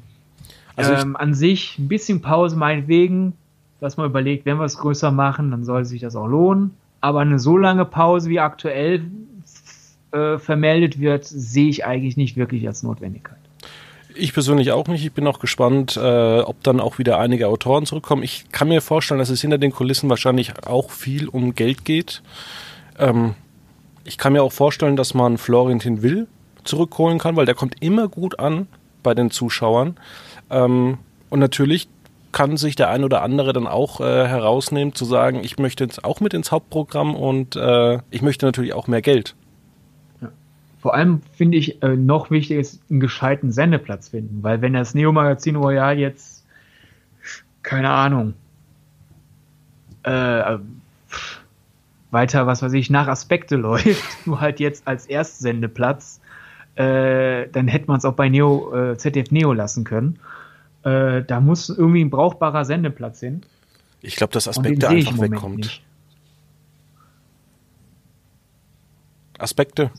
Also 0.76 0.92
ähm, 0.92 1.16
an 1.16 1.34
sich 1.34 1.78
ein 1.78 1.88
bisschen 1.88 2.20
Pause 2.20 2.56
meinetwegen, 2.56 3.34
dass 3.80 3.96
man 3.96 4.06
überlegt, 4.06 4.46
wenn 4.46 4.58
wir 4.58 4.64
es 4.64 4.78
größer 4.78 5.10
machen, 5.10 5.50
dann 5.50 5.64
soll 5.64 5.84
sich 5.84 6.00
das 6.00 6.16
auch 6.16 6.26
lohnen. 6.26 6.72
Aber 7.00 7.20
eine 7.20 7.38
so 7.38 7.56
lange 7.56 7.84
Pause 7.84 8.30
wie 8.30 8.40
aktuell 8.40 9.02
äh, 10.12 10.38
vermeldet 10.38 11.00
wird, 11.00 11.24
sehe 11.26 11.68
ich 11.68 11.84
eigentlich 11.84 12.16
nicht 12.16 12.36
wirklich 12.36 12.66
als 12.66 12.82
Notwendigkeit. 12.82 13.38
Ich 14.16 14.32
persönlich 14.32 14.70
auch 14.70 14.86
nicht. 14.86 15.04
Ich 15.04 15.12
bin 15.12 15.26
auch 15.26 15.40
gespannt, 15.40 15.96
äh, 15.96 16.40
ob 16.40 16.62
dann 16.62 16.80
auch 16.80 16.98
wieder 16.98 17.18
einige 17.18 17.48
Autoren 17.48 17.84
zurückkommen. 17.84 18.22
Ich 18.22 18.46
kann 18.52 18.68
mir 18.68 18.80
vorstellen, 18.80 19.18
dass 19.18 19.28
es 19.28 19.40
hinter 19.40 19.58
den 19.58 19.72
Kulissen 19.72 20.08
wahrscheinlich 20.08 20.52
auch 20.66 20.90
viel 20.90 21.28
um 21.28 21.54
Geld 21.54 21.84
geht. 21.84 22.22
Ähm, 22.98 23.34
ich 24.04 24.16
kann 24.16 24.32
mir 24.32 24.42
auch 24.42 24.52
vorstellen, 24.52 24.96
dass 24.96 25.14
man 25.14 25.36
Florentin 25.36 26.02
Will 26.02 26.28
zurückholen 26.62 27.18
kann, 27.18 27.36
weil 27.36 27.46
der 27.46 27.54
kommt 27.54 27.82
immer 27.82 28.08
gut 28.08 28.38
an 28.38 28.68
bei 29.02 29.14
den 29.14 29.30
Zuschauern. 29.30 29.96
Ähm, 30.50 30.98
und 31.30 31.38
natürlich 31.40 31.88
kann 32.32 32.56
sich 32.56 32.74
der 32.74 32.90
ein 32.90 33.04
oder 33.04 33.22
andere 33.22 33.52
dann 33.52 33.66
auch 33.68 34.00
äh, 34.00 34.26
herausnehmen, 34.26 34.94
zu 34.94 35.04
sagen, 35.04 35.40
ich 35.44 35.58
möchte 35.58 35.84
jetzt 35.84 36.04
auch 36.04 36.20
mit 36.20 36.34
ins 36.34 36.50
Hauptprogramm 36.50 37.14
und 37.14 37.54
äh, 37.54 38.00
ich 38.10 38.22
möchte 38.22 38.44
natürlich 38.44 38.74
auch 38.74 38.88
mehr 38.88 39.02
Geld. 39.02 39.36
Vor 40.80 40.94
allem 40.94 41.22
finde 41.32 41.56
ich 41.56 41.82
äh, 41.82 41.96
noch 41.96 42.30
wichtig 42.30 42.58
ist, 42.58 42.82
einen 42.90 43.00
gescheiten 43.00 43.52
Sendeplatz 43.52 44.08
finden, 44.08 44.42
weil 44.42 44.60
wenn 44.60 44.74
das 44.74 44.94
Neo 44.94 45.12
Magazin 45.12 45.56
Royal 45.56 45.98
jetzt, 45.98 46.44
keine 47.62 47.90
Ahnung, 47.90 48.34
äh, 50.02 50.58
weiter, 52.10 52.46
was 52.46 52.62
weiß 52.62 52.72
ich, 52.72 52.90
nach 52.90 53.08
Aspekte 53.08 53.56
läuft, 53.56 54.26
nur 54.26 54.40
halt 54.40 54.60
jetzt 54.60 54.86
als 54.88 55.06
Erstsendeplatz, 55.06 56.20
äh, 56.74 57.48
dann 57.48 57.68
hätte 57.68 57.86
man 57.86 57.98
es 57.98 58.04
auch 58.04 58.14
bei 58.14 58.28
Neo, 58.28 58.74
äh, 58.74 58.96
ZDF 58.96 59.30
Neo 59.30 59.52
lassen 59.52 59.84
können. 59.84 60.18
Äh, 60.84 61.24
da 61.24 61.40
muss 61.40 61.68
irgendwie 61.68 62.04
ein 62.04 62.10
brauchbarer 62.10 62.64
Sendeplatz 62.64 63.20
hin. 63.20 63.42
Ich 64.02 64.16
glaube, 64.16 64.32
dass 64.32 64.48
Aspekte 64.48 64.88
einfach 64.88 65.18
wegkommt. 65.18 65.82
Aspekte? 69.38 69.90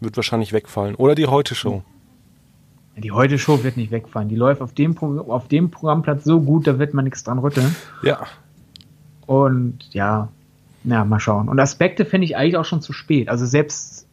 wird 0.00 0.16
wahrscheinlich 0.16 0.52
wegfallen. 0.52 0.94
Oder 0.94 1.14
die 1.14 1.26
Heute-Show. 1.26 1.82
Die 2.96 3.12
Heute-Show 3.12 3.62
wird 3.62 3.76
nicht 3.76 3.90
wegfallen. 3.90 4.28
Die 4.28 4.36
läuft 4.36 4.60
auf 4.60 4.72
dem, 4.72 4.98
auf 4.98 5.48
dem 5.48 5.70
Programmplatz 5.70 6.24
so 6.24 6.40
gut, 6.40 6.66
da 6.66 6.78
wird 6.78 6.94
man 6.94 7.04
nichts 7.04 7.24
dran 7.24 7.38
rütteln. 7.38 7.74
Ja. 8.02 8.26
Und 9.26 9.92
ja, 9.92 10.28
ja, 10.84 11.04
mal 11.04 11.20
schauen. 11.20 11.48
Und 11.48 11.60
Aspekte 11.60 12.04
finde 12.04 12.24
ich 12.24 12.36
eigentlich 12.36 12.56
auch 12.56 12.64
schon 12.64 12.80
zu 12.80 12.92
spät. 12.92 13.28
Also 13.28 13.46
selbst 13.46 14.06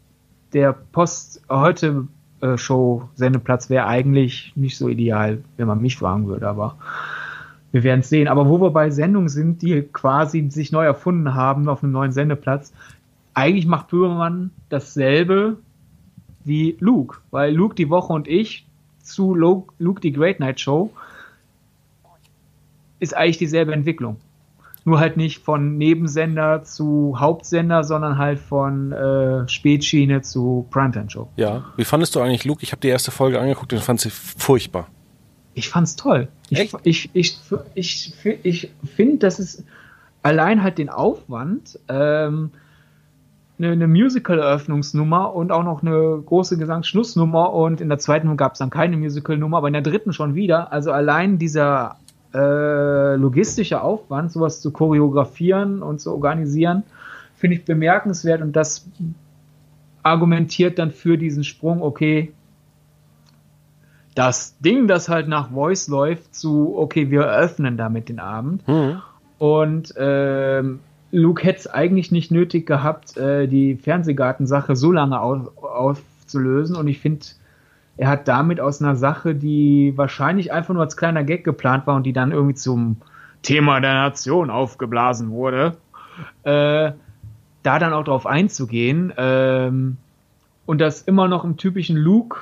der 0.53 0.73
Post 0.73 1.41
heute 1.49 2.07
äh, 2.41 2.57
Show 2.57 3.09
Sendeplatz 3.15 3.69
wäre 3.69 3.87
eigentlich 3.87 4.53
nicht 4.55 4.77
so 4.77 4.89
ideal, 4.89 5.43
wenn 5.57 5.67
man 5.67 5.81
mich 5.81 5.97
fragen 5.97 6.27
würde, 6.27 6.47
aber 6.47 6.75
wir 7.71 7.83
werden 7.83 8.01
es 8.01 8.09
sehen. 8.09 8.27
Aber 8.27 8.47
wo 8.47 8.59
wir 8.61 8.71
bei 8.71 8.89
Sendungen 8.89 9.29
sind, 9.29 9.61
die 9.61 9.81
quasi 9.81 10.49
sich 10.49 10.71
neu 10.71 10.85
erfunden 10.85 11.35
haben 11.35 11.67
auf 11.67 11.83
einem 11.83 11.91
neuen 11.91 12.11
Sendeplatz, 12.11 12.73
eigentlich 13.33 13.67
macht 13.67 13.89
Böhmermann 13.89 14.51
dasselbe 14.69 15.57
wie 16.45 16.77
Luke, 16.79 17.17
weil 17.31 17.53
Luke 17.53 17.75
die 17.75 17.89
Woche 17.89 18.13
und 18.13 18.27
ich 18.27 18.65
zu 19.01 19.35
Luke, 19.35 19.73
Luke 19.77 19.99
die 19.99 20.13
Great 20.13 20.39
Night 20.39 20.59
Show 20.59 20.91
ist 22.99 23.15
eigentlich 23.15 23.37
dieselbe 23.37 23.73
Entwicklung. 23.73 24.17
Nur 24.87 24.99
halt 24.99 25.17
nicht 25.17 25.43
von 25.43 25.77
Nebensender 25.77 26.63
zu 26.63 27.15
Hauptsender, 27.19 27.83
sondern 27.83 28.19
halt 28.19 28.39
von 28.39 28.91
äh, 28.91 29.47
Spätschiene 29.47 30.21
zu 30.21 30.67
Primetime 30.69 31.09
Show. 31.09 31.27
Ja. 31.35 31.65
Wie 31.75 31.83
fandest 31.83 32.15
du 32.15 32.21
eigentlich 32.21 32.45
Luke? 32.45 32.61
Ich 32.61 32.71
habe 32.71 32.81
die 32.81 32.89
erste 32.89 33.09
Folge 33.09 33.39
angeguckt 33.39 33.73
und 33.73 33.81
fand 33.81 33.99
sie 33.99 34.11
furchtbar. 34.11 34.87
Ich 35.55 35.69
fand's 35.69 35.95
toll. 35.95 36.27
Ich, 36.49 36.73
ich, 36.83 37.09
ich, 37.13 37.39
ich, 37.73 38.13
ich, 38.23 38.39
ich 38.43 38.71
finde, 38.95 39.17
dass 39.17 39.39
es 39.39 39.63
allein 40.21 40.61
halt 40.61 40.77
den 40.77 40.89
Aufwand, 40.89 41.79
ähm, 41.87 42.51
eine, 43.57 43.71
eine 43.71 43.87
Musical-Eröffnungsnummer 43.87 45.33
und 45.33 45.51
auch 45.51 45.63
noch 45.63 45.81
eine 45.81 46.21
große 46.25 46.57
Gesangsschlussnummer 46.57 47.53
und 47.53 47.79
in 47.81 47.89
der 47.89 47.99
zweiten 47.99 48.35
gab 48.37 48.53
es 48.53 48.59
dann 48.59 48.69
keine 48.69 48.97
Musical-Nummer, 48.97 49.57
aber 49.57 49.67
in 49.67 49.73
der 49.73 49.81
dritten 49.81 50.13
schon 50.13 50.35
wieder. 50.35 50.71
Also 50.71 50.91
allein 50.91 51.37
dieser 51.37 51.97
äh, 52.35 53.15
logistische 53.15 53.81
Aufwand, 53.81 54.31
sowas 54.31 54.61
zu 54.61 54.71
choreografieren 54.71 55.81
und 55.81 56.01
zu 56.01 56.11
organisieren, 56.11 56.83
finde 57.35 57.57
ich 57.57 57.65
bemerkenswert 57.65 58.41
und 58.41 58.55
das 58.55 58.87
argumentiert 60.03 60.77
dann 60.77 60.91
für 60.91 61.17
diesen 61.17 61.43
Sprung, 61.43 61.81
okay, 61.81 62.31
das 64.13 64.57
Ding, 64.59 64.87
das 64.87 65.09
halt 65.09 65.27
nach 65.27 65.51
Voice 65.51 65.87
läuft, 65.87 66.35
zu, 66.35 66.77
okay, 66.77 67.11
wir 67.11 67.23
eröffnen 67.23 67.77
damit 67.77 68.07
den 68.09 68.19
Abend. 68.19 68.65
Mhm. 68.67 69.01
Und 69.37 69.93
ähm, 69.97 70.79
Luke 71.11 71.43
hätte 71.43 71.59
es 71.59 71.67
eigentlich 71.67 72.11
nicht 72.11 72.31
nötig 72.31 72.65
gehabt, 72.65 73.17
äh, 73.17 73.47
die 73.47 73.75
Fernsehgartensache 73.75 74.75
so 74.75 74.91
lange 74.91 75.19
auf, 75.19 75.57
aufzulösen. 75.57 76.75
Und 76.77 76.87
ich 76.87 76.99
finde, 76.99 77.25
er 77.97 78.09
hat 78.09 78.27
damit 78.27 78.59
aus 78.59 78.81
einer 78.81 78.95
Sache, 78.95 79.35
die 79.35 79.93
wahrscheinlich 79.95 80.51
einfach 80.51 80.73
nur 80.73 80.83
als 80.83 80.97
kleiner 80.97 81.23
Gag 81.23 81.43
geplant 81.43 81.87
war 81.87 81.95
und 81.95 82.03
die 82.03 82.13
dann 82.13 82.31
irgendwie 82.31 82.55
zum 82.55 82.97
Thema 83.41 83.79
der 83.79 83.93
Nation 83.93 84.49
aufgeblasen 84.49 85.29
wurde, 85.29 85.77
äh, 86.43 86.91
da 87.63 87.79
dann 87.79 87.93
auch 87.93 88.03
drauf 88.03 88.25
einzugehen 88.25 89.13
ähm, 89.17 89.97
und 90.65 90.81
das 90.81 91.01
immer 91.03 91.27
noch 91.27 91.43
im 91.43 91.57
typischen 91.57 91.95
Luke 91.95 92.37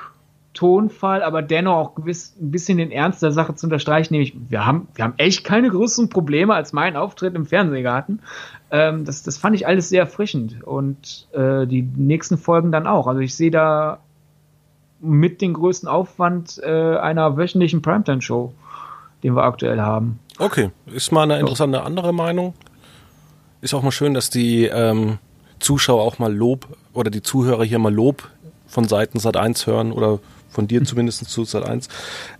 Tonfall, 0.53 1.23
aber 1.23 1.41
dennoch 1.41 1.73
auch 1.73 1.95
gewiss 1.95 2.35
ein 2.39 2.51
bisschen 2.51 2.77
den 2.77 2.91
Ernst 2.91 3.23
der 3.23 3.31
Sache 3.31 3.55
zu 3.55 3.65
unterstreichen, 3.65 4.13
nämlich 4.13 4.35
wir 4.49 4.65
haben, 4.65 4.87
wir 4.93 5.03
haben 5.03 5.15
echt 5.17 5.43
keine 5.43 5.69
größeren 5.69 6.09
Probleme 6.09 6.53
als 6.53 6.73
mein 6.73 6.95
Auftritt 6.95 7.33
im 7.35 7.45
Fernsehgarten. 7.45 8.21
Ähm, 8.69 9.03
das, 9.03 9.23
das 9.23 9.37
fand 9.37 9.55
ich 9.55 9.65
alles 9.65 9.89
sehr 9.89 10.01
erfrischend 10.01 10.63
und 10.63 11.27
äh, 11.33 11.65
die 11.65 11.81
nächsten 11.81 12.37
Folgen 12.37 12.71
dann 12.71 12.85
auch. 12.85 13.07
Also 13.07 13.21
ich 13.21 13.35
sehe 13.35 13.51
da 13.51 13.99
mit 15.03 15.41
den 15.41 15.53
größten 15.53 15.87
Aufwand 15.89 16.59
äh, 16.63 16.97
einer 16.97 17.37
wöchentlichen 17.37 17.81
Primetime-Show, 17.81 18.53
den 19.21 19.35
wir 19.35 19.43
aktuell 19.43 19.81
haben. 19.81 20.19
Okay, 20.39 20.71
ist 20.87 21.11
mal 21.11 21.23
eine 21.23 21.39
interessante 21.39 21.83
andere 21.83 22.13
Meinung. 22.13 22.53
Ist 23.61 23.73
auch 23.73 23.83
mal 23.83 23.91
schön, 23.91 24.13
dass 24.13 24.29
die 24.29 24.65
ähm, 24.65 25.19
Zuschauer 25.59 26.01
auch 26.01 26.19
mal 26.19 26.33
Lob 26.33 26.67
oder 26.93 27.11
die 27.11 27.21
Zuhörer 27.21 27.63
hier 27.63 27.79
mal 27.79 27.93
Lob 27.93 28.29
von 28.67 28.87
Seiten 28.87 29.19
Sat 29.19 29.37
1 29.37 29.67
hören 29.67 29.91
oder 29.91 30.19
von 30.49 30.67
dir 30.67 30.83
zumindest 30.85 31.29
zu 31.29 31.45
Sat 31.45 31.65
1. 31.65 31.87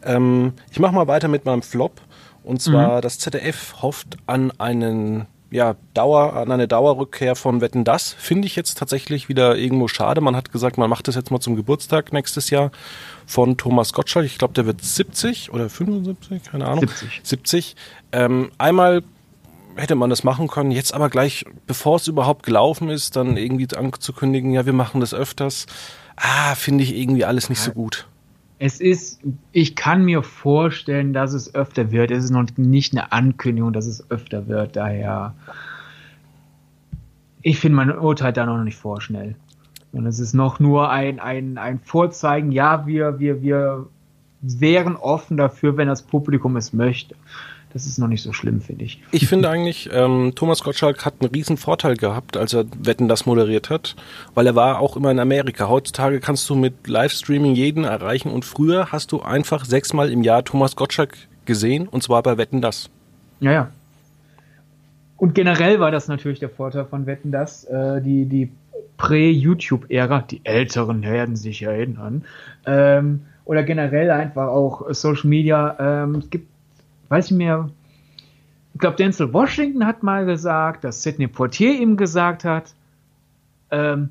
Ähm, 0.04 0.54
ich 0.72 0.80
mache 0.80 0.96
mal 0.96 1.08
weiter 1.08 1.28
mit 1.28 1.46
meinem 1.46 1.62
Flop. 1.62 2.02
Und 2.44 2.62
zwar, 2.62 2.98
mhm. 2.98 3.02
das 3.02 3.20
ZDF 3.20 3.82
hofft 3.82 4.18
an 4.26 4.52
einen 4.58 5.28
ja, 5.54 5.76
Dauer, 5.94 6.34
an 6.34 6.52
eine 6.52 6.68
Dauerrückkehr 6.68 7.36
von 7.36 7.62
Wetten 7.62 7.84
das 7.84 8.14
finde 8.14 8.48
ich 8.48 8.56
jetzt 8.56 8.78
tatsächlich 8.78 9.30
wieder 9.30 9.56
irgendwo 9.56 9.88
schade. 9.88 10.20
Man 10.20 10.36
hat 10.36 10.52
gesagt, 10.52 10.78
man 10.78 10.90
macht 10.90 11.08
das 11.08 11.16
jetzt 11.16 11.32
mal 11.32 11.40
zum 11.40 11.56
Geburtstag 11.56 12.12
nächstes 12.12 12.50
Jahr 12.50 12.72
von 13.26 13.56
Thomas 13.56 13.94
Gottschalk. 13.94 14.26
Ich 14.26 14.38
glaube, 14.38 14.54
der 14.54 14.66
wird 14.66 14.84
70 14.84 15.54
oder 15.54 15.70
75, 15.70 16.44
keine 16.44 16.66
Ahnung. 16.66 16.88
70. 16.88 17.22
70. 17.24 17.76
Ähm, 18.12 18.52
einmal 18.58 19.04
hätte 19.76 19.96
man 19.96 20.10
das 20.10 20.24
machen 20.24 20.48
können, 20.48 20.72
jetzt 20.72 20.94
aber 20.94 21.10
gleich, 21.10 21.46
bevor 21.68 21.96
es 21.96 22.08
überhaupt 22.08 22.44
gelaufen 22.44 22.90
ist, 22.90 23.16
dann 23.16 23.38
irgendwie 23.38 23.68
anzukündigen, 23.76 24.52
ja, 24.52 24.66
wir 24.66 24.74
machen 24.74 25.02
das 25.02 25.14
öfters 25.14 25.66
ah, 26.16 26.56
finde 26.56 26.84
ich 26.84 26.96
irgendwie 26.96 27.26
alles 27.26 27.50
nicht 27.50 27.60
so 27.60 27.72
gut. 27.72 28.08
Es 28.60 28.80
ist, 28.80 29.22
ich 29.52 29.76
kann 29.76 30.06
mir 30.06 30.24
vorstellen, 30.24 31.14
dass 31.14 31.34
es 31.34 31.54
öfter 31.54 31.92
wird. 31.92 32.12
Es 32.12 32.24
ist 32.24 32.32
noch 32.32 32.46
nicht 32.56 32.94
eine 32.94 33.12
Ankündigung, 33.12 33.74
dass 33.74 33.86
es 33.86 34.10
öfter 34.10 34.48
wird. 34.48 34.76
Daher, 34.76 35.36
ich 37.42 37.60
finde, 37.60 37.76
man 37.76 37.98
urteilt 37.98 38.38
da 38.38 38.46
noch 38.46 38.64
nicht 38.64 38.78
vorschnell. 38.78 39.36
Und 39.92 40.06
es 40.06 40.20
ist 40.20 40.34
noch 40.34 40.60
nur 40.60 40.90
ein, 40.90 41.20
ein, 41.20 41.58
ein 41.58 41.80
Vorzeigen, 41.80 42.52
ja, 42.52 42.88
wir, 42.88 43.20
wir, 43.20 43.42
wir 43.42 43.88
wären 44.42 44.96
offen 44.96 45.38
dafür, 45.38 45.78
wenn 45.78 45.88
das 45.88 46.02
Publikum 46.02 46.58
es 46.58 46.74
möchte 46.74 47.16
das 47.74 47.88
ist 47.88 47.98
noch 47.98 48.08
nicht 48.08 48.22
so 48.22 48.34
schlimm, 48.34 48.62
finde 48.62 48.86
ich. 48.86 49.02
Ich 49.12 49.28
finde 49.28 49.50
eigentlich, 49.50 49.90
ähm, 49.92 50.34
Thomas 50.36 50.64
Gottschalk 50.64 51.06
hat 51.06 51.16
einen 51.20 51.32
riesen 51.32 51.58
Vorteil 51.58 51.98
gehabt, 51.98 52.38
als 52.38 52.54
er 52.54 52.66
Wetten 52.80 53.08
das 53.08 53.26
moderiert 53.26 53.70
hat, 53.70 53.96
weil 54.36 54.46
er 54.46 54.56
war 54.56 54.80
auch 54.80 54.96
immer 54.96 55.10
in 55.10 55.20
Amerika. 55.20 55.68
Heutzutage 55.68 56.20
kannst 56.20 56.50
du 56.50 56.56
mit 56.56 56.88
Livestreaming 56.88 57.56
jeden 57.56 57.84
erreichen 57.84 58.32
und 58.32 58.46
früher 58.46 58.92
hast 58.92 59.12
du 59.12 59.22
einfach 59.22 59.66
sechsmal 59.66 60.12
im 60.12 60.24
Jahr 60.24 60.44
Thomas 60.44 60.76
Gottschalk 60.76 61.18
gesehen 61.46 61.88
und 61.88 62.04
zwar 62.04 62.22
bei 62.22 62.38
Wetten 62.38 62.62
das. 62.62 62.90
Ja, 63.40 63.52
ja. 63.52 63.70
Und 65.18 65.36
generell 65.36 65.80
war 65.80 65.90
das 65.90 66.08
natürlich 66.08 66.40
der 66.40 66.50
Vorteil 66.50 66.86
von 66.86 67.06
Wetten 67.06 67.32
das, 67.32 67.64
äh, 67.66 68.02
die, 68.02 68.26
die 68.26 68.52
Prä-YouTube-Ära, 68.98 70.22
die 70.30 70.42
Älteren 70.44 71.02
werden 71.02 71.36
sich 71.36 71.64
erinnern, 71.64 72.24
ähm, 72.66 73.22
oder 73.46 73.64
generell 73.64 74.12
einfach 74.12 74.48
auch 74.48 74.86
Social 74.94 75.30
Media. 75.30 75.76
Ähm, 75.80 76.16
es 76.16 76.30
gibt 76.30 76.53
weiß 77.14 77.30
ich 77.30 77.38
mehr, 77.38 77.70
ich 78.74 78.80
glaube, 78.80 78.96
Denzel 78.96 79.34
Washington 79.34 79.86
hat 79.86 80.02
mal 80.02 80.26
gesagt, 80.26 80.84
dass 80.84 81.04
Sidney 81.04 81.28
Portier 81.28 81.80
ihm 81.80 81.96
gesagt 81.96 82.44
hat, 82.44 82.74
ähm, 83.70 84.10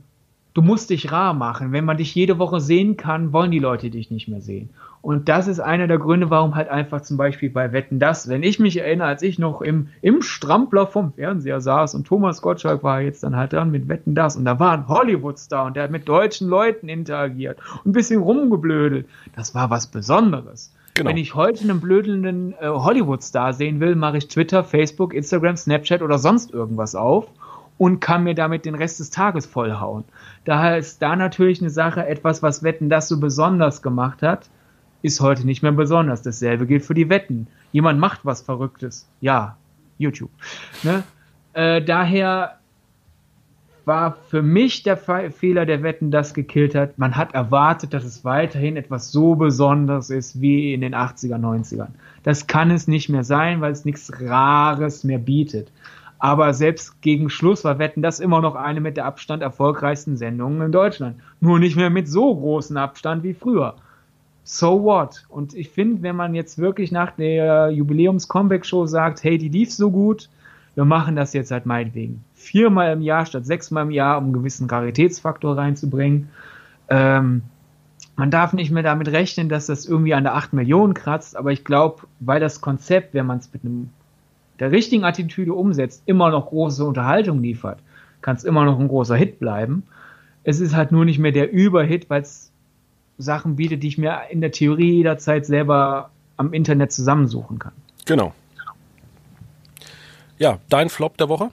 du 0.55 0.63
musst 0.63 0.91
dich 0.91 1.11
rar 1.11 1.35
machen. 1.35 1.73
Wenn 1.73 1.85
man 1.85 1.97
dich 1.97 2.15
jede 2.15 2.39
Woche 2.39 2.61
sehen 2.61 2.97
kann, 2.97 3.33
wollen 3.33 3.51
die 3.51 3.59
Leute 3.59 3.91
dich 3.91 4.13
nicht 4.13 4.29
mehr 4.29 4.41
sehen. 4.41 4.71
Und 5.01 5.29
das 5.29 5.49
ist 5.49 5.59
einer 5.59 5.89
der 5.89 5.99
Gründe, 5.99 6.31
warum 6.31 6.55
halt 6.55 6.69
einfach 6.69 7.01
zum 7.01 7.17
Beispiel 7.17 7.51
bei 7.51 7.73
Wetten 7.73 7.99
das, 7.99 8.29
wenn 8.29 8.45
ich 8.45 8.61
mich 8.61 8.77
erinnere, 8.77 9.09
als 9.09 9.23
ich 9.23 9.37
noch 9.37 9.63
im, 9.63 9.89
im 10.01 10.23
Strampler 10.23 10.87
vom 10.87 11.13
Fernseher 11.13 11.61
saß 11.61 11.97
und 11.97 12.07
Thomas 12.07 12.41
Gottschalk 12.41 12.85
war 12.85 13.01
jetzt 13.01 13.25
dann 13.25 13.35
halt 13.35 13.53
dran 13.53 13.73
mit 13.73 13.89
Wetten 13.89 14.15
das 14.15 14.37
und 14.37 14.45
da 14.45 14.61
war 14.61 14.75
ein 14.75 14.87
Hollywood-Star 14.87 15.67
und 15.67 15.75
der 15.75 15.83
hat 15.85 15.91
mit 15.91 16.09
deutschen 16.09 16.49
Leuten 16.49 16.89
interagiert 16.89 17.59
und 17.83 17.91
ein 17.91 17.93
bisschen 17.93 18.23
rumgeblödelt. 18.23 19.09
Das 19.35 19.57
war 19.57 19.71
was 19.71 19.89
Besonderes. 19.89 20.73
Genau. 20.95 21.09
Wenn 21.09 21.17
ich 21.17 21.35
heute 21.35 21.63
einen 21.65 21.81
blödelnden 21.81 22.53
äh, 22.61 22.69
Hollywood-Star 22.69 23.55
sehen 23.55 23.81
will, 23.81 23.95
mache 23.95 24.19
ich 24.19 24.29
Twitter, 24.29 24.63
Facebook, 24.63 25.15
Instagram, 25.15 25.57
Snapchat 25.57 26.03
oder 26.03 26.19
sonst 26.19 26.53
irgendwas 26.53 26.95
auf 26.95 27.29
und 27.79 28.01
kann 28.01 28.25
mir 28.25 28.35
damit 28.35 28.67
den 28.67 28.75
Rest 28.75 29.01
des 29.01 29.11
Tages 29.11 29.47
vollhauen. 29.47 30.05
Daher 30.45 30.77
ist 30.77 31.01
da 31.01 31.17
natürlich 31.17 31.61
eine 31.61 31.71
Sache, 31.71 32.07
etwas, 32.07 32.43
was 32.43 32.63
Wetten 32.63 32.91
das 32.91 33.09
so 33.09 33.19
besonders 33.19 33.81
gemacht 33.81 34.23
hat, 34.23 34.51
ist 35.01 35.21
heute 35.21 35.47
nicht 35.47 35.63
mehr 35.63 35.73
besonders. 35.73 36.23
Dasselbe 36.23 36.67
gilt 36.67 36.85
für 36.85 36.95
die 36.95 37.09
Wetten. 37.09 37.49
Jemand 37.73 37.99
macht 37.99 38.21
was 38.25 38.43
Verrücktes. 38.43 39.09
Ja, 39.21 39.57
YouTube. 39.99 40.31
Ne? 40.83 41.03
Äh, 41.55 41.83
daher 41.83 42.59
war 43.85 44.17
für 44.29 44.43
mich 44.43 44.83
der 44.83 44.97
Fehler, 44.97 45.67
der 45.67 45.83
Wetten 45.83 46.11
das 46.11 46.35
gekillt 46.35 46.75
hat. 46.75 46.99
Man 46.99 47.17
hat 47.17 47.35
erwartet, 47.35 47.93
dass 47.95 48.05
es 48.05 48.25
weiterhin 48.25 48.77
etwas 48.77 49.11
so 49.11 49.35
Besonderes 49.35 50.11
ist 50.11 50.41
wie 50.41 50.73
in 50.73 50.81
den 50.81 50.95
80er, 50.95 51.39
90ern. 51.39 51.89
Das 52.23 52.47
kann 52.47 52.71
es 52.71 52.89
nicht 52.89 53.09
mehr 53.09 53.25
sein, 53.25 53.61
weil 53.61 53.73
es 53.73 53.85
nichts 53.85 54.13
Rares 54.21 55.05
mehr 55.05 55.19
bietet. 55.19 55.73
Aber 56.19 56.55
selbst 56.55 57.03
gegen 57.03 57.31
Schluss 57.31 57.65
war 57.65 57.81
Wetten 57.81 58.01
das 58.01 58.21
immer 58.21 58.41
noch 58.41 58.55
eine 58.55 58.81
mit 58.81 58.97
der 58.97 59.07
Abstand 59.07 59.43
erfolgreichsten 59.43 60.17
Sendungen 60.17 60.63
in 60.63 60.71
Deutschland. 60.71 61.17
Nur 61.41 61.59
nicht 61.59 61.77
mehr 61.77 61.91
mit 61.91 62.09
so 62.09 62.33
großem 62.35 62.77
Abstand 62.77 63.25
wie 63.25 63.35
früher. 63.35 63.75
So 64.45 64.85
what? 64.85 65.25
Und 65.29 65.55
ich 65.55 65.71
finde, 65.71 66.03
wenn 66.03 66.17
man 66.17 66.35
jetzt 66.35 66.59
wirklich 66.59 66.93
nach 66.93 67.13
der 67.13 67.71
Jubiläums-Comeback-Show 67.71 68.87
sagt, 68.87 69.25
hey, 69.25 69.39
die 69.39 69.49
lief 69.49 69.73
so 69.73 69.91
gut, 69.91 70.29
wir 70.75 70.85
machen 70.85 71.17
das 71.17 71.33
jetzt 71.33 71.51
halt 71.51 71.67
meinetwegen 71.67 72.25
viermal 72.35 72.93
im 72.93 73.03
Jahr 73.03 73.27
statt 73.27 73.47
sechsmal 73.47 73.85
im 73.85 73.91
Jahr, 73.91 74.19
um 74.19 74.25
einen 74.25 74.33
gewissen 74.33 74.69
Raritätsfaktor 74.69 75.57
reinzubringen. 75.57 76.31
Ähm, 76.89 77.43
man 78.17 78.31
darf 78.31 78.53
nicht 78.53 78.71
mehr 78.71 78.83
damit 78.83 79.09
rechnen, 79.09 79.49
dass 79.49 79.67
das 79.67 79.87
irgendwie 79.87 80.15
an 80.15 80.25
der 80.25 80.35
8 80.35 80.53
Millionen 80.53 80.95
kratzt, 80.95 81.37
aber 81.37 81.53
ich 81.53 81.65
glaube, 81.65 82.03
weil 82.21 82.41
das 82.41 82.61
Konzept, 82.61 83.15
wenn 83.15 83.27
man 83.27 83.39
es 83.39 83.53
mit 83.53 83.65
einem, 83.65 83.91
der 84.59 84.71
richtigen 84.71 85.05
Attitüde 85.05 85.55
umsetzt, 85.55 86.03
immer 86.07 86.31
noch 86.31 86.47
große 86.47 86.85
Unterhaltung 86.85 87.43
liefert, 87.43 87.79
kann 88.21 88.37
es 88.37 88.45
immer 88.45 88.65
noch 88.65 88.79
ein 88.79 88.89
großer 88.89 89.17
Hit 89.17 89.39
bleiben. 89.39 89.85
Es 90.45 90.61
ist 90.61 90.75
halt 90.75 90.93
nur 90.93 91.05
nicht 91.05 91.19
mehr 91.19 91.33
der 91.33 91.53
Überhit, 91.53 92.11
weil 92.11 92.23
es 92.23 92.53
Sachen 93.19 93.57
bietet, 93.57 93.83
die 93.83 93.89
ich 93.89 93.99
mir 93.99 94.21
in 94.31 94.41
der 94.41 94.53
Theorie 94.53 94.97
jederzeit 94.97 95.47
selber 95.47 96.11
am 96.37 96.53
Internet 96.53 96.93
zusammensuchen 96.93 97.59
kann. 97.59 97.73
Genau. 98.07 98.35
Ja, 100.43 100.59
dein 100.69 100.89
Flop 100.89 101.17
der 101.19 101.29
Woche? 101.29 101.51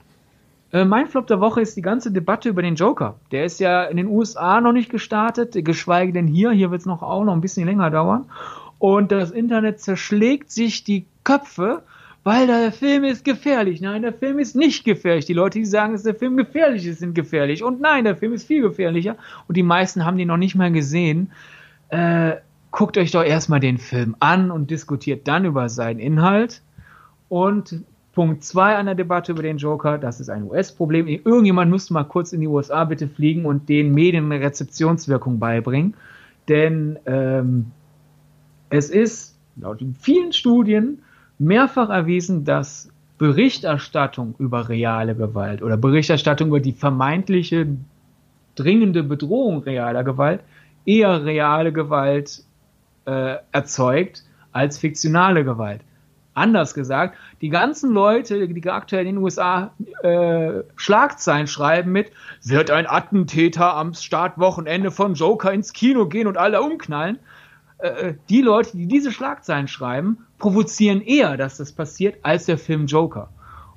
Äh, 0.72 0.84
mein 0.84 1.06
Flop 1.06 1.28
der 1.28 1.40
Woche 1.40 1.60
ist 1.60 1.76
die 1.76 1.80
ganze 1.80 2.10
Debatte 2.10 2.48
über 2.48 2.60
den 2.60 2.74
Joker. 2.74 3.14
Der 3.30 3.44
ist 3.44 3.60
ja 3.60 3.84
in 3.84 3.96
den 3.96 4.08
USA 4.08 4.60
noch 4.60 4.72
nicht 4.72 4.90
gestartet, 4.90 5.54
geschweige 5.64 6.12
denn 6.12 6.26
hier. 6.26 6.50
Hier 6.50 6.72
wird 6.72 6.80
es 6.80 6.86
noch 6.86 7.00
auch 7.00 7.22
noch 7.22 7.32
ein 7.32 7.40
bisschen 7.40 7.66
länger 7.66 7.88
dauern. 7.90 8.24
Und 8.80 9.12
das 9.12 9.30
Internet 9.30 9.78
zerschlägt 9.78 10.50
sich 10.50 10.82
die 10.82 11.06
Köpfe, 11.22 11.84
weil 12.24 12.48
der 12.48 12.72
Film 12.72 13.04
ist 13.04 13.24
gefährlich. 13.24 13.80
Nein, 13.80 14.02
der 14.02 14.12
Film 14.12 14.40
ist 14.40 14.56
nicht 14.56 14.82
gefährlich. 14.84 15.24
Die 15.24 15.34
Leute, 15.34 15.60
die 15.60 15.66
sagen, 15.66 15.92
dass 15.92 16.02
der 16.02 16.16
Film 16.16 16.36
gefährlich 16.36 16.84
ist, 16.84 16.98
sind 16.98 17.14
gefährlich. 17.14 17.62
Und 17.62 17.80
nein, 17.80 18.02
der 18.02 18.16
Film 18.16 18.32
ist 18.32 18.48
viel 18.48 18.60
gefährlicher. 18.60 19.14
Und 19.46 19.56
die 19.56 19.62
meisten 19.62 20.04
haben 20.04 20.18
den 20.18 20.26
noch 20.26 20.36
nicht 20.36 20.56
mal 20.56 20.72
gesehen. 20.72 21.30
Äh, 21.90 22.38
guckt 22.72 22.98
euch 22.98 23.12
doch 23.12 23.22
erstmal 23.22 23.60
den 23.60 23.78
Film 23.78 24.16
an 24.18 24.50
und 24.50 24.68
diskutiert 24.72 25.28
dann 25.28 25.44
über 25.44 25.68
seinen 25.68 26.00
Inhalt. 26.00 26.60
Und 27.28 27.84
Punkt 28.12 28.42
2 28.42 28.76
an 28.76 28.86
der 28.86 28.94
Debatte 28.96 29.32
über 29.32 29.42
den 29.42 29.58
Joker, 29.58 29.96
das 29.96 30.20
ist 30.20 30.30
ein 30.30 30.44
US-Problem. 30.44 31.06
Irgendjemand 31.06 31.70
müsste 31.70 31.92
mal 31.92 32.04
kurz 32.04 32.32
in 32.32 32.40
die 32.40 32.48
USA 32.48 32.84
bitte 32.84 33.06
fliegen 33.06 33.46
und 33.46 33.68
den 33.68 33.92
Medien 33.92 34.32
eine 34.32 34.44
Rezeptionswirkung 34.44 35.38
beibringen. 35.38 35.94
Denn 36.48 36.98
ähm, 37.06 37.70
es 38.68 38.90
ist 38.90 39.36
laut 39.56 39.80
vielen 40.00 40.32
Studien 40.32 41.02
mehrfach 41.38 41.88
erwiesen, 41.88 42.44
dass 42.44 42.90
Berichterstattung 43.18 44.34
über 44.38 44.68
reale 44.68 45.14
Gewalt 45.14 45.62
oder 45.62 45.76
Berichterstattung 45.76 46.48
über 46.48 46.60
die 46.60 46.72
vermeintliche 46.72 47.68
dringende 48.54 49.02
Bedrohung 49.02 49.62
realer 49.62 50.04
Gewalt 50.04 50.40
eher 50.84 51.24
reale 51.24 51.72
Gewalt 51.72 52.42
äh, 53.04 53.36
erzeugt 53.52 54.24
als 54.52 54.78
fiktionale 54.78 55.44
Gewalt. 55.44 55.82
Anders 56.40 56.72
gesagt, 56.72 57.18
die 57.42 57.50
ganzen 57.50 57.92
Leute, 57.92 58.48
die 58.48 58.70
aktuell 58.70 59.06
in 59.06 59.16
den 59.16 59.22
USA 59.22 59.72
äh, 60.02 60.62
Schlagzeilen 60.74 61.46
schreiben 61.46 61.92
mit, 61.92 62.12
wird 62.42 62.70
ein 62.70 62.86
Attentäter 62.88 63.76
am 63.76 63.92
Startwochenende 63.92 64.90
von 64.90 65.12
Joker 65.12 65.52
ins 65.52 65.74
Kino 65.74 66.06
gehen 66.06 66.26
und 66.26 66.38
alle 66.38 66.62
umknallen, 66.62 67.18
äh, 67.76 68.14
die 68.30 68.40
Leute, 68.40 68.74
die 68.74 68.86
diese 68.86 69.12
Schlagzeilen 69.12 69.68
schreiben, 69.68 70.24
provozieren 70.38 71.02
eher, 71.02 71.36
dass 71.36 71.58
das 71.58 71.72
passiert, 71.72 72.16
als 72.22 72.46
der 72.46 72.56
Film 72.56 72.86
Joker. 72.86 73.28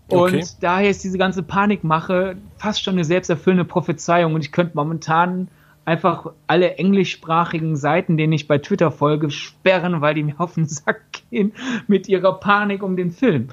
Und 0.07 0.33
okay. 0.33 0.45
daher 0.61 0.89
ist 0.89 1.03
diese 1.03 1.17
ganze 1.17 1.43
Panikmache 1.43 2.37
fast 2.57 2.81
schon 2.81 2.93
eine 2.93 3.03
selbsterfüllende 3.03 3.65
Prophezeiung. 3.65 4.35
Und 4.35 4.41
ich 4.41 4.53
könnte 4.53 4.71
momentan 4.75 5.49
einfach 5.85 6.31
alle 6.47 6.75
englischsprachigen 6.75 7.75
Seiten, 7.75 8.17
denen 8.17 8.33
ich 8.33 8.47
bei 8.47 8.57
Twitter 8.57 8.91
folge, 8.91 9.29
sperren, 9.31 10.01
weil 10.01 10.15
die 10.15 10.23
mir 10.23 10.39
auf 10.39 10.55
den 10.55 10.65
Sack 10.65 11.01
gehen 11.29 11.53
mit 11.87 12.07
ihrer 12.07 12.39
Panik 12.39 12.83
um 12.83 12.95
den 12.95 13.11
Film. 13.11 13.49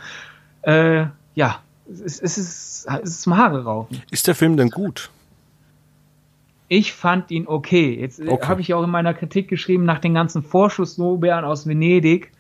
Äh, 0.62 1.06
ja, 1.34 1.60
es, 1.90 2.00
ist, 2.00 2.22
es, 2.22 2.38
ist, 2.38 2.86
es 3.02 3.10
ist 3.10 3.22
zum 3.22 3.36
Haare 3.36 3.64
raufen. 3.64 4.02
Ist 4.10 4.26
der 4.28 4.34
Film 4.34 4.56
denn 4.56 4.70
gut? 4.70 5.10
Ich 6.68 6.92
fand 6.92 7.32
ihn 7.32 7.48
okay. 7.48 7.98
Jetzt 7.98 8.20
äh, 8.20 8.28
okay. 8.28 8.46
habe 8.46 8.60
ich 8.60 8.74
auch 8.74 8.84
in 8.84 8.90
meiner 8.90 9.12
Kritik 9.12 9.48
geschrieben, 9.48 9.84
nach 9.84 9.98
den 9.98 10.14
ganzen 10.14 10.42
Vorschusslorbeeren 10.42 11.44
aus 11.44 11.66
Venedig 11.66 12.30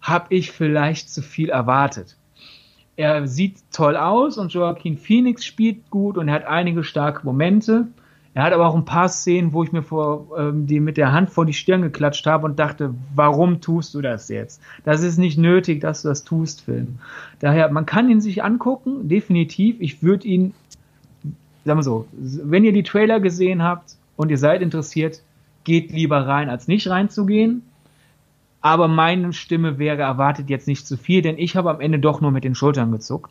habe 0.00 0.34
ich 0.34 0.52
vielleicht 0.52 1.10
zu 1.10 1.20
viel 1.20 1.50
erwartet. 1.50 2.16
Er 2.96 3.26
sieht 3.26 3.58
toll 3.72 3.96
aus 3.96 4.38
und 4.38 4.52
Joaquin 4.52 4.96
Phoenix 4.96 5.44
spielt 5.44 5.90
gut 5.90 6.16
und 6.16 6.28
er 6.28 6.34
hat 6.34 6.46
einige 6.46 6.84
starke 6.84 7.26
Momente. 7.26 7.88
Er 8.34 8.42
hat 8.42 8.52
aber 8.52 8.66
auch 8.66 8.74
ein 8.74 8.84
paar 8.84 9.08
Szenen, 9.08 9.52
wo 9.52 9.62
ich 9.62 9.72
mir 9.72 9.82
vor 9.82 10.26
ähm, 10.36 10.66
die 10.66 10.80
mit 10.80 10.96
der 10.96 11.12
Hand 11.12 11.30
vor 11.30 11.46
die 11.46 11.52
Stirn 11.52 11.82
geklatscht 11.82 12.26
habe 12.26 12.46
und 12.46 12.58
dachte, 12.58 12.94
warum 13.14 13.60
tust 13.60 13.94
du 13.94 14.00
das 14.00 14.28
jetzt? 14.28 14.60
Das 14.84 15.02
ist 15.02 15.18
nicht 15.18 15.38
nötig, 15.38 15.80
dass 15.80 16.02
du 16.02 16.08
das 16.08 16.24
tust, 16.24 16.62
Film. 16.62 16.98
Daher, 17.38 17.70
man 17.70 17.86
kann 17.86 18.10
ihn 18.10 18.20
sich 18.20 18.42
angucken, 18.42 19.08
definitiv. 19.08 19.76
Ich 19.78 20.02
würde 20.02 20.26
ihn 20.26 20.52
sagen 21.64 21.78
wir 21.78 21.82
so, 21.82 22.06
wenn 22.12 22.64
ihr 22.64 22.72
die 22.72 22.82
Trailer 22.82 23.20
gesehen 23.20 23.62
habt 23.62 23.96
und 24.16 24.30
ihr 24.30 24.38
seid 24.38 24.62
interessiert, 24.62 25.22
geht 25.64 25.90
lieber 25.92 26.26
rein, 26.26 26.50
als 26.50 26.68
nicht 26.68 26.88
reinzugehen. 26.88 27.62
Aber 28.60 28.88
meine 28.88 29.32
Stimme 29.32 29.78
wäre 29.78 30.02
erwartet 30.02 30.48
jetzt 30.48 30.68
nicht 30.68 30.86
zu 30.86 30.96
viel, 30.96 31.20
denn 31.20 31.36
ich 31.38 31.56
habe 31.56 31.70
am 31.70 31.80
Ende 31.80 31.98
doch 31.98 32.20
nur 32.20 32.30
mit 32.30 32.44
den 32.44 32.54
Schultern 32.54 32.92
gezuckt. 32.92 33.30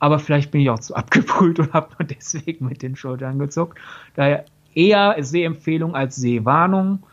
Aber 0.00 0.18
vielleicht 0.18 0.50
bin 0.50 0.62
ich 0.62 0.70
auch 0.70 0.80
zu 0.80 0.94
abgebrüht 0.96 1.60
und 1.60 1.72
habe 1.72 1.90
nur 1.98 2.08
deswegen 2.08 2.66
mit 2.66 2.82
den 2.82 2.96
Schultern 2.96 3.38
gezuckt. 3.38 3.78
Daher 4.16 4.44
eher 4.74 5.14
Sehempfehlung 5.20 5.94
als 5.94 6.16
Sehwarnung. 6.16 7.04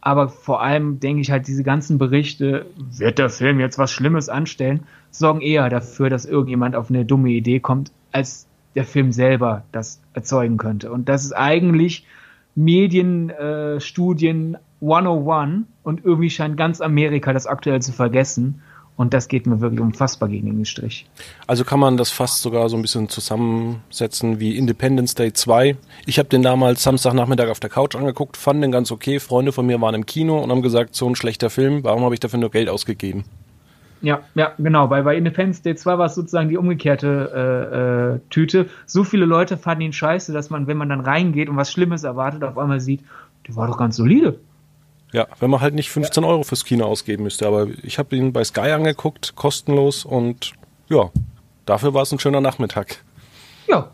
Aber 0.00 0.28
vor 0.28 0.62
allem 0.62 1.00
denke 1.00 1.22
ich 1.22 1.32
halt, 1.32 1.48
diese 1.48 1.64
ganzen 1.64 1.98
Berichte, 1.98 2.66
wird 2.76 3.18
der 3.18 3.28
Film 3.28 3.58
jetzt 3.58 3.76
was 3.76 3.90
Schlimmes 3.90 4.28
anstellen, 4.28 4.84
sorgen 5.10 5.40
eher 5.40 5.68
dafür, 5.68 6.10
dass 6.10 6.26
irgendjemand 6.26 6.76
auf 6.76 6.90
eine 6.90 7.04
dumme 7.04 7.30
Idee 7.30 7.58
kommt, 7.58 7.90
als 8.12 8.46
der 8.76 8.84
Film 8.84 9.10
selber 9.10 9.64
das 9.72 10.00
erzeugen 10.12 10.58
könnte. 10.58 10.92
Und 10.92 11.08
das 11.08 11.24
ist 11.24 11.32
eigentlich 11.32 12.06
Medienstudien 12.54 14.54
äh, 14.54 14.58
101 14.80 15.66
und 15.82 16.04
irgendwie 16.04 16.30
scheint 16.30 16.56
ganz 16.56 16.80
Amerika 16.80 17.32
das 17.32 17.46
aktuell 17.46 17.82
zu 17.82 17.92
vergessen. 17.92 18.62
Und 18.96 19.12
das 19.12 19.28
geht 19.28 19.46
mir 19.46 19.60
wirklich 19.60 19.80
unfassbar 19.80 20.28
gegen 20.28 20.46
den 20.46 20.64
Strich. 20.64 21.06
Also 21.46 21.64
kann 21.64 21.78
man 21.78 21.98
das 21.98 22.10
fast 22.10 22.40
sogar 22.40 22.68
so 22.70 22.76
ein 22.76 22.82
bisschen 22.82 23.10
zusammensetzen 23.10 24.40
wie 24.40 24.56
Independence 24.56 25.14
Day 25.14 25.32
2. 25.32 25.76
Ich 26.06 26.18
habe 26.18 26.30
den 26.30 26.42
damals 26.42 26.82
Samstagnachmittag 26.82 27.48
auf 27.50 27.60
der 27.60 27.68
Couch 27.68 27.94
angeguckt, 27.94 28.38
fand 28.38 28.62
den 28.62 28.72
ganz 28.72 28.90
okay. 28.90 29.20
Freunde 29.20 29.52
von 29.52 29.66
mir 29.66 29.80
waren 29.80 29.94
im 29.94 30.06
Kino 30.06 30.42
und 30.42 30.50
haben 30.50 30.62
gesagt, 30.62 30.94
so 30.94 31.06
ein 31.06 31.14
schlechter 31.14 31.50
Film, 31.50 31.84
warum 31.84 32.04
habe 32.04 32.14
ich 32.14 32.20
dafür 32.20 32.38
nur 32.38 32.50
Geld 32.50 32.70
ausgegeben? 32.70 33.24
Ja, 34.00 34.20
ja, 34.34 34.52
genau. 34.58 34.86
Bei, 34.88 35.02
bei 35.02 35.16
Independence 35.16 35.62
Day 35.62 35.74
2 35.74 35.98
war 35.98 36.06
es 36.06 36.14
sozusagen 36.14 36.48
die 36.48 36.56
umgekehrte 36.56 37.32
äh, 37.34 38.16
äh, 38.16 38.20
Tüte. 38.30 38.68
So 38.86 39.04
viele 39.04 39.24
Leute 39.24 39.56
fanden 39.56 39.82
ihn 39.82 39.92
scheiße, 39.92 40.32
dass 40.32 40.50
man, 40.50 40.66
wenn 40.66 40.76
man 40.76 40.88
dann 40.88 41.00
reingeht 41.00 41.48
und 41.48 41.56
was 41.56 41.72
Schlimmes 41.72 42.04
erwartet, 42.04 42.44
auf 42.44 42.58
einmal 42.58 42.80
sieht, 42.80 43.00
der 43.48 43.56
war 43.56 43.66
doch 43.66 43.78
ganz 43.78 43.96
solide. 43.96 44.38
Ja, 45.16 45.26
wenn 45.40 45.50
man 45.50 45.60
halt 45.60 45.74
nicht 45.74 45.90
15 45.90 46.22
ja. 46.22 46.28
Euro 46.28 46.42
fürs 46.42 46.64
Kino 46.64 46.84
ausgeben 46.84 47.22
müsste. 47.22 47.46
Aber 47.46 47.68
ich 47.82 47.98
habe 47.98 48.14
ihn 48.14 48.32
bei 48.32 48.44
Sky 48.44 48.72
angeguckt, 48.72 49.34
kostenlos 49.34 50.04
und 50.04 50.52
ja, 50.88 51.10
dafür 51.64 51.94
war 51.94 52.02
es 52.02 52.12
ein 52.12 52.18
schöner 52.18 52.40
Nachmittag. 52.40 53.02
Ja, 53.66 53.90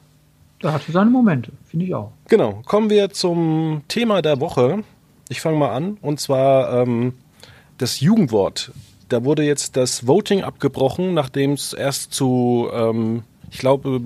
da 0.60 0.72
hatte 0.72 0.90
seine 0.90 1.10
Momente, 1.10 1.52
finde 1.68 1.86
ich 1.86 1.94
auch. 1.94 2.10
Genau, 2.28 2.62
kommen 2.66 2.90
wir 2.90 3.10
zum 3.10 3.82
Thema 3.88 4.20
der 4.20 4.40
Woche. 4.40 4.82
Ich 5.28 5.40
fange 5.40 5.58
mal 5.58 5.70
an 5.70 5.96
und 6.02 6.20
zwar 6.20 6.82
ähm, 6.82 7.14
das 7.78 8.00
Jugendwort 8.00 8.72
da 9.12 9.24
wurde 9.24 9.42
jetzt 9.44 9.76
das 9.76 10.06
Voting 10.06 10.42
abgebrochen, 10.42 11.14
nachdem 11.14 11.52
es 11.52 11.72
erst 11.72 12.14
zu, 12.14 12.68
ähm, 12.72 13.24
ich 13.50 13.58
glaube, 13.58 14.00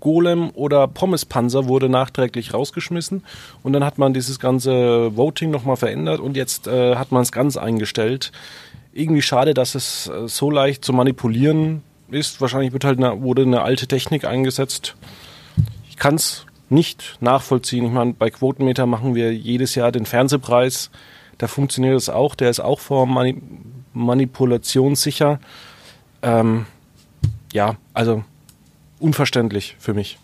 Buttergolem 0.00 0.50
oder 0.54 0.88
Pommespanzer 0.88 1.66
wurde 1.66 1.88
nachträglich 1.88 2.54
rausgeschmissen. 2.54 3.22
Und 3.62 3.72
dann 3.72 3.84
hat 3.84 3.98
man 3.98 4.14
dieses 4.14 4.40
ganze 4.40 5.16
Voting 5.16 5.50
nochmal 5.50 5.76
verändert 5.76 6.20
und 6.20 6.36
jetzt 6.36 6.66
äh, 6.66 6.96
hat 6.96 7.12
man 7.12 7.22
es 7.22 7.32
ganz 7.32 7.56
eingestellt. 7.56 8.32
Irgendwie 8.92 9.22
schade, 9.22 9.54
dass 9.54 9.74
es 9.74 10.08
äh, 10.08 10.26
so 10.26 10.50
leicht 10.50 10.84
zu 10.84 10.92
manipulieren 10.92 11.82
ist. 12.10 12.40
Wahrscheinlich 12.40 12.72
wird 12.72 12.84
halt 12.84 12.98
eine, 12.98 13.22
wurde 13.22 13.42
eine 13.42 13.62
alte 13.62 13.86
Technik 13.86 14.24
eingesetzt. 14.24 14.96
Ich 15.88 15.96
kann 15.96 16.16
es 16.16 16.46
nicht 16.68 17.18
nachvollziehen. 17.20 17.86
Ich 17.86 17.92
meine, 17.92 18.14
bei 18.14 18.30
Quotenmeter 18.30 18.86
machen 18.86 19.14
wir 19.14 19.32
jedes 19.34 19.74
Jahr 19.74 19.92
den 19.92 20.06
Fernsehpreis. 20.06 20.90
Da 21.38 21.46
funktioniert 21.46 21.96
es 21.96 22.08
auch. 22.08 22.34
Der 22.34 22.50
ist 22.50 22.60
auch 22.60 22.80
vor 22.80 23.06
Mani 23.06 23.40
manipulationssicher. 23.92 25.40
Ähm, 26.22 26.66
ja, 27.52 27.76
also 27.92 28.22
unverständlich 29.00 29.76
für 29.78 29.94
mich. 29.94 30.18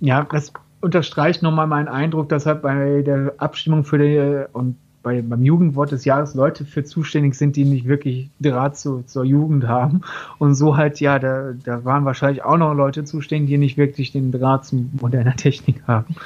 Ja, 0.00 0.26
das 0.30 0.52
unterstreicht 0.80 1.42
nochmal 1.42 1.66
meinen 1.66 1.88
Eindruck, 1.88 2.28
dass 2.28 2.46
halt 2.46 2.62
bei 2.62 3.02
der 3.02 3.34
Abstimmung 3.38 3.84
für 3.84 3.98
die 3.98 4.44
und 4.52 4.76
bei, 5.06 5.22
beim 5.22 5.44
Jugendwort 5.44 5.92
des 5.92 6.04
Jahres 6.04 6.34
Leute 6.34 6.64
für 6.64 6.82
zuständig 6.82 7.36
sind, 7.36 7.54
die 7.54 7.64
nicht 7.64 7.86
wirklich 7.86 8.28
Draht 8.40 8.76
zu, 8.76 9.04
zur 9.06 9.22
Jugend 9.22 9.68
haben. 9.68 10.00
Und 10.38 10.56
so 10.56 10.76
halt, 10.76 10.98
ja, 10.98 11.20
da, 11.20 11.52
da 11.52 11.84
waren 11.84 12.04
wahrscheinlich 12.04 12.42
auch 12.42 12.56
noch 12.56 12.74
Leute 12.74 13.04
zuständig, 13.04 13.50
die 13.50 13.58
nicht 13.58 13.76
wirklich 13.76 14.10
den 14.10 14.32
Draht 14.32 14.64
zu 14.64 14.84
moderner 15.00 15.36
Technik 15.36 15.80
haben. 15.86 16.16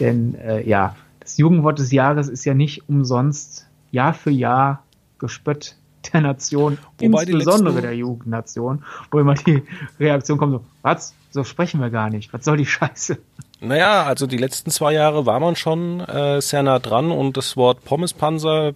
Denn 0.00 0.34
äh, 0.34 0.68
ja, 0.68 0.94
das 1.20 1.38
Jugendwort 1.38 1.78
des 1.78 1.92
Jahres 1.92 2.28
ist 2.28 2.44
ja 2.44 2.52
nicht 2.52 2.86
umsonst 2.90 3.66
Jahr 3.90 4.12
für 4.12 4.30
Jahr 4.30 4.82
gespött 5.18 5.76
der 6.12 6.20
Nation, 6.20 6.78
Wobei 6.98 7.24
insbesondere 7.24 7.80
der 7.82 7.94
Jugendnation, 7.94 8.84
wo 9.10 9.18
immer 9.18 9.34
die 9.34 9.62
Reaktion 10.00 10.38
kommt 10.38 10.52
so, 10.52 10.64
was, 10.82 11.14
so 11.30 11.44
sprechen 11.44 11.80
wir 11.80 11.90
gar 11.90 12.10
nicht, 12.10 12.32
was 12.32 12.44
soll 12.44 12.56
die 12.56 12.66
Scheiße? 12.66 13.18
Naja, 13.60 14.04
also 14.04 14.26
die 14.26 14.36
letzten 14.36 14.70
zwei 14.70 14.92
Jahre 14.92 15.26
war 15.26 15.40
man 15.40 15.56
schon 15.56 16.00
äh, 16.00 16.40
sehr 16.40 16.62
nah 16.62 16.78
dran 16.78 17.10
und 17.10 17.36
das 17.36 17.56
Wort 17.56 17.84
Pommespanzer, 17.84 18.72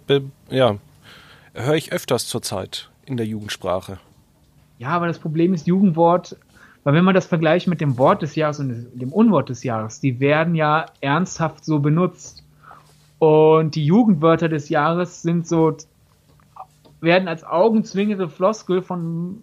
ja, 0.49 0.77
höre 1.55 1.75
ich 1.75 1.93
öfters 1.93 2.27
zurzeit 2.27 2.89
in 3.07 3.17
der 3.17 3.27
Jugendsprache. 3.27 3.99
Ja, 4.79 4.89
aber 4.89 5.07
das 5.07 5.19
Problem 5.19 5.53
ist 5.53 5.67
Jugendwort, 5.67 6.37
weil 6.85 6.95
wenn 6.95 7.05
man 7.05 7.15
das 7.15 7.27
vergleicht 7.27 7.67
mit 7.67 7.81
dem 7.81 7.99
Wort 7.99 8.23
des 8.23 8.35
Jahres 8.35 8.61
und 8.61 8.89
dem 8.95 9.13
Unwort 9.13 9.51
des 9.51 9.63
Jahres, 9.63 10.01
die 10.01 10.21
werden 10.21 10.55
ja 10.55 10.87
ernsthaft 11.01 11.65
so 11.65 11.81
benutzt. 11.81 12.43
Und 13.19 13.75
die 13.75 13.85
Jugendwörter 13.85 14.49
des 14.49 14.71
Jahres 14.71 15.21
sind 15.21 15.47
so 15.47 15.77
werden 17.01 17.29
als 17.29 17.45
augenzwingende 17.45 18.29
Floskel 18.29 18.83
von 18.83 19.43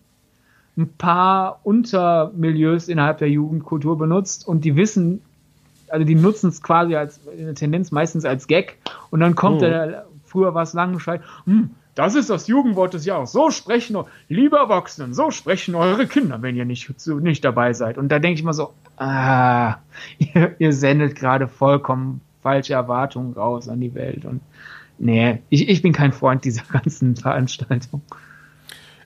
ein 0.78 0.90
paar 0.98 1.60
Untermilieus 1.64 2.88
innerhalb 2.88 3.18
der 3.18 3.30
Jugendkultur 3.30 3.98
benutzt 3.98 4.48
und 4.48 4.64
die 4.64 4.76
wissen, 4.76 5.22
also 5.90 6.06
die 6.06 6.16
nutzen 6.16 6.50
es 6.50 6.62
quasi 6.62 6.96
als 6.96 7.20
in 7.36 7.46
der 7.46 7.56
Tendenz 7.56 7.92
meistens 7.92 8.26
als 8.26 8.48
Gag 8.48 8.78
und 9.10 9.20
dann 9.20 9.36
kommt 9.36 9.58
oh. 9.58 9.62
der, 9.62 10.06
früher 10.26 10.54
war 10.54 10.64
es 10.64 10.74
Langenscheid, 10.74 11.22
hm, 11.46 11.72
das 11.98 12.14
ist 12.14 12.30
das 12.30 12.46
Jugendwort 12.46 12.94
des 12.94 13.06
Jahres. 13.06 13.32
So 13.32 13.50
sprechen, 13.50 13.98
liebe 14.30 14.58
Erwachsenen, 14.58 15.16
so 15.16 15.32
sprechen 15.32 15.74
eure 15.74 16.06
Kinder, 16.06 16.44
wenn 16.44 16.56
ihr 16.56 16.66
nicht, 16.66 16.94
nicht 17.08 17.44
dabei 17.44 17.74
seid. 17.74 17.98
Und 17.98 18.10
da 18.10 18.20
denke 18.20 18.38
ich 18.38 18.44
mal 18.44 18.54
so, 18.54 18.72
ah, 18.98 19.78
ihr, 20.20 20.56
ihr 20.60 20.74
sendet 20.74 21.16
gerade 21.16 21.48
vollkommen 21.48 22.22
falsche 22.44 22.76
Erwartungen 22.76 23.34
raus 23.34 23.68
an 23.68 23.82
die 23.82 23.96
Welt 23.96 24.26
und 24.26 24.42
Nee, 25.00 25.42
ich, 25.50 25.70
ich 25.70 25.82
bin 25.82 25.94
kein 25.94 26.14
Freund 26.14 26.44
dieser 26.46 26.64
ganzen 26.72 27.16
Veranstaltung. 27.16 28.02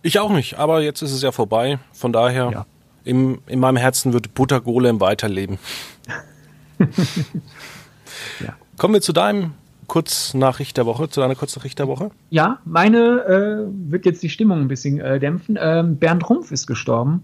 Ich 0.04 0.20
auch 0.20 0.32
nicht, 0.32 0.58
aber 0.58 0.82
jetzt 0.82 1.02
ist 1.02 1.12
es 1.12 1.22
ja 1.22 1.32
vorbei. 1.32 1.80
Von 1.94 2.12
daher, 2.12 2.52
ja. 2.52 2.66
im, 3.04 3.40
in 3.48 3.60
meinem 3.60 3.78
Herzen 3.78 4.14
wird 4.14 4.34
Buttergolem 4.34 5.00
weiterleben. 5.00 5.60
ja. 8.40 8.56
Kommen 8.78 8.96
wir 8.96 9.02
zu 9.02 9.14
deinem 9.14 9.54
Kurznachricht 9.92 10.78
der 10.78 10.86
Woche, 10.86 11.10
zu 11.10 11.20
deiner 11.20 11.36
Kurznachricht 11.36 11.78
der 11.78 11.88
Woche? 11.88 12.12
Ja, 12.30 12.60
meine 12.66 13.68
äh, 13.68 13.92
wird 13.92 14.06
jetzt 14.06 14.24
die 14.24 14.30
Stimmung 14.30 14.62
ein 14.62 14.68
bisschen 14.68 15.00
äh, 15.00 15.20
dämpfen. 15.20 15.58
Ähm, 15.62 15.98
Bernd 15.98 16.28
Rumpf 16.30 16.52
ist 16.52 16.66
gestorben. 16.66 17.24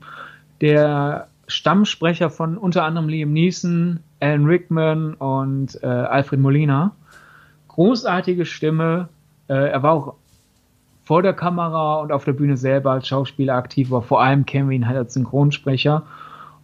Der 0.61 1.29
Stammsprecher 1.47 2.29
von 2.29 2.57
unter 2.57 2.83
anderem 2.83 3.07
Liam 3.07 3.31
Neeson, 3.31 4.01
Alan 4.19 4.45
Rickman 4.45 5.13
und 5.13 5.81
äh, 5.81 5.87
Alfred 5.87 6.41
Molina. 6.41 6.93
Großartige 7.77 8.45
Stimme. 8.45 9.07
Äh, 9.47 9.69
er 9.69 9.83
war 9.83 9.93
auch 9.93 10.15
vor 11.03 11.21
der 11.21 11.33
Kamera 11.33 12.01
und 12.01 12.11
auf 12.11 12.25
der 12.25 12.33
Bühne 12.33 12.57
selber 12.57 12.91
als 12.91 13.07
Schauspieler 13.07 13.53
aktiv, 13.53 13.91
war 13.91 14.01
vor 14.01 14.19
allem 14.19 14.47
Kevin 14.47 14.87
halt 14.87 14.97
als 14.97 15.13
Synchronsprecher. 15.13 16.01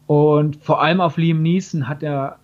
Und 0.07 0.55
vor 0.55 0.81
allem 0.81 1.01
auf 1.01 1.17
Liam 1.17 1.43
Neeson 1.43 1.87
hat 1.87 2.01
er, 2.01 2.37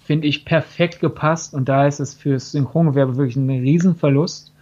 finde 0.00 0.26
ich, 0.26 0.44
perfekt 0.44 0.98
gepasst. 0.98 1.54
Und 1.54 1.68
da 1.68 1.86
ist 1.86 2.00
es 2.00 2.12
fürs 2.12 2.50
Synchrongewerbe 2.50 3.16
wirklich 3.16 3.36
ein 3.36 3.48
Riesenverlust. 3.48 4.52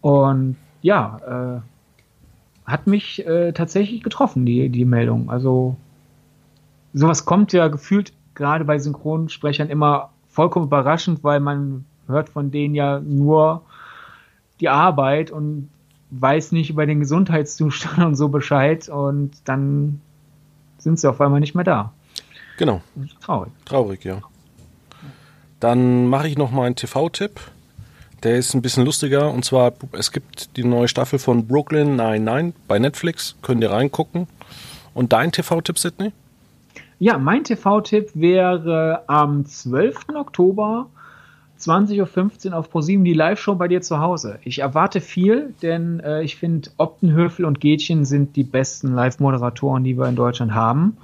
Und 0.00 0.54
ja, 0.80 1.58
äh, 1.58 2.70
hat 2.70 2.86
mich 2.86 3.26
äh, 3.26 3.50
tatsächlich 3.50 4.04
getroffen, 4.04 4.46
die, 4.46 4.68
die 4.68 4.84
Meldung. 4.84 5.28
Also 5.28 5.76
sowas 6.92 7.24
kommt 7.24 7.52
ja 7.52 7.66
gefühlt 7.66 8.12
gerade 8.34 8.64
bei 8.64 8.78
Synchronsprechern 8.78 9.70
immer 9.70 10.10
vollkommen 10.28 10.66
überraschend, 10.66 11.24
weil 11.24 11.40
man 11.40 11.84
hört 12.08 12.28
von 12.28 12.50
denen 12.50 12.74
ja 12.74 13.00
nur 13.00 13.62
die 14.60 14.68
Arbeit 14.68 15.30
und 15.30 15.70
weiß 16.10 16.52
nicht 16.52 16.70
über 16.70 16.86
den 16.86 17.00
Gesundheitszustand 17.00 17.98
und 18.04 18.16
so 18.16 18.28
Bescheid 18.28 18.88
und 18.88 19.32
dann 19.44 20.00
sind 20.78 20.98
sie 20.98 21.08
auf 21.08 21.20
einmal 21.20 21.40
nicht 21.40 21.54
mehr 21.54 21.64
da. 21.64 21.92
Genau. 22.56 22.80
Traurig. 23.20 23.52
Traurig, 23.64 24.04
ja. 24.04 24.20
Dann 25.60 26.06
mache 26.06 26.28
ich 26.28 26.36
noch 26.36 26.50
mal 26.50 26.64
einen 26.64 26.76
TV-Tipp. 26.76 27.40
Der 28.24 28.36
ist 28.36 28.54
ein 28.54 28.62
bisschen 28.62 28.84
lustiger 28.84 29.30
und 29.30 29.44
zwar 29.44 29.72
es 29.92 30.10
gibt 30.10 30.56
die 30.56 30.64
neue 30.64 30.88
Staffel 30.88 31.20
von 31.20 31.46
Brooklyn 31.46 31.96
99 31.96 32.54
bei 32.66 32.78
Netflix. 32.78 33.36
Könnt 33.42 33.62
ihr 33.62 33.70
reingucken. 33.70 34.26
Und 34.94 35.12
dein 35.12 35.30
TV-Tipp, 35.30 35.78
Sydney? 35.78 36.12
Ja, 36.98 37.16
mein 37.16 37.44
TV-Tipp 37.44 38.10
wäre 38.14 39.04
am 39.06 39.46
12. 39.46 40.08
Oktober 40.16 40.88
20.15 41.58 42.50
Uhr 42.50 42.56
auf 42.56 42.70
ProSieben 42.70 43.04
die 43.04 43.14
Live-Show 43.14 43.56
bei 43.56 43.68
dir 43.68 43.80
zu 43.80 43.98
Hause. 43.98 44.38
Ich 44.44 44.60
erwarte 44.60 45.00
viel, 45.00 45.54
denn 45.62 46.00
äh, 46.00 46.22
ich 46.22 46.36
finde, 46.36 46.70
Optenhöfel 46.76 47.44
und 47.44 47.60
Gätchen 47.60 48.04
sind 48.04 48.36
die 48.36 48.44
besten 48.44 48.94
Live-Moderatoren, 48.94 49.84
die 49.84 49.96
wir 49.98 50.08
in 50.08 50.16
Deutschland 50.16 50.54
haben. 50.54 50.96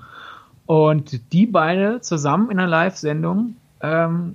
Und 0.66 1.32
die 1.32 1.46
beide 1.46 2.00
zusammen 2.00 2.50
in 2.50 2.58
einer 2.58 2.68
Live-Sendung, 2.68 3.56
ähm, 3.80 4.34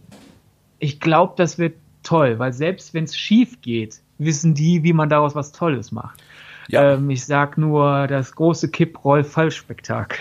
ich 0.78 1.00
glaube, 1.00 1.34
das 1.38 1.58
wird 1.58 1.76
toll, 2.04 2.40
weil 2.40 2.54
selbst 2.54 2.94
wenn 2.94 3.06
es 3.06 3.18
schief 3.18 3.62
geht, 3.62 4.02
wissen 4.18 4.54
die, 4.54 4.84
wie 4.84 4.94
man 4.94 5.10
daraus 5.10 5.36
was 5.36 5.52
Tolles 5.52 5.92
macht. 5.92 6.22
Ja. 6.68 6.94
Ähm, 6.94 7.10
ich 7.10 7.26
sag 7.26 7.58
nur 7.58 8.08
das 8.08 8.36
große 8.36 8.70
Kipproll-Fallspektakel. 8.70 10.20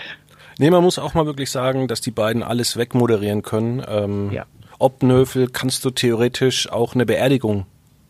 Nee, 0.57 0.71
man 0.71 0.83
muss 0.83 0.99
auch 0.99 1.13
mal 1.13 1.25
wirklich 1.25 1.51
sagen, 1.51 1.87
dass 1.87 2.01
die 2.01 2.11
beiden 2.11 2.43
alles 2.43 2.75
wegmoderieren 2.75 3.43
können. 3.43 3.83
Ähm, 3.87 4.31
ja. 4.31 4.45
Obnöfel 4.79 5.49
kannst 5.49 5.85
du 5.85 5.91
theoretisch 5.91 6.71
auch 6.71 6.95
eine 6.95 7.05
Beerdigung, 7.05 7.65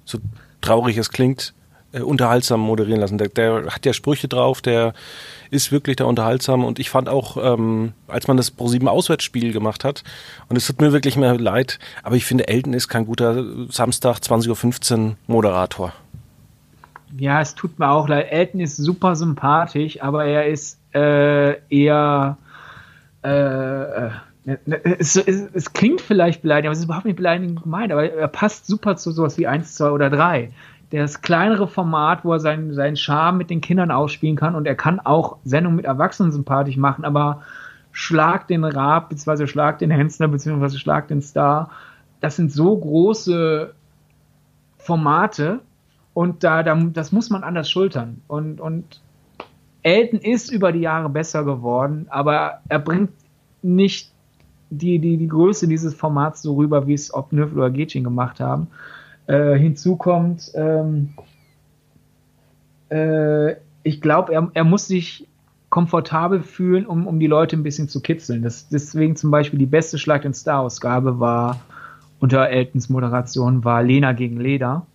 so 0.05 0.19
traurig 0.61 0.97
es 0.97 1.09
klingt, 1.09 1.53
äh, 1.91 2.01
unterhaltsam 2.01 2.59
moderieren 2.59 3.01
lassen. 3.01 3.17
Der, 3.17 3.29
der, 3.29 3.65
hat 3.67 3.85
ja 3.85 3.93
Sprüche 3.93 4.27
drauf, 4.27 4.61
der 4.61 4.93
ist 5.49 5.71
wirklich 5.71 5.95
da 5.95 6.05
unterhaltsam 6.05 6.63
und 6.63 6.77
ich 6.77 6.89
fand 6.89 7.09
auch, 7.09 7.37
ähm, 7.41 7.93
als 8.07 8.27
man 8.27 8.37
das 8.37 8.55
Pro7 8.55 8.85
Auswärtsspiel 8.87 9.51
gemacht 9.51 9.83
hat, 9.83 10.03
und 10.47 10.55
es 10.55 10.67
tut 10.67 10.79
mir 10.79 10.93
wirklich 10.93 11.17
mehr 11.17 11.37
leid, 11.37 11.79
aber 12.03 12.15
ich 12.15 12.25
finde, 12.25 12.47
Elton 12.47 12.73
ist 12.73 12.87
kein 12.87 13.05
guter 13.05 13.43
Samstag 13.69 14.19
20.15 14.19 14.99
Uhr 14.99 15.15
Moderator. 15.27 15.93
Ja, 17.17 17.41
es 17.41 17.55
tut 17.55 17.79
mir 17.79 17.89
auch 17.89 18.07
leid. 18.07 18.27
Elton 18.29 18.59
ist 18.59 18.77
super 18.77 19.15
sympathisch, 19.15 19.99
aber 20.01 20.25
er 20.25 20.45
ist 20.45 20.77
äh, 20.93 21.55
eher 21.69 22.37
äh, 23.23 23.29
äh 23.29 24.11
es, 24.45 25.15
es, 25.15 25.49
es, 25.53 25.73
klingt 25.73 26.01
vielleicht 26.01 26.41
beleidigend, 26.41 26.67
aber 26.67 26.73
es 26.73 26.79
ist 26.79 26.85
überhaupt 26.85 27.05
nicht 27.05 27.17
beleidigend 27.17 27.61
gemeint, 27.61 27.91
aber 27.91 28.11
er 28.11 28.27
passt 28.27 28.67
super 28.67 28.95
zu 28.95 29.11
sowas 29.11 29.37
wie 29.37 29.47
1, 29.47 29.75
2 29.75 29.91
oder 29.91 30.09
3. 30.09 30.51
Das 30.91 31.21
kleinere 31.21 31.67
Format, 31.67 32.25
wo 32.25 32.33
er 32.33 32.39
seinen, 32.39 32.73
seinen 32.73 32.95
Charme 32.95 33.37
mit 33.37 33.49
den 33.49 33.61
Kindern 33.61 33.91
ausspielen 33.91 34.35
kann 34.35 34.55
und 34.55 34.65
er 34.65 34.75
kann 34.75 34.99
auch 34.99 35.37
Sendungen 35.43 35.75
mit 35.75 35.85
Erwachsenen 35.85 36.31
sympathisch 36.31 36.77
machen, 36.77 37.05
aber 37.05 37.43
Schlag 37.91 38.47
den 38.47 38.63
Raab, 38.63 39.09
beziehungsweise 39.09 39.47
Schlag 39.47 39.79
den 39.79 39.91
Hensler, 39.91 40.27
beziehungsweise 40.27 40.79
Schlag 40.79 41.07
den 41.07 41.21
Star, 41.21 41.69
das 42.21 42.35
sind 42.35 42.51
so 42.51 42.75
große 42.77 43.73
Formate 44.77 45.59
und 46.13 46.43
da, 46.43 46.63
da 46.63 46.75
das 46.75 47.11
muss 47.11 47.29
man 47.29 47.43
anders 47.43 47.69
schultern. 47.69 48.21
Und, 48.27 48.59
und 48.61 49.01
Elton 49.83 50.19
ist 50.19 50.51
über 50.51 50.71
die 50.71 50.79
Jahre 50.79 51.09
besser 51.09 51.43
geworden, 51.43 52.07
aber 52.09 52.61
er 52.67 52.79
bringt 52.79 53.11
nicht 53.61 54.11
die, 54.69 54.99
die, 54.99 55.17
die 55.17 55.27
Größe 55.27 55.67
dieses 55.67 55.93
Formats 55.93 56.41
so 56.41 56.55
rüber, 56.55 56.87
wie 56.87 56.93
es 56.93 57.13
ob 57.13 57.31
Nöffel 57.31 57.57
oder 57.57 57.69
Getsching 57.69 58.03
gemacht 58.03 58.39
haben. 58.39 58.67
Äh, 59.27 59.57
hinzu 59.57 59.95
kommt, 59.95 60.51
ähm, 60.55 61.13
äh, 62.89 63.55
ich 63.83 64.01
glaube, 64.01 64.33
er, 64.33 64.49
er 64.53 64.63
muss 64.63 64.87
sich 64.87 65.27
komfortabel 65.69 66.41
fühlen, 66.41 66.85
um, 66.85 67.07
um 67.07 67.19
die 67.19 67.27
Leute 67.27 67.55
ein 67.55 67.63
bisschen 67.63 67.89
zu 67.89 68.01
kitzeln. 68.01 68.41
Das, 68.41 68.69
deswegen 68.69 69.15
zum 69.15 69.29
Beispiel 69.31 69.59
die 69.59 69.65
beste 69.65 69.97
Schlag 69.97 70.25
in 70.25 70.33
Star-Ausgabe 70.33 71.19
war 71.19 71.59
unter 72.19 72.49
Eltons 72.49 72.89
Moderation 72.89 73.63
war 73.63 73.83
Lena 73.83 74.13
gegen 74.13 74.39
Leder 74.39 74.85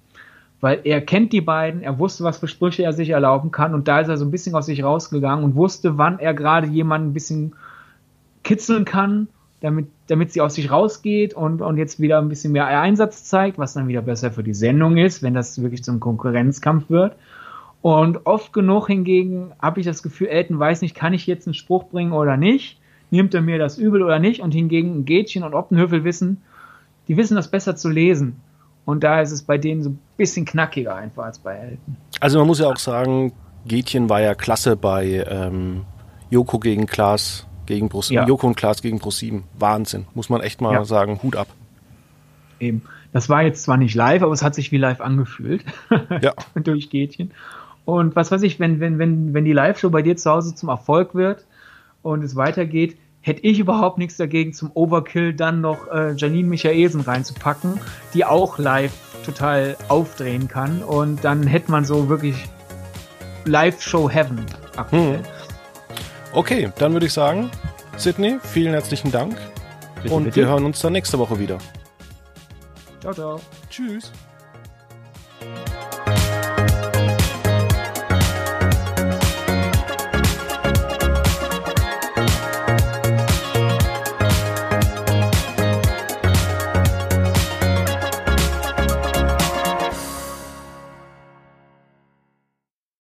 weil 0.65 0.81
er 0.85 1.03
kennt 1.03 1.35
die 1.35 1.43
beiden, 1.43 1.83
er 1.83 1.99
wusste, 1.99 2.25
was 2.25 2.39
für 2.39 2.49
Sprüche 2.49 2.85
er 2.85 2.95
sich 2.95 3.11
erlauben 3.11 3.51
kann 3.51 3.75
und 3.75 3.87
da 3.87 4.01
ist 4.01 4.09
er 4.09 4.17
so 4.17 4.25
ein 4.25 4.31
bisschen 4.31 4.55
aus 4.55 4.65
sich 4.65 4.83
rausgegangen 4.83 5.45
und 5.45 5.57
wusste, 5.57 5.99
wann 5.99 6.19
er 6.19 6.33
gerade 6.33 6.67
jemanden 6.69 7.09
ein 7.09 7.13
bisschen 7.13 7.55
kitzeln 8.45 8.87
kann, 8.87 9.29
damit, 9.65 9.87
damit 10.09 10.31
sie 10.31 10.43
aus 10.43 10.57
sich 10.57 10.71
rausgeht 10.71 11.33
und, 11.33 11.63
und 11.63 11.79
jetzt 11.79 11.99
wieder 11.99 12.19
ein 12.19 12.29
bisschen 12.29 12.53
mehr 12.53 12.67
Einsatz 12.67 13.25
zeigt, 13.25 13.57
was 13.57 13.73
dann 13.73 13.89
wieder 13.89 14.03
besser 14.03 14.31
für 14.31 14.43
die 14.43 14.53
Sendung 14.53 14.99
ist, 14.99 15.23
wenn 15.23 15.33
das 15.33 15.61
wirklich 15.63 15.83
zum 15.83 16.01
Konkurrenzkampf 16.01 16.91
wird. 16.91 17.17
Und 17.81 18.27
oft 18.27 18.53
genug 18.53 18.89
hingegen 18.89 19.53
habe 19.59 19.81
ich 19.81 19.87
das 19.87 20.03
Gefühl, 20.03 20.27
Elton 20.27 20.59
weiß 20.59 20.83
nicht, 20.83 20.95
kann 20.95 21.15
ich 21.15 21.27
jetzt 21.27 21.47
einen 21.47 21.55
Spruch 21.55 21.85
bringen 21.85 22.13
oder 22.13 22.37
nicht? 22.37 22.79
Nimmt 23.11 23.33
er 23.33 23.41
mir 23.41 23.59
das 23.59 23.79
übel 23.79 24.03
oder 24.03 24.19
nicht? 24.19 24.43
Und 24.43 24.53
hingegen 24.53 25.07
Gätchen 25.07 25.45
und 25.45 25.55
Optenhöfel 25.55 26.05
wissen, 26.05 26.43
die 27.09 27.17
wissen 27.17 27.35
das 27.35 27.51
besser 27.51 27.75
zu 27.75 27.89
lesen. 27.89 28.43
Und 28.85 29.03
da 29.03 29.23
ist 29.23 29.33
es 29.33 29.45
bei 29.45 29.57
denen 29.57 29.83
so 29.83 29.91
ein 29.91 29.99
bisschen 30.19 30.45
knackiger 30.45 30.95
einfach 30.95 31.25
als 31.25 31.39
bei 31.39 31.55
Elton. 31.55 31.97
Also 32.21 32.39
man 32.39 32.49
muss 32.49 32.59
ja 32.59 32.69
auch 32.69 32.77
sagen, 32.77 33.33
Gätchen 33.65 34.11
war 34.11 34.21
ja 34.21 34.35
klasse 34.35 34.77
bei 34.77 35.25
ähm, 35.27 35.87
Joko 36.29 36.59
gegen 36.59 36.85
Klaas 36.85 37.47
gegen 37.67 37.89
Pro 37.89 38.01
ja. 38.09 38.27
Joko 38.27 38.47
und 38.47 38.57
Klaas 38.57 38.83
gegen 38.83 38.99
Pro7. 38.99 39.43
Wahnsinn. 39.59 40.07
Muss 40.15 40.29
man 40.29 40.41
echt 40.41 40.61
mal 40.61 40.73
ja. 40.73 40.85
sagen, 40.85 41.21
Hut 41.23 41.37
ab. 41.37 41.49
Eben. 42.61 42.83
Das 43.13 43.29
war 43.29 43.43
jetzt 43.43 43.63
zwar 43.63 43.77
nicht 43.77 43.95
live, 43.95 44.23
aber 44.23 44.33
es 44.33 44.43
hat 44.43 44.57
sich 44.57 44.73
wie 44.73 44.77
live 44.77 45.01
angefühlt. 45.01 45.65
Ja. 46.21 46.33
Durch 46.55 46.91
Gätchen. 46.91 47.31
Und 47.85 48.17
was 48.17 48.31
weiß 48.33 48.43
ich, 48.43 48.59
wenn, 48.59 48.81
wenn, 48.81 48.99
wenn, 48.99 49.35
wenn 49.35 49.45
die 49.45 49.53
Live-Show 49.53 49.91
bei 49.91 50.03
dir 50.03 50.17
zu 50.17 50.31
Hause 50.31 50.55
zum 50.55 50.69
Erfolg 50.69 51.15
wird 51.15 51.45
und 52.03 52.25
es 52.25 52.35
weitergeht, 52.35 52.97
hätte 53.21 53.43
ich 53.43 53.59
überhaupt 53.59 53.99
nichts 53.99 54.17
dagegen, 54.17 54.53
zum 54.53 54.71
Overkill 54.75 55.33
dann 55.33 55.61
noch 55.61 55.89
äh, 55.91 56.15
Janine 56.15 56.49
Michaelsen 56.49 57.01
reinzupacken, 57.01 57.81
die 58.13 58.25
auch 58.25 58.59
live 58.59 58.93
total 59.25 59.77
aufdrehen 59.89 60.49
kann. 60.49 60.83
Und 60.83 61.25
dann 61.25 61.47
hätte 61.47 61.71
man 61.71 61.85
so 61.85 62.09
wirklich 62.09 62.37
Live-Show 63.45 64.11
Heaven 64.11 64.45
aktuell. 64.77 65.19
Hm. 65.19 65.25
Okay, 66.35 66.73
dann 66.79 66.93
würde 66.93 67.07
ich 67.07 67.13
sagen, 67.13 67.51
Sydney, 67.97 68.39
vielen 68.43 68.73
herzlichen 68.73 69.13
Dank. 69.13 69.37
Bitte, 70.03 70.15
und 70.15 70.25
bitte. 70.25 70.37
wir 70.37 70.47
hören 70.49 70.65
uns 70.65 70.81
dann 70.81 70.93
nächste 70.93 71.19
Woche 71.19 71.39
wieder. 71.39 71.59
Ciao, 73.01 73.15
ciao. 73.15 73.41
Tschüss. 73.71 74.11